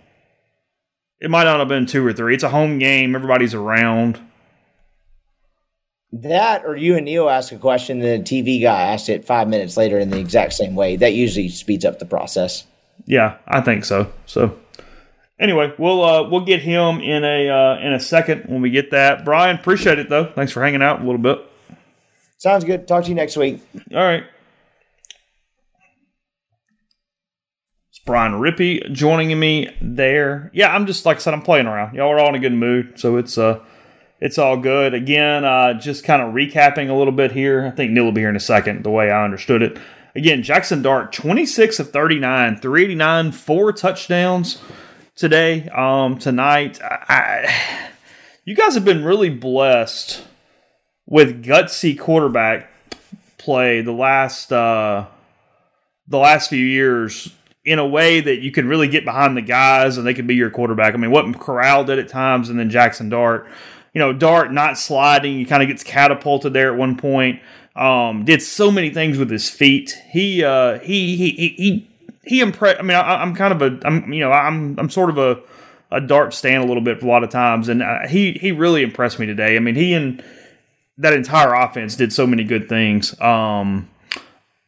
[1.19, 2.33] It might not have been two or three.
[2.33, 3.13] It's a home game.
[3.13, 4.17] Everybody's around.
[6.13, 9.75] That or you and Neal ask a question, the TV guy asked it five minutes
[9.75, 10.95] later in the exact same way.
[10.95, 12.65] That usually speeds up the process.
[13.05, 14.09] Yeah, I think so.
[14.25, 14.57] So
[15.37, 18.91] anyway, we'll uh, we'll get him in a uh, in a second when we get
[18.91, 19.25] that.
[19.25, 20.31] Brian, appreciate it though.
[20.33, 21.45] Thanks for hanging out a little bit.
[22.37, 22.87] Sounds good.
[22.87, 23.61] Talk to you next week.
[23.93, 24.23] All right.
[28.09, 30.49] Brian Rippee joining me there.
[30.51, 31.93] Yeah, I'm just like I said, I'm playing around.
[31.93, 33.59] Y'all are all in a good mood, so it's uh
[34.19, 34.95] it's all good.
[34.95, 37.67] Again, uh, just kind of recapping a little bit here.
[37.67, 38.83] I think Neal will be here in a second.
[38.83, 39.77] The way I understood it.
[40.15, 44.59] Again, Jaxson Dart, 26 of 39, 389, four touchdowns
[45.15, 45.69] today.
[45.69, 47.89] Um, tonight, I, I,
[48.43, 50.25] you guys have been really blessed
[51.05, 52.71] with gutsy quarterback
[53.37, 55.05] play the last uh,
[56.07, 57.35] the last few years
[57.69, 60.33] in a way that you can really get behind the guys and they can be
[60.33, 60.95] your quarterback.
[60.95, 63.47] I mean, what Corral did at times, and then Jaxson Dart.
[63.93, 67.41] You know, Dart not sliding, he kind of gets catapulted there at one point.
[67.75, 69.95] Um, did so many things with his feet.
[70.09, 71.89] He uh, he he he he,
[72.23, 72.79] he impressed.
[72.79, 75.39] I mean, I, I'm kind of a I'm you know I'm I'm sort of a
[75.91, 78.81] a Dart stand a little bit a lot of times, and uh, he he really
[78.81, 79.55] impressed me today.
[79.55, 80.23] I mean, he and
[80.97, 83.19] that entire offense did so many good things.
[83.21, 83.89] Um,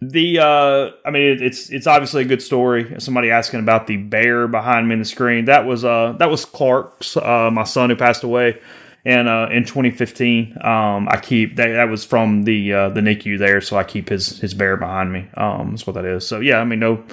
[0.01, 2.95] the uh, I mean, it, it's it's obviously a good story.
[2.99, 5.45] Somebody asking about the bear behind me in the screen.
[5.45, 8.59] That was uh that was Clark's uh, my son who passed away.
[9.03, 13.39] And uh, in 2015, um, I keep that, that was from the uh, the NICU
[13.39, 15.27] there, so I keep his his bear behind me.
[15.35, 16.27] Um, that's what that is.
[16.27, 17.03] So yeah, I mean, no,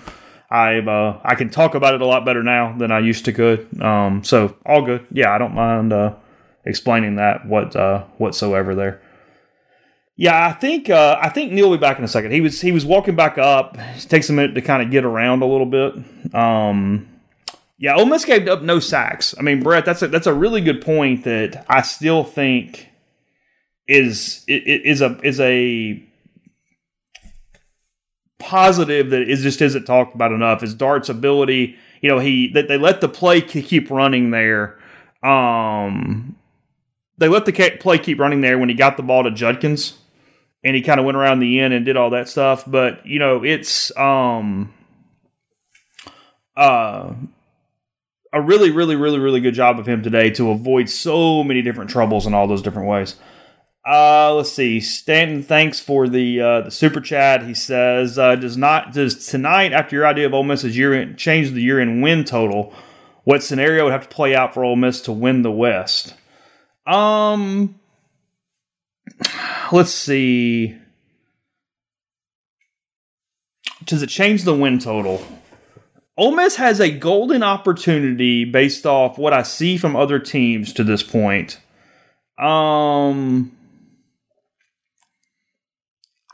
[0.51, 3.32] I've uh, I can talk about it a lot better now than I used to
[3.32, 3.82] could.
[3.82, 5.06] Um, so all good.
[5.10, 6.15] Yeah, I don't mind uh,
[6.65, 9.02] explaining that what uh, whatsoever there.
[10.20, 12.32] Yeah, I think uh, I think Neal will be back in a second.
[12.32, 13.78] He was he was walking back up.
[13.78, 15.95] It takes a minute to kind of get around a little bit.
[16.35, 17.09] Um,
[17.78, 19.32] yeah, Ole Miss gave up no sacks.
[19.39, 22.89] I mean, Brett, that's a, that's a really good point that I still think
[23.86, 26.05] is is a is a
[28.40, 30.65] positive that is just isn't talked about enough.
[30.65, 31.77] Is Dart's ability?
[32.01, 34.81] You know, he that they let the play keep running there.
[35.23, 36.35] Um,
[37.19, 39.99] they let the play keep running there when he got the ball to Judkins,
[40.64, 42.64] and he kind of went around the end and did all that stuff.
[42.66, 44.72] But you know, it's um,
[46.56, 47.14] uh
[48.32, 51.90] a really, really, really, really good job of him today to avoid so many different
[51.90, 53.16] troubles in all those different ways.
[53.86, 54.80] Uh, let's see.
[54.80, 57.47] Stanton, thanks for the uh, the super chat.
[57.47, 61.52] He says, uh, "Does not does tonight after your idea of Ole Miss's year change
[61.52, 62.74] the year in win total?
[63.24, 66.14] What scenario would have to play out for Ole Miss to win the West?"
[66.86, 67.78] Um,
[69.73, 70.77] let's see.
[73.85, 75.24] Does it change the win total?
[76.16, 80.85] Ole Miss has a golden opportunity based off what I see from other teams to
[80.85, 81.61] this point.
[82.39, 83.57] Um,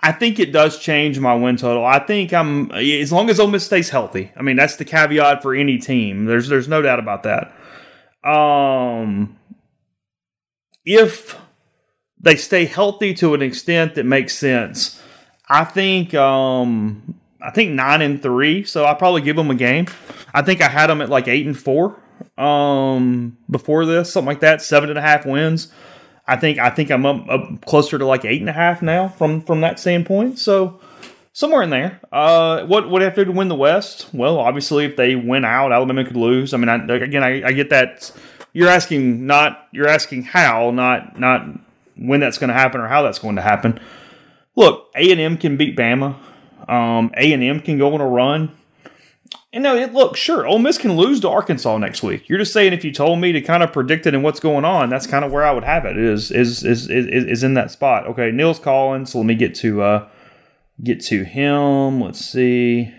[0.03, 1.85] I think it does change my win total.
[1.85, 4.31] I think I'm as long as Ole Miss stays healthy.
[4.37, 6.25] I mean, that's the caveat for any team.
[6.25, 7.55] There's there's no doubt about that.
[8.29, 9.39] Um,
[10.85, 11.39] if
[12.25, 15.01] they stay healthy to an extent that makes sense,
[15.49, 19.87] I think um I think nine and three, so I probably give them a game.
[20.33, 22.01] I think I had them at like eight and four
[22.39, 25.71] um, before this, something like that, seven and a half wins.
[26.27, 29.09] I think I think I'm up, up closer to like eight and a half now
[29.09, 30.39] from from that standpoint.
[30.39, 30.81] So
[31.35, 32.01] somewhere in there.
[32.11, 34.09] Uh, what would have to win the West?
[34.15, 36.55] Well, obviously, if they win out, Alabama could lose.
[36.55, 38.11] I mean, I, again, I, I get that.
[38.55, 41.45] You're asking not you're asking how, not not
[41.97, 43.81] when that's going to happen or how that's going to happen.
[44.57, 46.17] Look, A and M can beat Bama.
[46.69, 48.57] Um, A and M can go on a run.
[49.53, 52.29] And now, look, sure, Ole Miss can lose to Arkansas next week.
[52.29, 54.65] You're just saying if you told me to kind of predict it and what's going
[54.65, 55.97] on, that's kind of where I would have it.
[55.97, 56.05] it.
[56.05, 58.07] Is is is is, is in that spot?
[58.09, 60.09] Okay, Neal's calling, so let me get to uh,
[60.83, 62.01] get to him.
[62.01, 62.93] Let's see.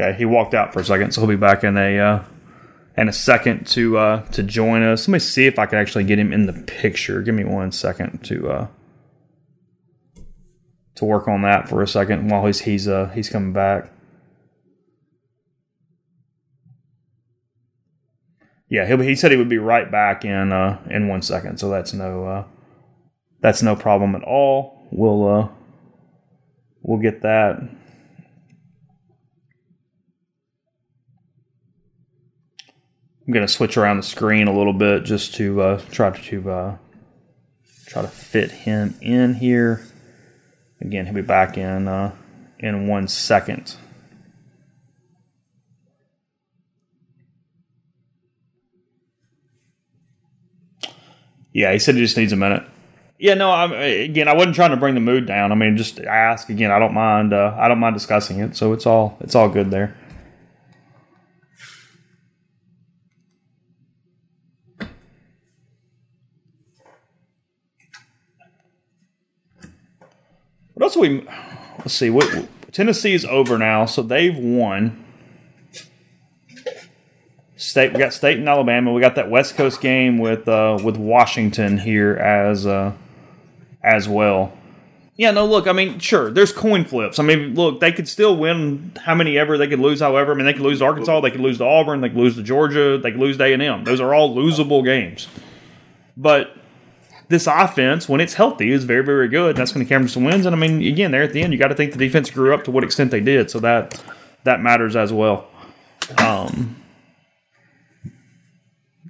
[0.00, 2.24] Okay, he walked out for a second, so he'll be back in a uh,
[2.96, 5.06] and a second to uh, to join us.
[5.06, 7.20] Let me see if I can actually get him in the picture.
[7.22, 8.66] Give me one second to uh,
[10.94, 13.92] to work on that for a second while he's he's uh, he's coming back.
[18.70, 21.68] Yeah, he he said he would be right back in uh, in one second, so
[21.68, 22.44] that's no uh,
[23.40, 24.88] that's no problem at all.
[24.92, 25.48] We'll uh,
[26.80, 27.60] we'll get that
[33.30, 36.50] I'm going to switch around the screen a little bit just to uh, try to
[36.50, 36.76] uh,
[37.86, 39.86] try to fit him in here.
[40.80, 42.10] Again, he'll be back in uh,
[42.58, 43.76] in one second.
[51.52, 52.64] Yeah, he said he just needs a minute.
[53.16, 53.52] Yeah, no.
[53.52, 54.26] I'm again.
[54.26, 55.52] I wasn't trying to bring the mood down.
[55.52, 56.72] I mean, just ask again.
[56.72, 57.32] I don't mind.
[57.32, 58.56] Uh, I don't mind discussing it.
[58.56, 59.96] So it's all it's all good there.
[70.80, 71.28] What else we?
[71.80, 72.08] Let's see.
[72.08, 75.04] What Tennessee is over now, so they've won.
[77.54, 78.90] State, we got State and Alabama.
[78.90, 82.94] We got that West Coast game with uh, with Washington here as uh,
[83.84, 84.56] as well.
[85.16, 87.18] Yeah, no, look, I mean, sure, there's coin flips.
[87.18, 90.32] I mean, look, they could still win how many ever, they could lose however.
[90.32, 92.36] I mean, they could lose to Arkansas, they could lose to Auburn, they could lose
[92.36, 93.84] to Georgia, they could lose to A&M.
[93.84, 95.28] Those are all losable games.
[96.16, 96.56] But
[97.30, 99.56] this offense, when it's healthy, is very, very good.
[99.56, 100.46] That's going to carry some wins.
[100.46, 102.52] And I mean, again, there at the end, you got to think the defense grew
[102.52, 103.50] up to what extent they did.
[103.50, 104.02] So that
[104.42, 105.48] that matters as well.
[106.18, 106.76] Um,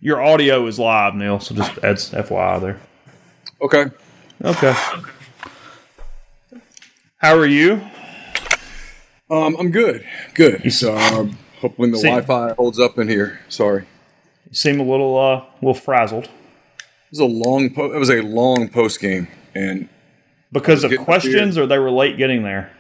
[0.03, 1.41] your audio is live, Neal.
[1.41, 2.81] So just adds FYI there.
[3.63, 3.87] Okay.
[4.45, 4.75] Okay.
[7.17, 7.81] How are you?
[9.31, 10.07] Um, I'm good.
[10.35, 10.71] Good.
[10.73, 13.41] So, um, hoping the Wi-Fi holds up in here.
[13.49, 13.87] Sorry.
[14.49, 16.29] You seem a little uh, little frazzled
[17.13, 17.71] It was a long.
[17.71, 19.89] Po- it was a long post game, and
[20.53, 22.71] because of questions, or they were late getting there.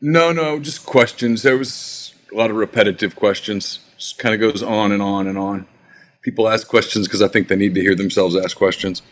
[0.00, 1.42] no, no, just questions.
[1.42, 3.78] There was a lot of repetitive questions.
[3.96, 5.66] Just kind of goes on and on and on.
[6.22, 9.02] People ask questions because I think they need to hear themselves ask questions.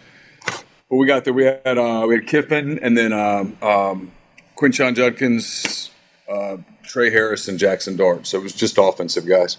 [0.45, 1.35] But we got there.
[1.35, 4.11] We had uh, we had Kiffin, and then um, um,
[4.57, 5.91] Quinshon Judkins,
[6.29, 8.27] uh, Tre Harris, and Jaxson Dart.
[8.27, 9.59] So it was just offensive guys.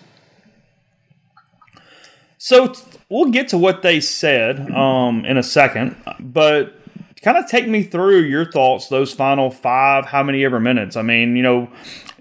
[2.42, 2.74] So
[3.10, 6.74] we'll get to what they said um, in a second, but
[7.22, 10.96] kind of take me through your thoughts those final five, how many ever minutes.
[10.96, 11.70] I mean, you know,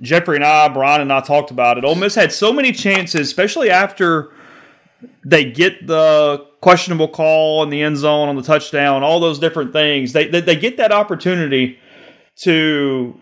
[0.03, 1.85] Jeffrey and I, Brian and I talked about it.
[1.85, 4.33] Ole Miss had so many chances, especially after
[5.25, 9.73] they get the questionable call in the end zone on the touchdown, all those different
[9.73, 10.13] things.
[10.13, 11.79] They they, they get that opportunity
[12.39, 13.21] to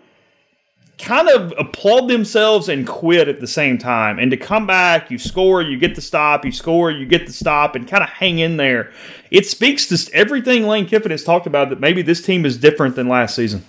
[0.99, 4.19] kind of applaud themselves and quit at the same time.
[4.19, 7.33] And to come back, you score, you get the stop, you score, you get the
[7.33, 8.91] stop, and kind of hang in there.
[9.31, 12.97] It speaks to everything Lane Kiffin has talked about that maybe this team is different
[12.97, 13.65] than last season.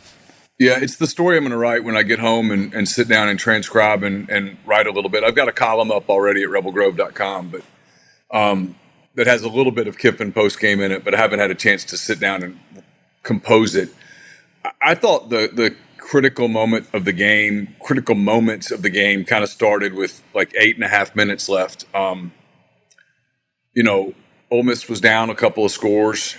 [0.60, 3.08] Yeah, it's the story I'm going to write when I get home and, and sit
[3.08, 5.24] down and transcribe and, and write a little bit.
[5.24, 7.62] I've got a column up already at rebelgrove.com, but
[8.36, 8.76] um,
[9.14, 11.52] that has a little bit of Kiffin post game in it, but I haven't had
[11.52, 12.60] a chance to sit down and
[13.22, 13.90] compose it.
[14.82, 15.76] I, thought the the
[16.08, 20.54] critical moment of the game, critical moments of the game, kind of started with like
[20.58, 21.84] eight and a half minutes left.
[21.94, 22.32] Um,
[23.74, 24.14] you know,
[24.50, 26.38] Ole Miss was down a couple of scores,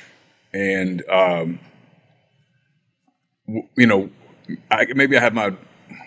[0.55, 1.61] and um,
[3.47, 4.09] w- you know,
[4.71, 5.53] I, maybe I have my,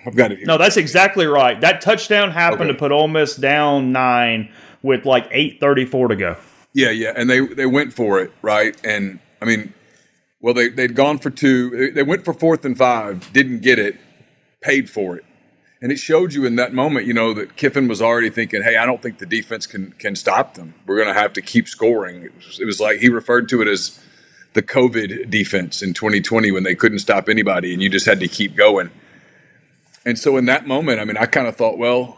[0.07, 0.47] I've got it here.
[0.47, 1.61] No, that's exactly right.
[1.61, 2.71] That touchdown happened Okay.
[2.71, 4.51] to put Ole Miss down nine
[4.81, 6.35] with like eight thirty four to go.
[6.73, 8.75] Yeah, yeah, and they they went for it, right?
[8.83, 9.71] And I mean,
[10.41, 11.91] well, they they'd gone for two.
[11.93, 13.95] They- went for fourth and five, didn't get it,
[14.61, 15.25] paid for it,
[15.81, 18.75] and it showed you in that moment, you know, that Kiffin was already thinking, "Hey,
[18.77, 20.73] I don't think the defense can can stop them.
[20.85, 23.61] We're going to have to keep scoring." It was, it was like he referred to
[23.61, 23.99] it as
[24.53, 28.27] the COVID defense in 2020 when they couldn't stop anybody, and you just had to
[28.27, 28.89] keep going.
[30.05, 32.17] And so in that moment, I mean, I kind of thought, well,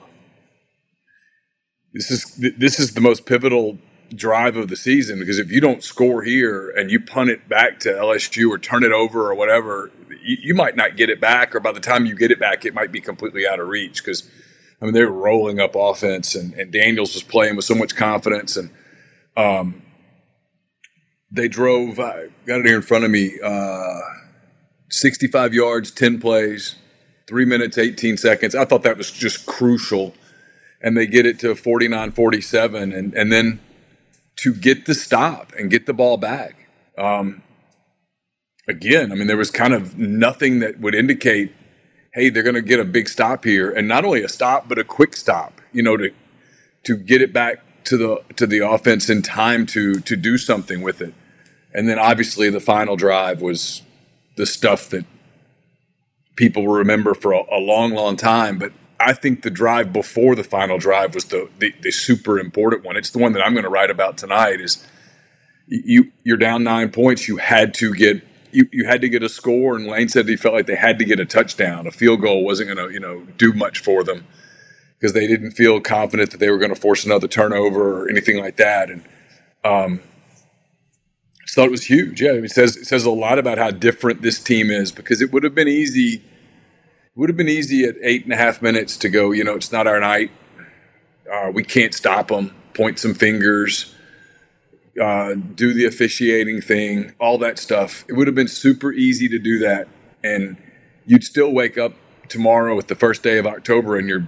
[1.93, 3.77] this is this is the most pivotal
[4.15, 7.79] drive of the season because if you don't score here and you punt it back
[7.81, 9.91] to LSU or turn it over or whatever,
[10.23, 12.65] you, you might not get it back, or by the time you get it back,
[12.65, 14.29] it might be completely out of reach because
[14.81, 18.57] I mean they're rolling up offense and, and Daniels was playing with so much confidence
[18.57, 18.69] and
[19.35, 19.81] um,
[21.31, 21.99] they drove.
[21.99, 23.39] I got it here in front of me.
[23.43, 23.99] Uh,
[24.89, 26.75] 65 yards, 10 plays,
[27.27, 28.53] three minutes, 18 seconds.
[28.53, 30.13] I thought that was just crucial
[30.83, 33.59] and they get it to 49 47 and, and then
[34.37, 36.67] to get the stop and get the ball back.
[36.97, 37.43] Um,
[38.67, 41.53] again i mean there was kind of nothing that would indicate
[42.13, 43.71] hey they're going to get a big stop here.
[43.71, 46.11] And not only a stop but a quick stop you know to
[46.83, 50.81] to get it back to the to the offense in time to to do something
[50.81, 51.13] with it.
[51.73, 53.81] And then obviously the final drive was
[54.37, 55.05] the stuff that
[56.35, 58.57] people will remember for a, a long long time.
[58.59, 58.71] But
[59.05, 62.97] I think the drive before the final drive was the, the, the super important one.
[62.97, 64.61] It's the one that I'm going to write about tonight.
[64.61, 64.85] Is
[65.67, 67.27] you you're down nine points.
[67.27, 70.35] You had to get you, you had to get a score, and Lane said he
[70.35, 71.87] felt like they had to get a touchdown.
[71.87, 74.25] A field goal wasn't going to you know do much for them
[74.99, 78.39] because they didn't feel confident that they were going to force another turnover or anything
[78.39, 78.89] like that.
[78.89, 79.03] And
[79.65, 80.01] um,
[81.53, 82.21] thought it was huge.
[82.21, 85.31] Yeah, it says it says a lot about how different this team is because it
[85.31, 86.23] would have been easy
[87.15, 89.71] would have been easy at eight and a half minutes to go, you know, it's
[89.71, 90.31] not our night.
[91.31, 92.55] Uh, we can't stop them.
[92.73, 93.93] Point some fingers,
[94.99, 98.03] uh, do the officiating thing, all that stuff.
[98.07, 99.87] It would have been super easy to do that.
[100.23, 100.57] And
[101.05, 101.93] you'd still wake up
[102.29, 104.27] tomorrow with the first day of October and your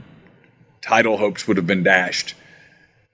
[0.82, 2.36] title hopes would have been dashed.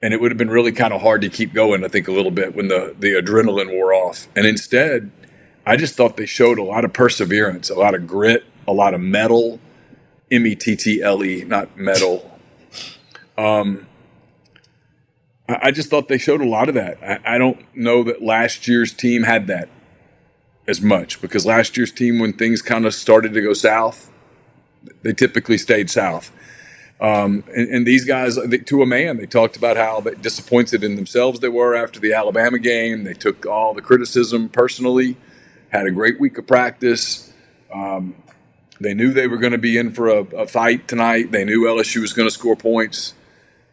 [0.01, 2.11] And it would have been really kind of hard to keep going, I think, a
[2.11, 4.27] little bit when the, the adrenaline wore off.
[4.35, 5.11] And instead,
[5.65, 8.93] I just thought they showed a lot of perseverance, a lot of grit, a lot
[8.93, 9.59] of metal,
[10.31, 12.39] M E T T L E, not metal.
[13.37, 13.87] Um,
[15.47, 16.97] I I just thought they showed a lot of that.
[17.03, 19.69] I, I don't know that last year's team had that
[20.67, 24.11] as much because last year's team, when things kind of started to go south,
[25.03, 26.31] they typically stayed south.
[27.01, 31.39] Um, and, and, these guys, to a man, they talked about how disappointed in themselves
[31.39, 33.05] they were after the Alabama game.
[33.05, 35.17] They took all the criticism personally,
[35.69, 37.33] had a great week of practice.
[37.73, 38.13] Um,
[38.81, 41.31] they knew they were going to be in for a, a, fight tonight.
[41.31, 43.13] They knew LSU was going to score points.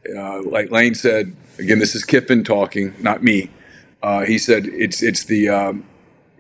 [0.09, 3.51] Uh, like Lane said, again, this is Kiffin talking, not me.
[4.03, 5.85] Uh, he said it's it's the um,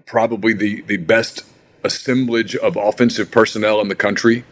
[0.06, 1.42] probably the the best
[1.82, 4.44] assemblage of offensive personnel in the country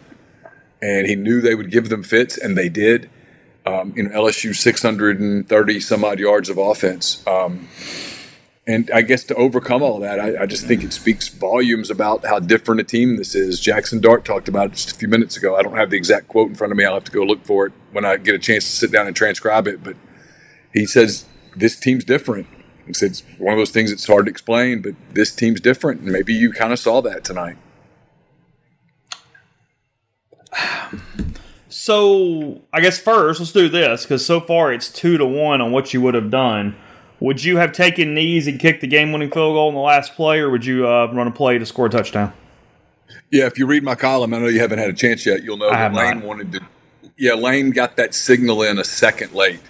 [0.82, 3.10] and he knew they would give them fits, and they did.
[3.64, 7.26] Um, you know, LSU 630 some odd yards of offense.
[7.26, 7.68] Um,
[8.66, 12.26] and I guess to overcome all that, I, I, just think it speaks volumes about
[12.26, 13.60] how different a team this is.
[13.60, 15.56] Jaxson Dart talked about it just a few minutes ago.
[15.56, 16.84] I don't have the exact quote in front of me.
[16.84, 19.06] I'll have to go look for it when I get a chance to sit down
[19.06, 19.84] and transcribe it.
[19.84, 19.96] But
[20.72, 22.48] he says this team's different.
[22.86, 26.00] He said it's one of those things that's hard to explain, but this team's different.
[26.00, 27.58] And maybe you kind of saw that tonight.
[31.68, 35.70] So I guess first let's do this because so far it's two to one on
[35.70, 36.74] what you would have done.
[37.20, 40.38] Would you have taken knees and kicked the game-winning field goal in the last play,
[40.38, 42.32] or would you uh, run a play to score a touchdown?
[43.30, 45.42] Yeah, if you read my column, I know you haven't had a chance yet.
[45.42, 46.24] You'll know that Lane not.
[46.24, 46.60] wanted to.
[47.16, 49.60] Yeah, Lane got that signal in a second late.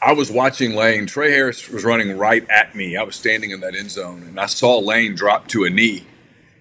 [0.00, 1.06] I was watching Lane.
[1.06, 2.96] Tre Harris was running right at me.
[2.96, 6.06] I was standing in that end zone, and I saw Lane drop to a knee,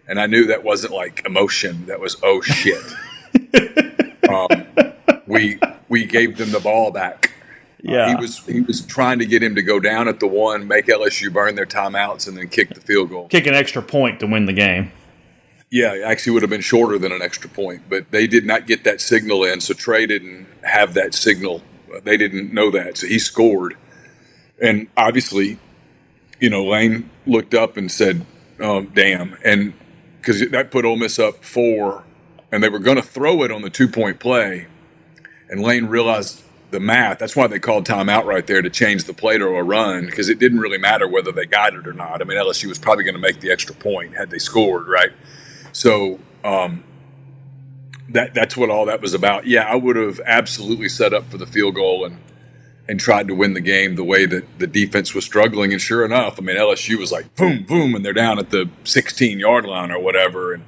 [0.07, 1.85] and I knew that wasn't like emotion.
[1.85, 2.83] That was oh shit.
[4.29, 4.67] um,
[5.25, 7.31] we we gave them the ball back.
[7.81, 10.27] Yeah, uh, he was he was trying to get him to go down at the
[10.27, 13.81] one, make LSU burn their timeouts, and then kick the field goal, kick an extra
[13.81, 14.91] point to win the game.
[15.71, 18.65] Yeah, it actually would have been shorter than an extra point, but they did not
[18.65, 21.61] get that signal in, so Tre didn't have that signal.
[22.03, 23.77] They didn't know that, so he scored,
[24.61, 25.59] and obviously,
[26.39, 28.25] you know, Lane looked up and said,
[28.59, 29.73] oh, "Damn!" and
[30.19, 32.03] because that put Ole Miss up four
[32.51, 34.67] and they were going to throw it on the two point play.
[35.49, 37.19] And Lane realized the math.
[37.19, 40.29] That's why they called timeout right there to change the play to a run because
[40.29, 42.21] it didn't really matter whether they got it or not.
[42.21, 45.11] I mean, LSU was probably going to make the extra point had they scored, right?
[45.71, 46.83] So um,
[48.09, 49.47] that that's what all that was about.
[49.47, 52.19] Yeah, I would have absolutely set up for the field goal and
[52.87, 55.71] and tried to win the game the way that the defense was struggling.
[55.71, 58.67] And sure enough, I mean, LSU was like boom, boom, and they're down at the
[58.83, 60.63] 16 yard line or whatever, and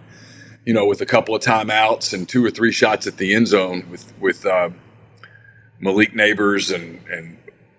[0.65, 3.47] you know, with a couple of timeouts and two or three shots at the end
[3.47, 4.69] zone with with uh,
[5.81, 7.37] Malik Nabers and and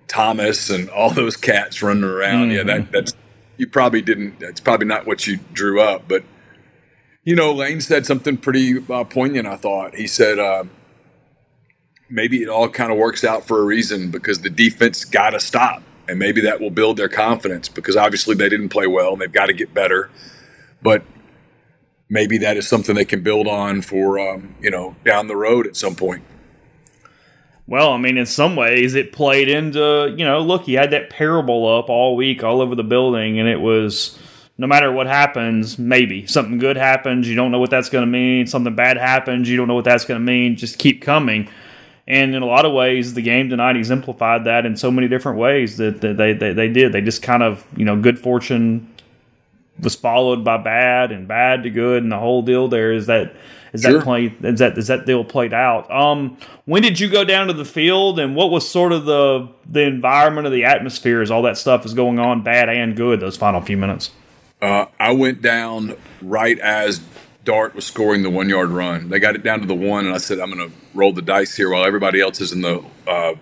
[0.09, 2.49] Thomas and all those cats running around.
[2.49, 2.57] Mm-hmm.
[2.57, 2.93] Yeah, that mm-hmm.
[2.93, 3.15] that's
[3.57, 4.41] you probably didn't.
[4.41, 6.07] That's probably not what you drew up.
[6.07, 6.24] But
[7.24, 9.47] you know, Lane said something pretty uh, poignant.
[9.47, 10.39] I thought he said.
[10.39, 10.65] Uh,
[12.12, 15.41] maybe it all kind of works out for a reason because the defense got to
[15.41, 19.23] stop, and maybe that will build their confidence because obviously they didn't play well and
[19.23, 20.11] they've got to get better.
[20.83, 21.05] But
[22.11, 25.66] maybe that is something they can build on for um, you know down the road
[25.66, 26.23] at some point.
[27.73, 31.09] Well, I mean, in some ways, it played into you know, look, he had that
[31.09, 34.19] parable up all week, all over the building, and it was
[34.59, 38.07] no matter what happens, maybe something good happens, you don't know what that's going to
[38.07, 38.47] mean.
[38.47, 40.57] Something bad happens, you don't know what that's going to mean.
[40.57, 41.49] Just keep coming.
[42.07, 45.39] And in a lot of ways, the game tonight exemplified that in so many different
[45.39, 46.93] ways that, they, they, they did.
[46.93, 48.86] They just kind of, you know, good fortune
[49.81, 53.35] was followed by bad and bad to good and the whole deal there is that
[53.73, 53.94] is sure.
[53.94, 55.90] that play is that is that deal played out?
[55.90, 59.49] Um when did you go down to the field and what was sort of the
[59.66, 63.20] the environment of the atmosphere as all that stuff is going on bad and good
[63.20, 64.11] those final few minutes?
[64.61, 67.01] Uh, i went down right as
[67.44, 69.09] dart was scoring the one yard run.
[69.09, 71.23] They got it down to the one and i said i'm going to roll the
[71.23, 73.35] dice here while everybody else is in the uh,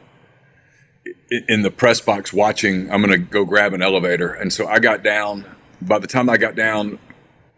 [1.48, 2.90] in the press box watching.
[2.90, 4.32] I'm going to go grab an elevator.
[4.32, 5.44] And so i got down
[5.80, 6.98] by the time I got down,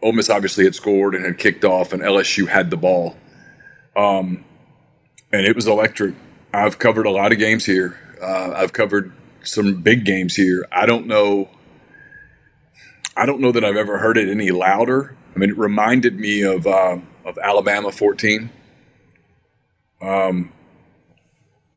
[0.03, 3.15] Ole Miss obviously had scored and had kicked off, and LSU had the ball.
[3.95, 4.43] Um,
[5.31, 6.13] and it was electric.
[6.53, 7.97] I've covered a lot of games here.
[8.21, 9.11] Uh, I've covered
[9.43, 10.67] some big games here.
[10.71, 11.49] I don't know.
[13.15, 15.15] I don't know that I've ever heard it any louder.
[15.35, 18.49] I mean, it reminded me of uh, of Alabama 14.
[20.01, 20.51] Um,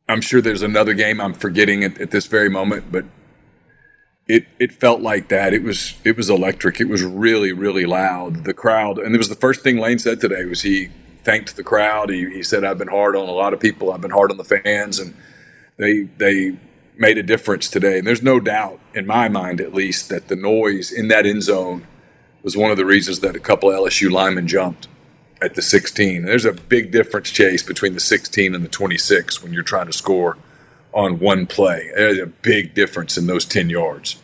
[0.09, 3.05] I'm sure there's another game I'm forgetting at, at this very moment, but
[4.27, 5.53] it it felt like that.
[5.53, 6.81] It was it was electric.
[6.81, 8.43] It was really really loud.
[8.43, 10.89] The crowd, and it was the first thing Lane said today was he
[11.23, 12.09] thanked the crowd.
[12.09, 13.91] He, he said I've been hard on a lot of people.
[13.91, 15.15] I've been hard on the fans, and
[15.77, 16.57] they they
[16.97, 17.99] made a difference today.
[17.99, 21.43] And there's no doubt in my mind, at least, that the noise in that end
[21.43, 21.85] zone
[22.43, 24.87] was one of the reasons that a couple LSU linemen jumped
[25.41, 26.25] at the 16.
[26.25, 29.93] There's a big difference, Chase, between the 16 and the 26 when you're trying to
[29.93, 30.37] score
[30.97, 31.91] on one play.
[31.95, 34.19] There's a big difference in those 10 yards.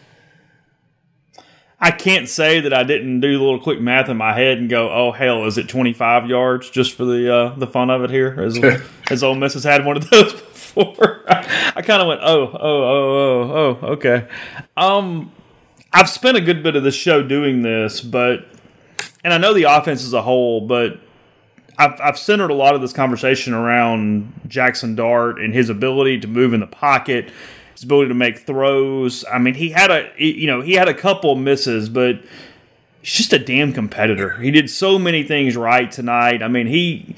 [1.80, 4.70] I can't say that I didn't do a little quick math in my head and
[4.70, 8.10] go, "Oh hell, is it 25 yards?" Just for the uh, the fun of it
[8.10, 8.58] here, as
[9.12, 11.24] as Ole Miss has had one of those before.
[11.28, 14.28] I kind of went, "Oh, oh, oh, oh, oh, okay."
[14.78, 15.34] Um,
[15.92, 18.48] I've spent a good bit of the show doing this, but
[19.26, 21.02] and I know the offense as a whole, but
[21.78, 26.28] I've, I've centered a lot of this conversation around Jaxson Dart and his ability to
[26.28, 27.32] move in the pocket,
[27.74, 29.26] his ability to make throws.
[29.32, 32.22] I mean, he had a you know he had a couple misses, but
[33.02, 34.38] he's just a damn competitor.
[34.38, 36.44] He did so many things right tonight.
[36.44, 37.16] I mean, he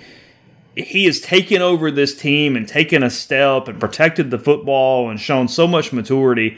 [0.76, 5.19] he has taken over this team and taken a step and protected the football and
[5.19, 6.57] shown so much maturity.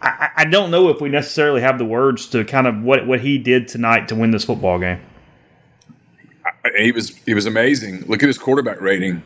[0.00, 3.20] I, I don't know if we necessarily have the words to kind of what what
[3.20, 5.00] he did tonight to win this football game.
[6.76, 8.06] He was he was amazing.
[8.06, 9.22] Look at his quarterback rating.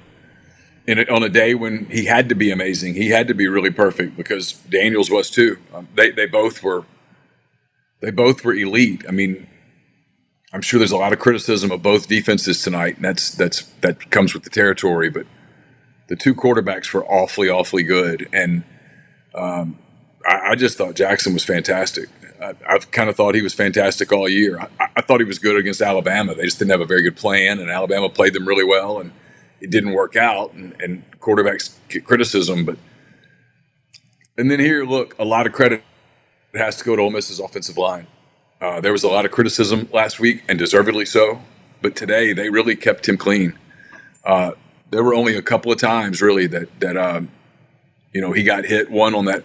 [0.87, 3.49] In a, on a day when he had to be amazing, he had to be
[3.49, 5.59] really perfect because Daniels was too.
[5.75, 6.85] Um, they they both were
[8.01, 9.05] they both were elite.
[9.09, 9.49] I mean,
[10.53, 14.11] I'm sure there's a lot of criticism of both defenses tonight, and that's that's that
[14.11, 15.11] comes with the territory.
[15.11, 15.27] But
[16.09, 18.65] the two quarterbacks were awfully awfully good, and
[19.35, 19.79] um,
[20.27, 22.09] I, I, just thought Jaxson was fantastic.
[22.41, 24.59] I, have kind of thought he was fantastic all year.
[24.59, 26.35] I, I, thought he was good against Alabama.
[26.35, 29.13] They just didn't have a very good plan, and Alabama played them really well, and
[29.61, 30.53] it didn't work out.
[30.53, 32.79] And, and quarterbacks get criticism, but
[34.39, 35.83] and then here, look, a lot of credit
[36.55, 38.07] has to go to Ole Miss's offensive line.
[38.61, 41.41] Uh, there was a lot of criticism last week, and deservedly so.
[41.83, 43.59] But today, they really kept him clean.
[44.25, 44.53] Uh,
[44.91, 47.31] there were only a couple of times, really, that that um,
[48.13, 48.91] you know he got hit.
[48.91, 49.45] One on that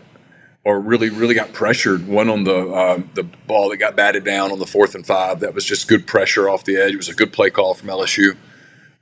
[0.63, 2.07] or really really got pressured.
[2.07, 5.39] One on the uh, the ball that got batted down on the fourth and five.
[5.39, 6.93] That was just good pressure off the edge.
[6.93, 8.37] It was a good play call from LSU.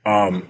[0.06, 0.48] Um,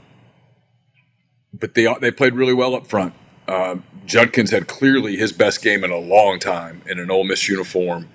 [1.53, 3.15] but they they played really well up front.
[3.49, 3.77] Uh,
[4.07, 8.09] Judkins had clearly his best game in a long time in an Ole Miss uniform.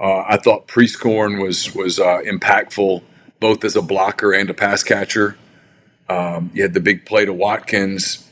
[0.00, 3.02] Uh, I thought Prieskorn was was uh, impactful
[3.38, 5.36] both as a blocker and a pass catcher.
[6.08, 8.28] Um, you had the big play to Watkins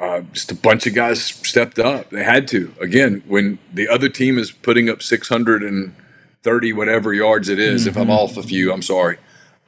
[0.00, 2.10] uh, just a bunch of guys stepped up.
[2.10, 2.74] They had to.
[2.80, 7.90] Again, when the other team is putting up 630 whatever yards it is, mm-hmm.
[7.90, 8.12] if I'm mm-hmm.
[8.12, 9.18] off a few, I'm sorry.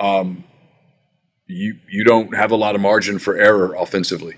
[0.00, 0.44] Um,
[1.46, 4.36] you you don't have a lot of margin for error offensively.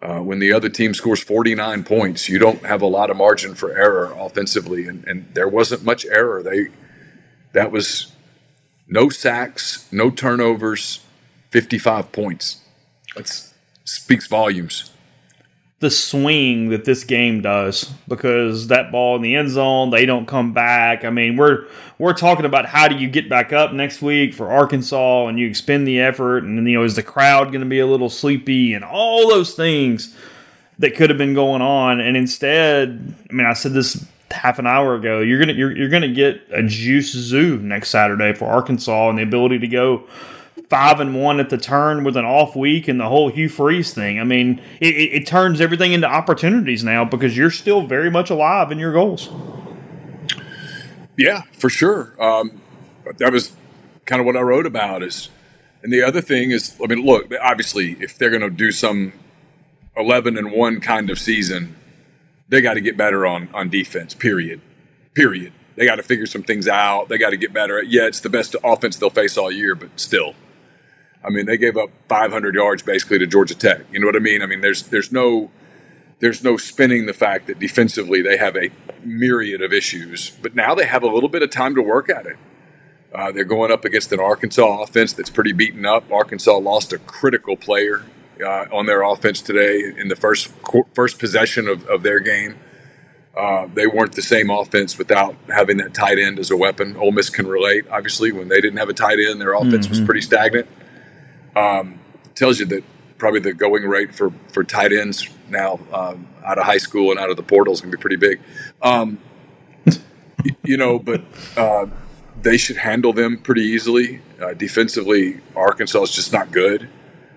[0.00, 3.54] Uh, when the other team scores 49 points, you don't have a lot of margin
[3.54, 6.42] for error offensively, and, and there wasn't much error.
[6.42, 6.68] They
[7.52, 8.12] that was
[8.88, 11.00] no sacks, no turnovers,
[11.50, 12.62] 55 points.
[13.14, 13.51] That's
[13.92, 14.90] speaks volumes.
[15.80, 20.26] The swing that this game does, because that ball in the end zone, they don't
[20.26, 21.04] come back.
[21.04, 21.66] I mean, we're
[21.98, 25.48] we're talking about how do you get back up next week for Arkansas, and you
[25.48, 28.74] expend the effort, and you know, is the crowd going to be a little sleepy,
[28.74, 30.16] and all those things
[30.78, 34.66] that could have been going on, and instead, I mean, I said this half an
[34.66, 35.20] hour ago.
[35.20, 39.22] You're gonna you're, you're gonna get a juice zoo next Saturday for Arkansas and the
[39.22, 40.06] ability to go
[40.72, 43.92] five and one at the turn with an off week and the whole Hugh Freeze
[43.92, 44.18] thing.
[44.18, 48.72] I mean, it, it, turns everything into opportunities now because you're still very much alive
[48.72, 49.28] in your goals.
[51.18, 52.14] Yeah, for sure.
[52.18, 52.62] Um,
[53.18, 53.54] that was
[54.06, 55.02] kind of what I wrote about.
[55.02, 55.28] Is
[55.82, 59.12] and the other thing is, I mean, look, obviously, if they're going to do some
[59.94, 61.76] eleven and one kind of season,
[62.48, 64.14] they got to get better on on defense.
[64.14, 64.62] Period.
[65.12, 65.52] Period.
[65.76, 67.10] They got to figure some things out.
[67.10, 67.82] They got to get better.
[67.82, 70.34] Yeah, it's the best offense they'll face all year, but still,
[71.24, 73.82] I mean, they gave up 500 yards basically to Georgia Tech.
[73.92, 74.42] You know what I mean?
[74.42, 75.50] I mean, there's there's no
[76.18, 78.70] there's no spinning the fact that defensively they have a
[79.04, 82.26] myriad of issues, but now they have a little bit of time to work at
[82.26, 82.36] it.
[83.14, 86.10] Uh, they're going up against an Arkansas offense that's pretty beaten up.
[86.10, 88.04] Arkansas lost a critical player
[88.40, 90.50] uh, on their offense today in the first
[90.94, 92.56] first possession of, of their game.
[93.36, 96.96] Uh, they weren't the same offense without having that tight end as a weapon.
[96.96, 97.86] Ole Miss can relate.
[97.90, 99.90] Obviously, when they didn't have a tight end, their offense mm-hmm.
[99.90, 100.68] was pretty stagnant
[101.56, 101.98] um,
[102.34, 102.84] tells you that
[103.18, 107.20] probably the going rate for for tight ends now um, out of high school and
[107.20, 108.40] out of the portal is going to be pretty big.
[108.82, 109.18] Um,
[110.64, 111.22] you know, but
[111.56, 111.86] uh,
[112.40, 114.20] they should handle them pretty easily.
[114.40, 116.88] Uh, defensively, Arkansas is just not good.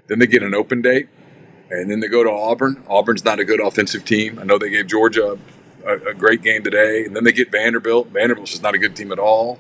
[0.08, 1.08] Then they get an open date,
[1.70, 2.84] and then they go to Auburn.
[2.88, 4.40] Auburn's not a good offensive team.
[4.40, 5.38] I know they gave Georgia
[5.86, 8.08] a, a great game today, and then they get Vanderbilt.
[8.08, 9.60] Vanderbilt's just not a good team at all.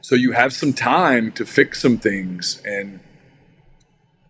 [0.00, 3.00] So you have some time to fix some things and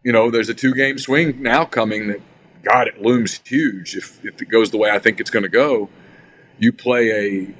[0.02, 2.20] you know, there's a two game swing now coming that,
[2.62, 3.96] God, it looms huge.
[3.96, 5.88] If, if it goes the way I think it's going to go,
[6.58, 7.54] you play a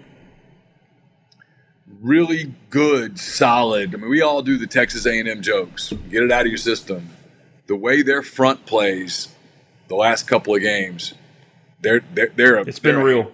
[2.01, 3.95] really good, solid.
[3.95, 5.93] I mean, we all do the Texas A&M jokes.
[6.11, 7.11] Get it out of your system.
[7.67, 9.29] The way their front plays
[9.89, 11.15] the last couple of games,
[11.81, 13.33] they're they're, they're a, it's been they're real.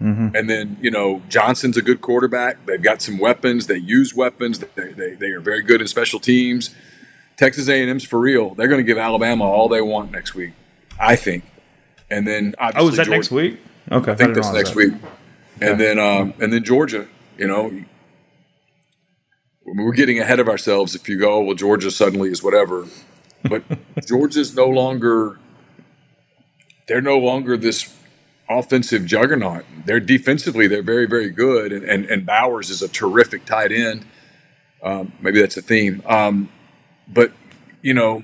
[0.00, 0.36] Mm-hmm.
[0.36, 2.64] And then you know Johnson's a good quarterback.
[2.66, 3.66] They've got some weapons.
[3.66, 4.58] They use weapons.
[4.58, 6.74] They, they, they are very good in special teams.
[7.36, 8.54] Texas A&M's for real.
[8.54, 10.52] They're going to give Alabama all they want next week,
[10.98, 11.44] I think.
[12.10, 13.58] And then obviously Oh, is that Georgia- next week?
[13.92, 14.76] Okay, I think that's next that.
[14.76, 14.92] week.
[15.60, 17.06] And then um, and then Georgia,
[17.38, 17.72] you know,
[19.64, 22.86] we're getting ahead of ourselves if you go, well, Georgia suddenly is whatever.
[23.42, 23.62] But
[24.06, 25.38] Georgia's no longer
[26.88, 27.92] they're no longer this
[28.48, 29.64] offensive juggernaut.
[29.86, 31.72] They're defensively, they're very, very good.
[31.72, 34.04] And and, and Bowers is a terrific tight end.
[34.82, 36.02] Um, maybe that's a theme.
[36.06, 36.48] Um,
[37.08, 37.32] but
[37.82, 38.22] you know,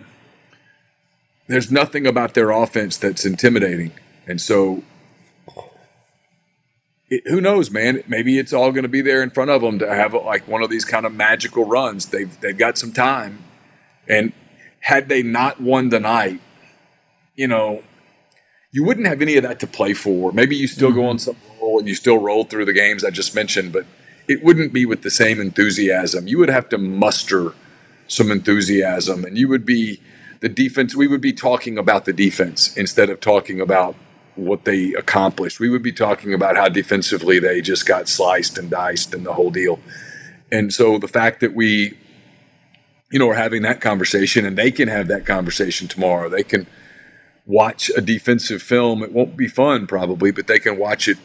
[1.46, 3.92] there's nothing about their offense that's intimidating.
[4.26, 4.82] And so
[7.12, 8.02] it, who knows, man?
[8.08, 10.62] Maybe it's all going to be there in front of them to have like one
[10.62, 12.06] of these kind of magical runs.
[12.06, 13.44] They've they've got some time,
[14.08, 14.32] and
[14.80, 16.40] had they not won the night,
[17.36, 17.82] you know,
[18.70, 20.32] you wouldn't have any of that to play for.
[20.32, 21.10] Maybe you still go mm-hmm.
[21.10, 23.84] on some roll and you still roll through the games I just mentioned, but
[24.26, 26.26] it wouldn't be with the same enthusiasm.
[26.26, 27.52] You would have to muster
[28.06, 30.00] some enthusiasm, and you would be
[30.40, 30.94] the defense.
[30.94, 33.94] We would be talking about the defense instead of talking about
[34.34, 35.60] what they accomplished.
[35.60, 39.34] We would be talking about how defensively they just got sliced and diced and the
[39.34, 39.78] whole deal.
[40.50, 41.96] And so the fact that we,
[43.10, 46.66] you know, are having that conversation and they can have that conversation tomorrow, they can
[47.46, 49.02] watch a defensive film.
[49.02, 51.18] It won't be fun probably, but they can watch it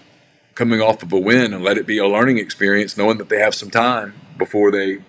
[0.56, 3.40] coming off of a win and let it be a learning experience, knowing that they
[3.40, 5.00] have some time before they.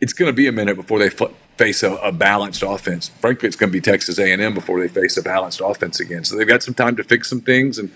[0.00, 3.08] It's going to be a minute before they f- face a, a balanced offense.
[3.08, 6.24] Frankly, it's going to be Texas A&M before they face a balanced offense again.
[6.24, 7.90] So they've got some time to fix some things and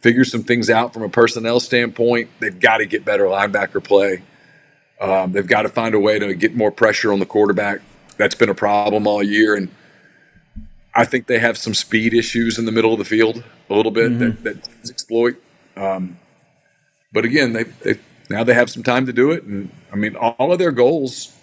[0.00, 2.30] figure some things out from a personnel standpoint.
[2.40, 4.22] They've got to get better linebacker play.
[5.00, 7.80] Um, they've got to find a way to get more pressure on the quarterback.
[8.16, 9.68] That's been a problem all year, and
[10.94, 13.92] I think they have some speed issues in the middle of the field a little
[13.92, 15.36] bit that, that exploit.
[15.76, 16.18] Um,
[17.12, 20.16] but again, they they now they have some time to do it, and I mean,
[20.16, 21.37] all of their goals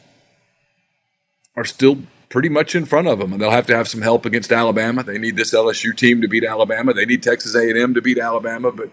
[1.55, 1.99] are still
[2.29, 5.03] pretty much in front of them, and they'll have to have some help against Alabama.
[5.03, 6.93] They need this LSU team to beat Alabama.
[6.93, 8.89] They need Texas A&M to beat Alabama, but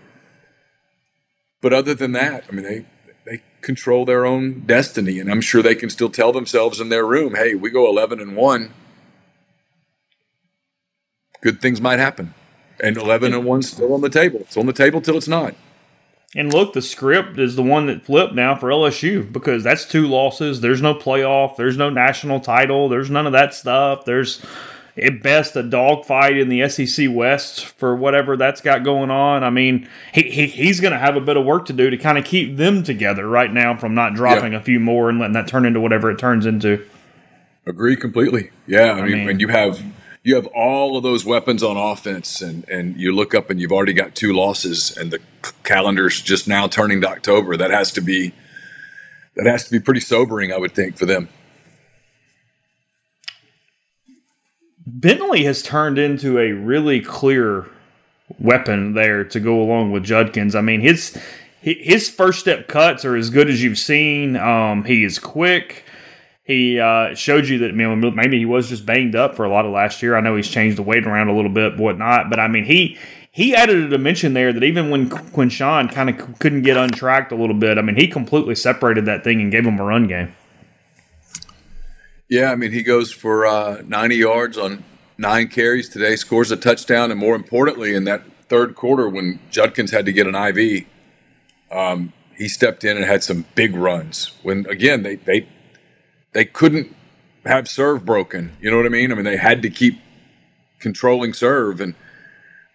[1.61, 2.87] but other than that, I mean, they
[3.25, 7.07] they control their own destiny, and I'm sure they can still tell themselves in their
[7.07, 8.73] room, "Hey, we go 11 and one,
[11.41, 12.35] good things might happen."
[12.81, 14.41] And 11 and one still on the table.
[14.41, 15.55] It's on the table till it's not.
[16.35, 20.07] And look, the script is the one that flipped now for LSU because that's two
[20.07, 20.61] losses.
[20.63, 21.57] There's no playoff.
[21.57, 22.89] There's no national title.
[22.89, 24.07] There's none of that stuff.
[24.07, 24.41] There's
[24.97, 29.45] at best a dogfight in the SEC West for whatever that's got going on.
[29.45, 31.97] I mean, he, he he's going to have a bit of work to do to
[31.99, 34.59] kind of keep them together right now from not dropping Yeah.
[34.59, 36.83] a few more and letting that turn into whatever it turns into.
[37.67, 38.51] Agree completely.
[38.67, 39.83] Yeah, I, mean, mean- when you have
[40.23, 43.73] you have all of those weapons on offense, and and you look up and you've
[43.73, 45.21] already got two losses, and the
[45.65, 47.57] calendar's just now turning to October.
[47.57, 48.33] That has to be
[49.37, 51.29] that has to be pretty sobering, I would think, for them.
[54.87, 57.69] Bentley has turned into a really clear
[58.39, 60.55] weapon there to go along with Judkins.
[60.55, 61.19] I mean, his
[61.61, 64.37] his first step cuts are as good as you've seen.
[64.37, 65.85] Um, he is quick.
[66.45, 69.71] He uh, showed you that maybe he was just banged up for a lot of
[69.71, 70.17] last year.
[70.17, 72.31] I know he's changed the weight around a little bit, whatnot.
[72.31, 72.99] But I mean, he
[73.31, 77.37] he added a dimension there that even when Quinshon kind of couldn't get untracked a
[77.37, 80.35] little bit, I mean, he completely separated that thing and gave him a run game.
[82.29, 84.85] Yeah, I mean, he goes for uh, 90 yards on
[85.19, 89.93] nine carries today, scores a touchdown, and more importantly, in that third quarter when Judkins
[89.93, 90.87] had to get an IV,
[91.71, 94.33] um, he stepped in and had some big runs.
[94.43, 95.47] When again, they they
[96.33, 96.95] they couldn't
[97.45, 98.57] have serve broken.
[98.61, 99.13] You know what I mean?
[99.13, 100.01] I mean, they had to keep
[100.79, 101.95] controlling serve, and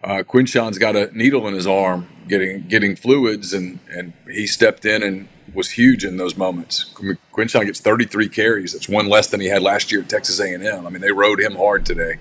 [0.02, 4.84] uh, Quinshon's got a needle in his arm, getting getting fluids, and and he stepped
[4.84, 6.84] in and was huge in those moments.
[6.84, 8.72] Qu- Quinshon gets 33 carries.
[8.72, 10.86] That's one less than he had last year at Texas A&M.
[10.86, 12.18] I mean, they rode him hard today.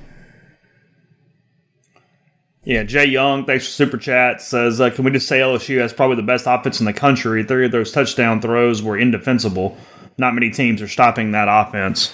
[2.64, 4.42] Yeah, Jay Young, thanks for super chat.
[4.42, 7.44] Says, uh, can we just say LSU has probably the best offense in the country?
[7.44, 9.78] Three of those touchdown throws were indefensible.
[10.18, 12.14] Not many teams are stopping that offense.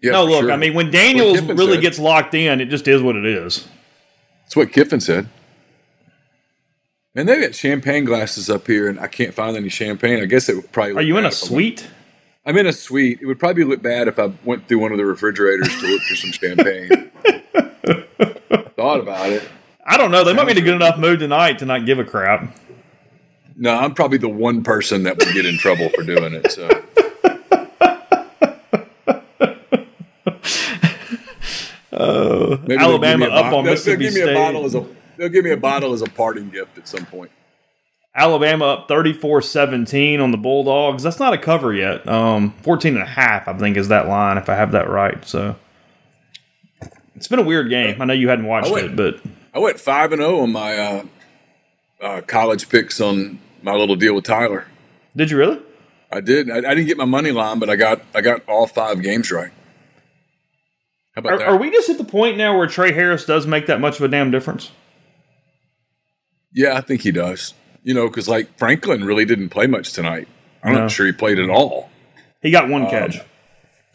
[0.00, 0.52] Yeah, no, look, sure.
[0.52, 1.82] I mean, when Daniels really said.
[1.82, 3.66] gets locked in, it just is what it is.
[4.44, 5.28] That's what Kiffin said.
[7.14, 10.22] And they got champagne glasses up here, and I can't find any champagne.
[10.22, 10.94] I guess it would probably.
[10.94, 11.88] Are you in a if I went- suite?
[12.46, 13.18] I'm in a suite.
[13.20, 16.00] It would probably look bad if I went through one of the refrigerators to look
[16.02, 17.10] for some champagne.
[18.76, 19.46] Thought about it.
[19.84, 20.24] I don't know.
[20.24, 22.56] They might be in a good enough mood tonight to not give a crap.
[23.56, 26.50] No, I'm probably the one person that would get in trouble for doing it.
[26.52, 26.68] So
[32.68, 34.32] Maybe Alabama give me a up bo- on Mississippi they'll give me State.
[34.36, 34.86] a bottle as a
[35.16, 37.30] they'll give me a bottle as a parting gift at some point.
[38.14, 41.02] Alabama up 34-17 on the Bulldogs.
[41.02, 42.06] That's not a cover yet.
[42.08, 45.24] Um, 14 and a half, I think, is that line, if I have that right.
[45.24, 45.56] So
[47.14, 48.02] it's been a weird game.
[48.02, 49.20] I know you hadn't watched went- it, but
[49.54, 51.04] I went five and zero on my uh,
[52.00, 54.66] uh, college picks on my little deal with Tyler.
[55.16, 55.60] did you really?
[56.12, 56.50] I did.
[56.50, 59.30] I, I didn't get my money line, but I got I got all five games
[59.30, 59.52] right.
[61.18, 61.48] How about Are, that?
[61.48, 64.02] are we just at the point now where Tre Harris does make that much of
[64.02, 64.70] a damn difference?
[66.52, 67.54] Yeah, I think he does.
[67.82, 70.28] You know, because like Franklin really didn't play much tonight.
[70.62, 70.78] I'm No.
[70.82, 71.90] not sure he played at all.
[72.40, 73.18] He got Um, one catch.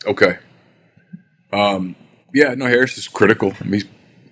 [0.05, 0.37] Okay.
[1.53, 1.95] Um.
[2.33, 2.55] Yeah.
[2.55, 3.53] No, Harris is critical.
[3.61, 3.83] I mean,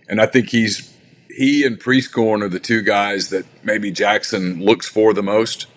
[0.10, 0.92] and I think he's
[1.30, 5.68] he and Prieskorn are the two guys that maybe Jaxson looks for the most.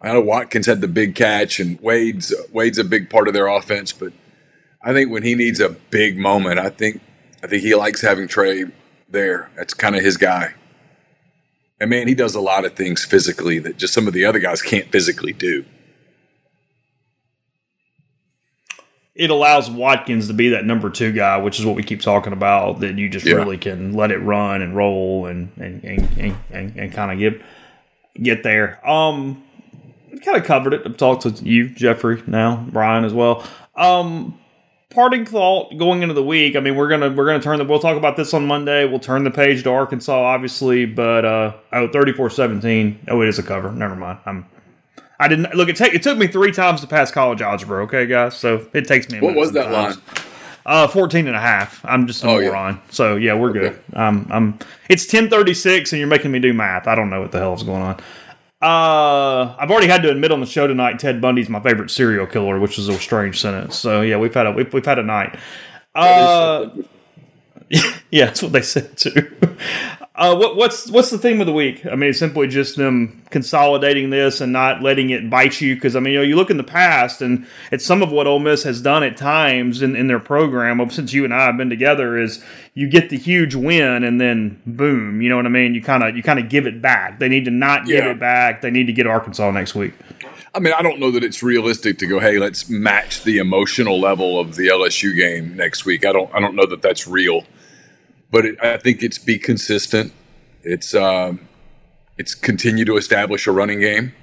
[0.00, 3.46] I know Watkins had the big catch, and Wade's Wade's a big part of their
[3.46, 4.12] offense, but
[4.84, 7.00] I think when he needs a big moment, I think
[7.42, 8.64] I think he likes having Tre
[9.08, 9.50] there.
[9.56, 10.54] That's kind of his guy.
[11.80, 14.38] And man, he does a lot of things physically that just some of the other
[14.38, 15.64] guys can't physically do.
[19.14, 22.32] it allows Watkins to be that number two guy, which is what we keep talking
[22.32, 22.80] about.
[22.80, 23.34] That you just Yeah.
[23.34, 27.18] really can let it run and roll and and and, and, and, and kind of
[27.18, 27.42] get
[28.22, 28.80] get there.
[28.88, 29.42] Um,
[30.24, 30.82] kind of covered it.
[30.86, 33.44] I've talked to you, Jeffrey, now Brian as well.
[33.76, 34.38] Um,
[34.92, 36.56] parting thought going into the week.
[36.56, 37.64] I mean, we're gonna we're gonna turn the.
[37.64, 38.84] We'll talk about this on Monday.
[38.84, 42.96] We'll turn the page to Arkansas, obviously, but uh, oh, 34-17.
[43.08, 43.70] Oh, it is a cover.
[43.72, 44.18] Never mind.
[44.26, 44.46] I'm.
[45.18, 45.68] I didn't look.
[45.68, 47.84] It, take, it took me three times to pass college algebra.
[47.84, 48.34] Okay, guys.
[48.36, 49.18] So it takes me.
[49.18, 49.96] A What was that sometimes.
[49.96, 50.26] line?
[50.64, 51.84] Uh, 14 and a half.
[51.84, 52.48] I'm just a Oh, yeah.
[52.48, 52.80] moron.
[52.90, 53.78] So yeah, we're good.
[53.94, 54.58] Um, I'm.
[54.88, 56.86] It's 10:36, and you're making me do math.
[56.86, 58.00] I don't know what the hell is going on.
[58.62, 62.26] Uh, I've already had to admit on the show tonight, Ted Bundy's my favorite serial
[62.28, 63.76] killer, which is a strange sentence.
[63.76, 65.36] So yeah, we've had a we've, we've had a night.
[65.96, 66.70] Uh,
[68.10, 69.36] yeah, that's what they said too.
[70.22, 71.84] Uh, what, what's what's the theme of the week?
[71.84, 75.74] I mean, it's simply just them consolidating this and not letting it bite you.
[75.74, 78.28] Because I mean, you know, you look in the past, and it's some of what
[78.28, 80.88] Ole Miss has done at times in, in their program.
[80.90, 82.40] Since you and I have been together, is
[82.72, 85.74] you get the huge win, and then boom, you know what I mean?
[85.74, 87.18] You kind of you kind of give it back.
[87.18, 88.12] They need to not give Yeah.
[88.12, 88.62] it back.
[88.62, 89.92] They need to get Arkansas next week.
[90.54, 93.98] I mean, I don't know that it's realistic to go, hey, let's match the emotional
[93.98, 96.04] level of the LSU game next week.
[96.04, 97.44] I don't, I don't know that that's real,
[98.32, 100.12] but it, I think it's be consistent.
[100.64, 101.48] It's, um,
[102.18, 104.14] it's continue to establish a running game.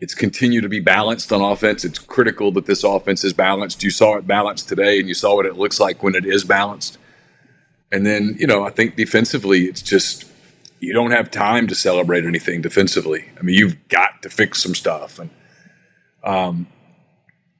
[0.00, 1.84] It's continue to be balanced on offense.
[1.84, 3.84] It's critical that this offense is balanced.
[3.84, 6.44] You saw it balanced today, and you saw what it looks like when it is
[6.44, 6.98] balanced.
[7.92, 10.24] And then, you know, I think defensively, it's just
[10.80, 13.30] you don't have time to celebrate anything defensively.
[13.38, 15.20] I mean, you've got to fix some stuff.
[15.20, 15.30] And
[16.24, 16.66] um,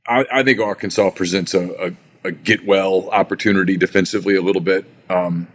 [0.08, 1.92] I, I think Arkansas presents a,
[2.24, 4.84] a, a get well opportunity defensively a little bit.
[5.08, 5.46] Um,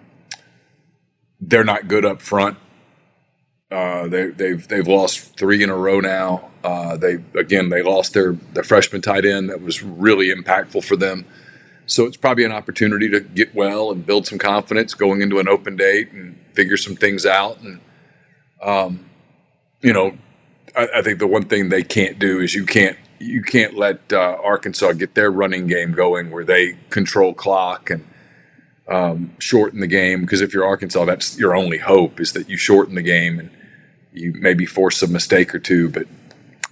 [1.40, 2.58] they're not good up front.
[3.70, 6.50] Uh, they, they've they've lost three in a row now.
[6.64, 10.96] Uh, they again they lost their their freshman tight end that was really impactful for
[10.96, 11.26] them.
[11.86, 15.48] So it's probably an opportunity to get well and build some confidence going into an
[15.48, 17.60] open date and figure some things out.
[17.62, 17.80] And
[18.62, 19.10] um,
[19.82, 20.18] you know,
[20.76, 24.14] I, I think the one thing they can't do is you can't you can't let
[24.14, 28.08] uh, Arkansas get their running game going where they control clock and
[28.90, 30.22] um, shorten the game.
[30.22, 33.50] Because if you're Arkansas, that's your only hope is that you shorten the game and
[34.14, 35.90] you maybe force a mistake or two.
[35.90, 36.08] But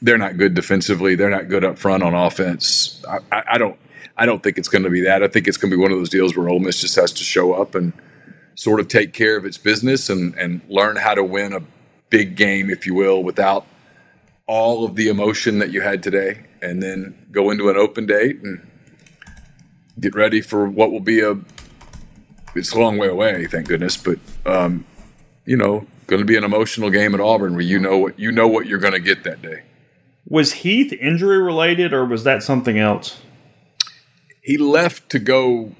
[0.01, 1.15] they're not good defensively.
[1.15, 3.03] They're not good up front on offense.
[3.07, 3.77] I, I, I don't.
[4.17, 5.23] I don't think it's going to be that.
[5.23, 7.11] I think it's going to be one of those deals where Ole Miss just has
[7.11, 7.91] to show up and
[8.55, 11.61] sort of take care of its business and, and learn how to win a
[12.09, 13.65] big game, if you will, without
[14.47, 18.39] all of the emotion that you had today, and then go into an open date
[18.41, 18.65] and
[19.99, 21.37] get ready for what will be a.
[22.55, 24.85] It's a long way away, thank goodness, but um,
[25.45, 28.31] you know, going to be an emotional game at Auburn where you know what you
[28.31, 29.63] know what you're going to get that day.
[30.27, 33.21] Was Heath injury related, or was that something else?
[34.45, 35.71] he left to go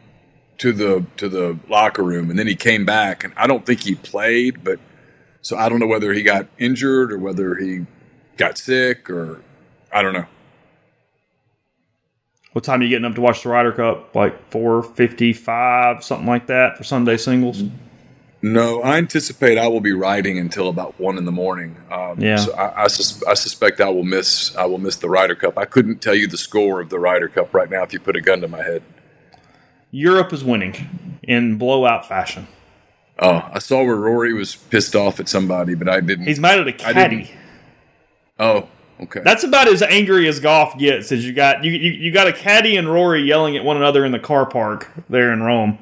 [0.57, 3.81] to the to the locker room and then he came back and I don't think
[3.81, 4.79] he played but
[5.41, 7.85] so I don't know whether he got injured or whether he
[8.37, 9.41] got sick or
[9.91, 10.25] I don't know.
[12.55, 14.15] What time are you getting up to watch the Ryder Cup?
[14.15, 17.61] Like four fifty-five, something like that for Sunday singles.
[18.41, 21.75] No, I anticipate I will be riding until about one in the morning.
[21.91, 22.37] Um, Yeah.
[22.37, 25.57] So I, I, sus- I suspect I will miss I will miss the Ryder Cup.
[25.57, 28.15] I couldn't tell you the score of the Ryder Cup right now if you put
[28.15, 28.83] a gun to my head.
[29.91, 32.47] Europe is winning in blowout fashion.
[33.19, 36.25] Oh, I saw where Rory was pissed off at somebody, but I didn't.
[36.25, 37.31] He's mad at a caddy.
[38.39, 38.69] Oh,
[39.01, 39.21] okay.
[39.23, 41.11] That's about as angry as golf gets.
[41.11, 44.05] As you got you, you you got a caddy and Rory yelling at one another
[44.05, 45.77] in the car park there in Rome.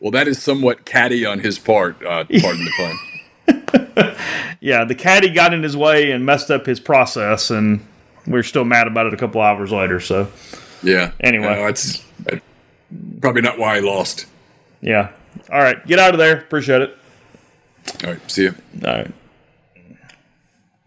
[0.00, 1.96] Well, that is somewhat caddy on his part.
[2.02, 4.16] Uh, pardon the pun.
[4.60, 7.86] yeah, the caddy got in his way and messed up his process, and
[8.26, 10.00] we're still mad about it a couple hours later.
[10.00, 10.30] So
[10.82, 11.12] Yeah.
[11.20, 11.54] Anyway.
[11.54, 12.04] No, that's
[13.20, 14.26] probably not why I lost.
[14.80, 15.10] yeah,
[15.50, 16.38] all right, get out of there.
[16.38, 16.98] Appreciate it.
[18.02, 18.30] All right.
[18.30, 18.54] See you.
[18.84, 19.10] All right.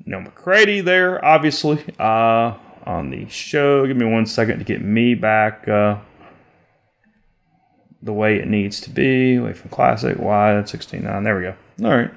[0.08, 2.56] Neal McCready there, obviously, uh,
[2.86, 3.86] on the show.
[3.86, 5.98] Give me one second to get me back uh,
[8.02, 9.36] the way it needs to be.
[9.36, 11.24] Away from Classic, wide, 69.
[11.24, 11.56] There we go.
[11.84, 12.12] All right.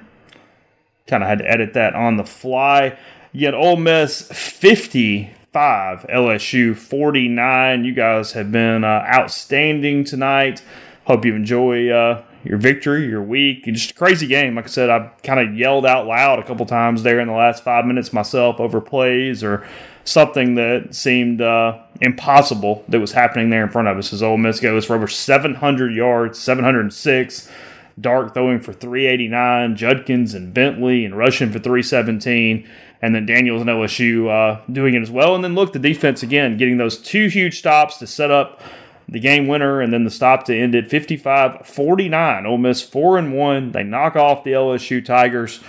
[1.05, 2.97] Kind of had to edit that on the fly.
[3.33, 7.83] Yet Ole Miss 55, LSU 49.
[7.83, 10.63] You guys have been uh, outstanding tonight.
[11.05, 13.65] Hope you enjoy uh, your victory, your week.
[13.65, 14.55] Just a crazy game.
[14.55, 17.33] Like I said, I kind of yelled out loud a couple times there in the
[17.33, 19.65] last five minutes myself over plays or
[20.03, 24.11] something that seemed uh, impossible that was happening there in front of us.
[24.13, 27.49] As Ole Miss goes for over 700 yards, 706.
[27.99, 32.67] Dart throwing for 389, Judkins and Bentley and rushing for 317,
[33.01, 35.35] and then Daniels and LSU uh, doing it as well.
[35.35, 38.61] And then look, the defense again getting those two huge stops to set up
[39.07, 42.45] the game winner, and then the stop to end it 55 49.
[42.45, 43.71] Ole Miss 4 and 1.
[43.71, 45.59] They knock off the LSU Tigers.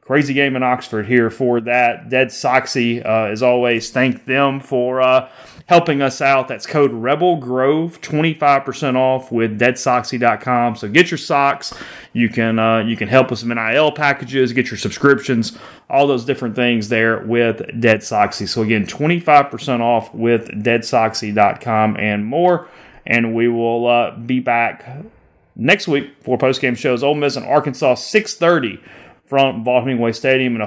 [0.00, 2.08] Crazy game in Oxford here for that.
[2.08, 5.28] Dead Soxy, uh, as always, thank them for uh,
[5.70, 6.48] helping us out.
[6.48, 10.74] That's code Rebel Grove, 25% off with deadsoxy.com.
[10.74, 11.72] So get your socks.
[12.12, 15.56] You can uh, you can help with some NIL packages, get your subscriptions,
[15.88, 18.48] all those different things there with Dead Soxy.
[18.48, 22.66] So again, 25% off with deadsoxy.com and more.
[23.06, 24.84] And we will uh, be back
[25.54, 27.04] next week for post game shows.
[27.04, 28.82] Ole Miss and Arkansas, 630
[29.24, 30.58] from Vaught Hemingway Stadium in a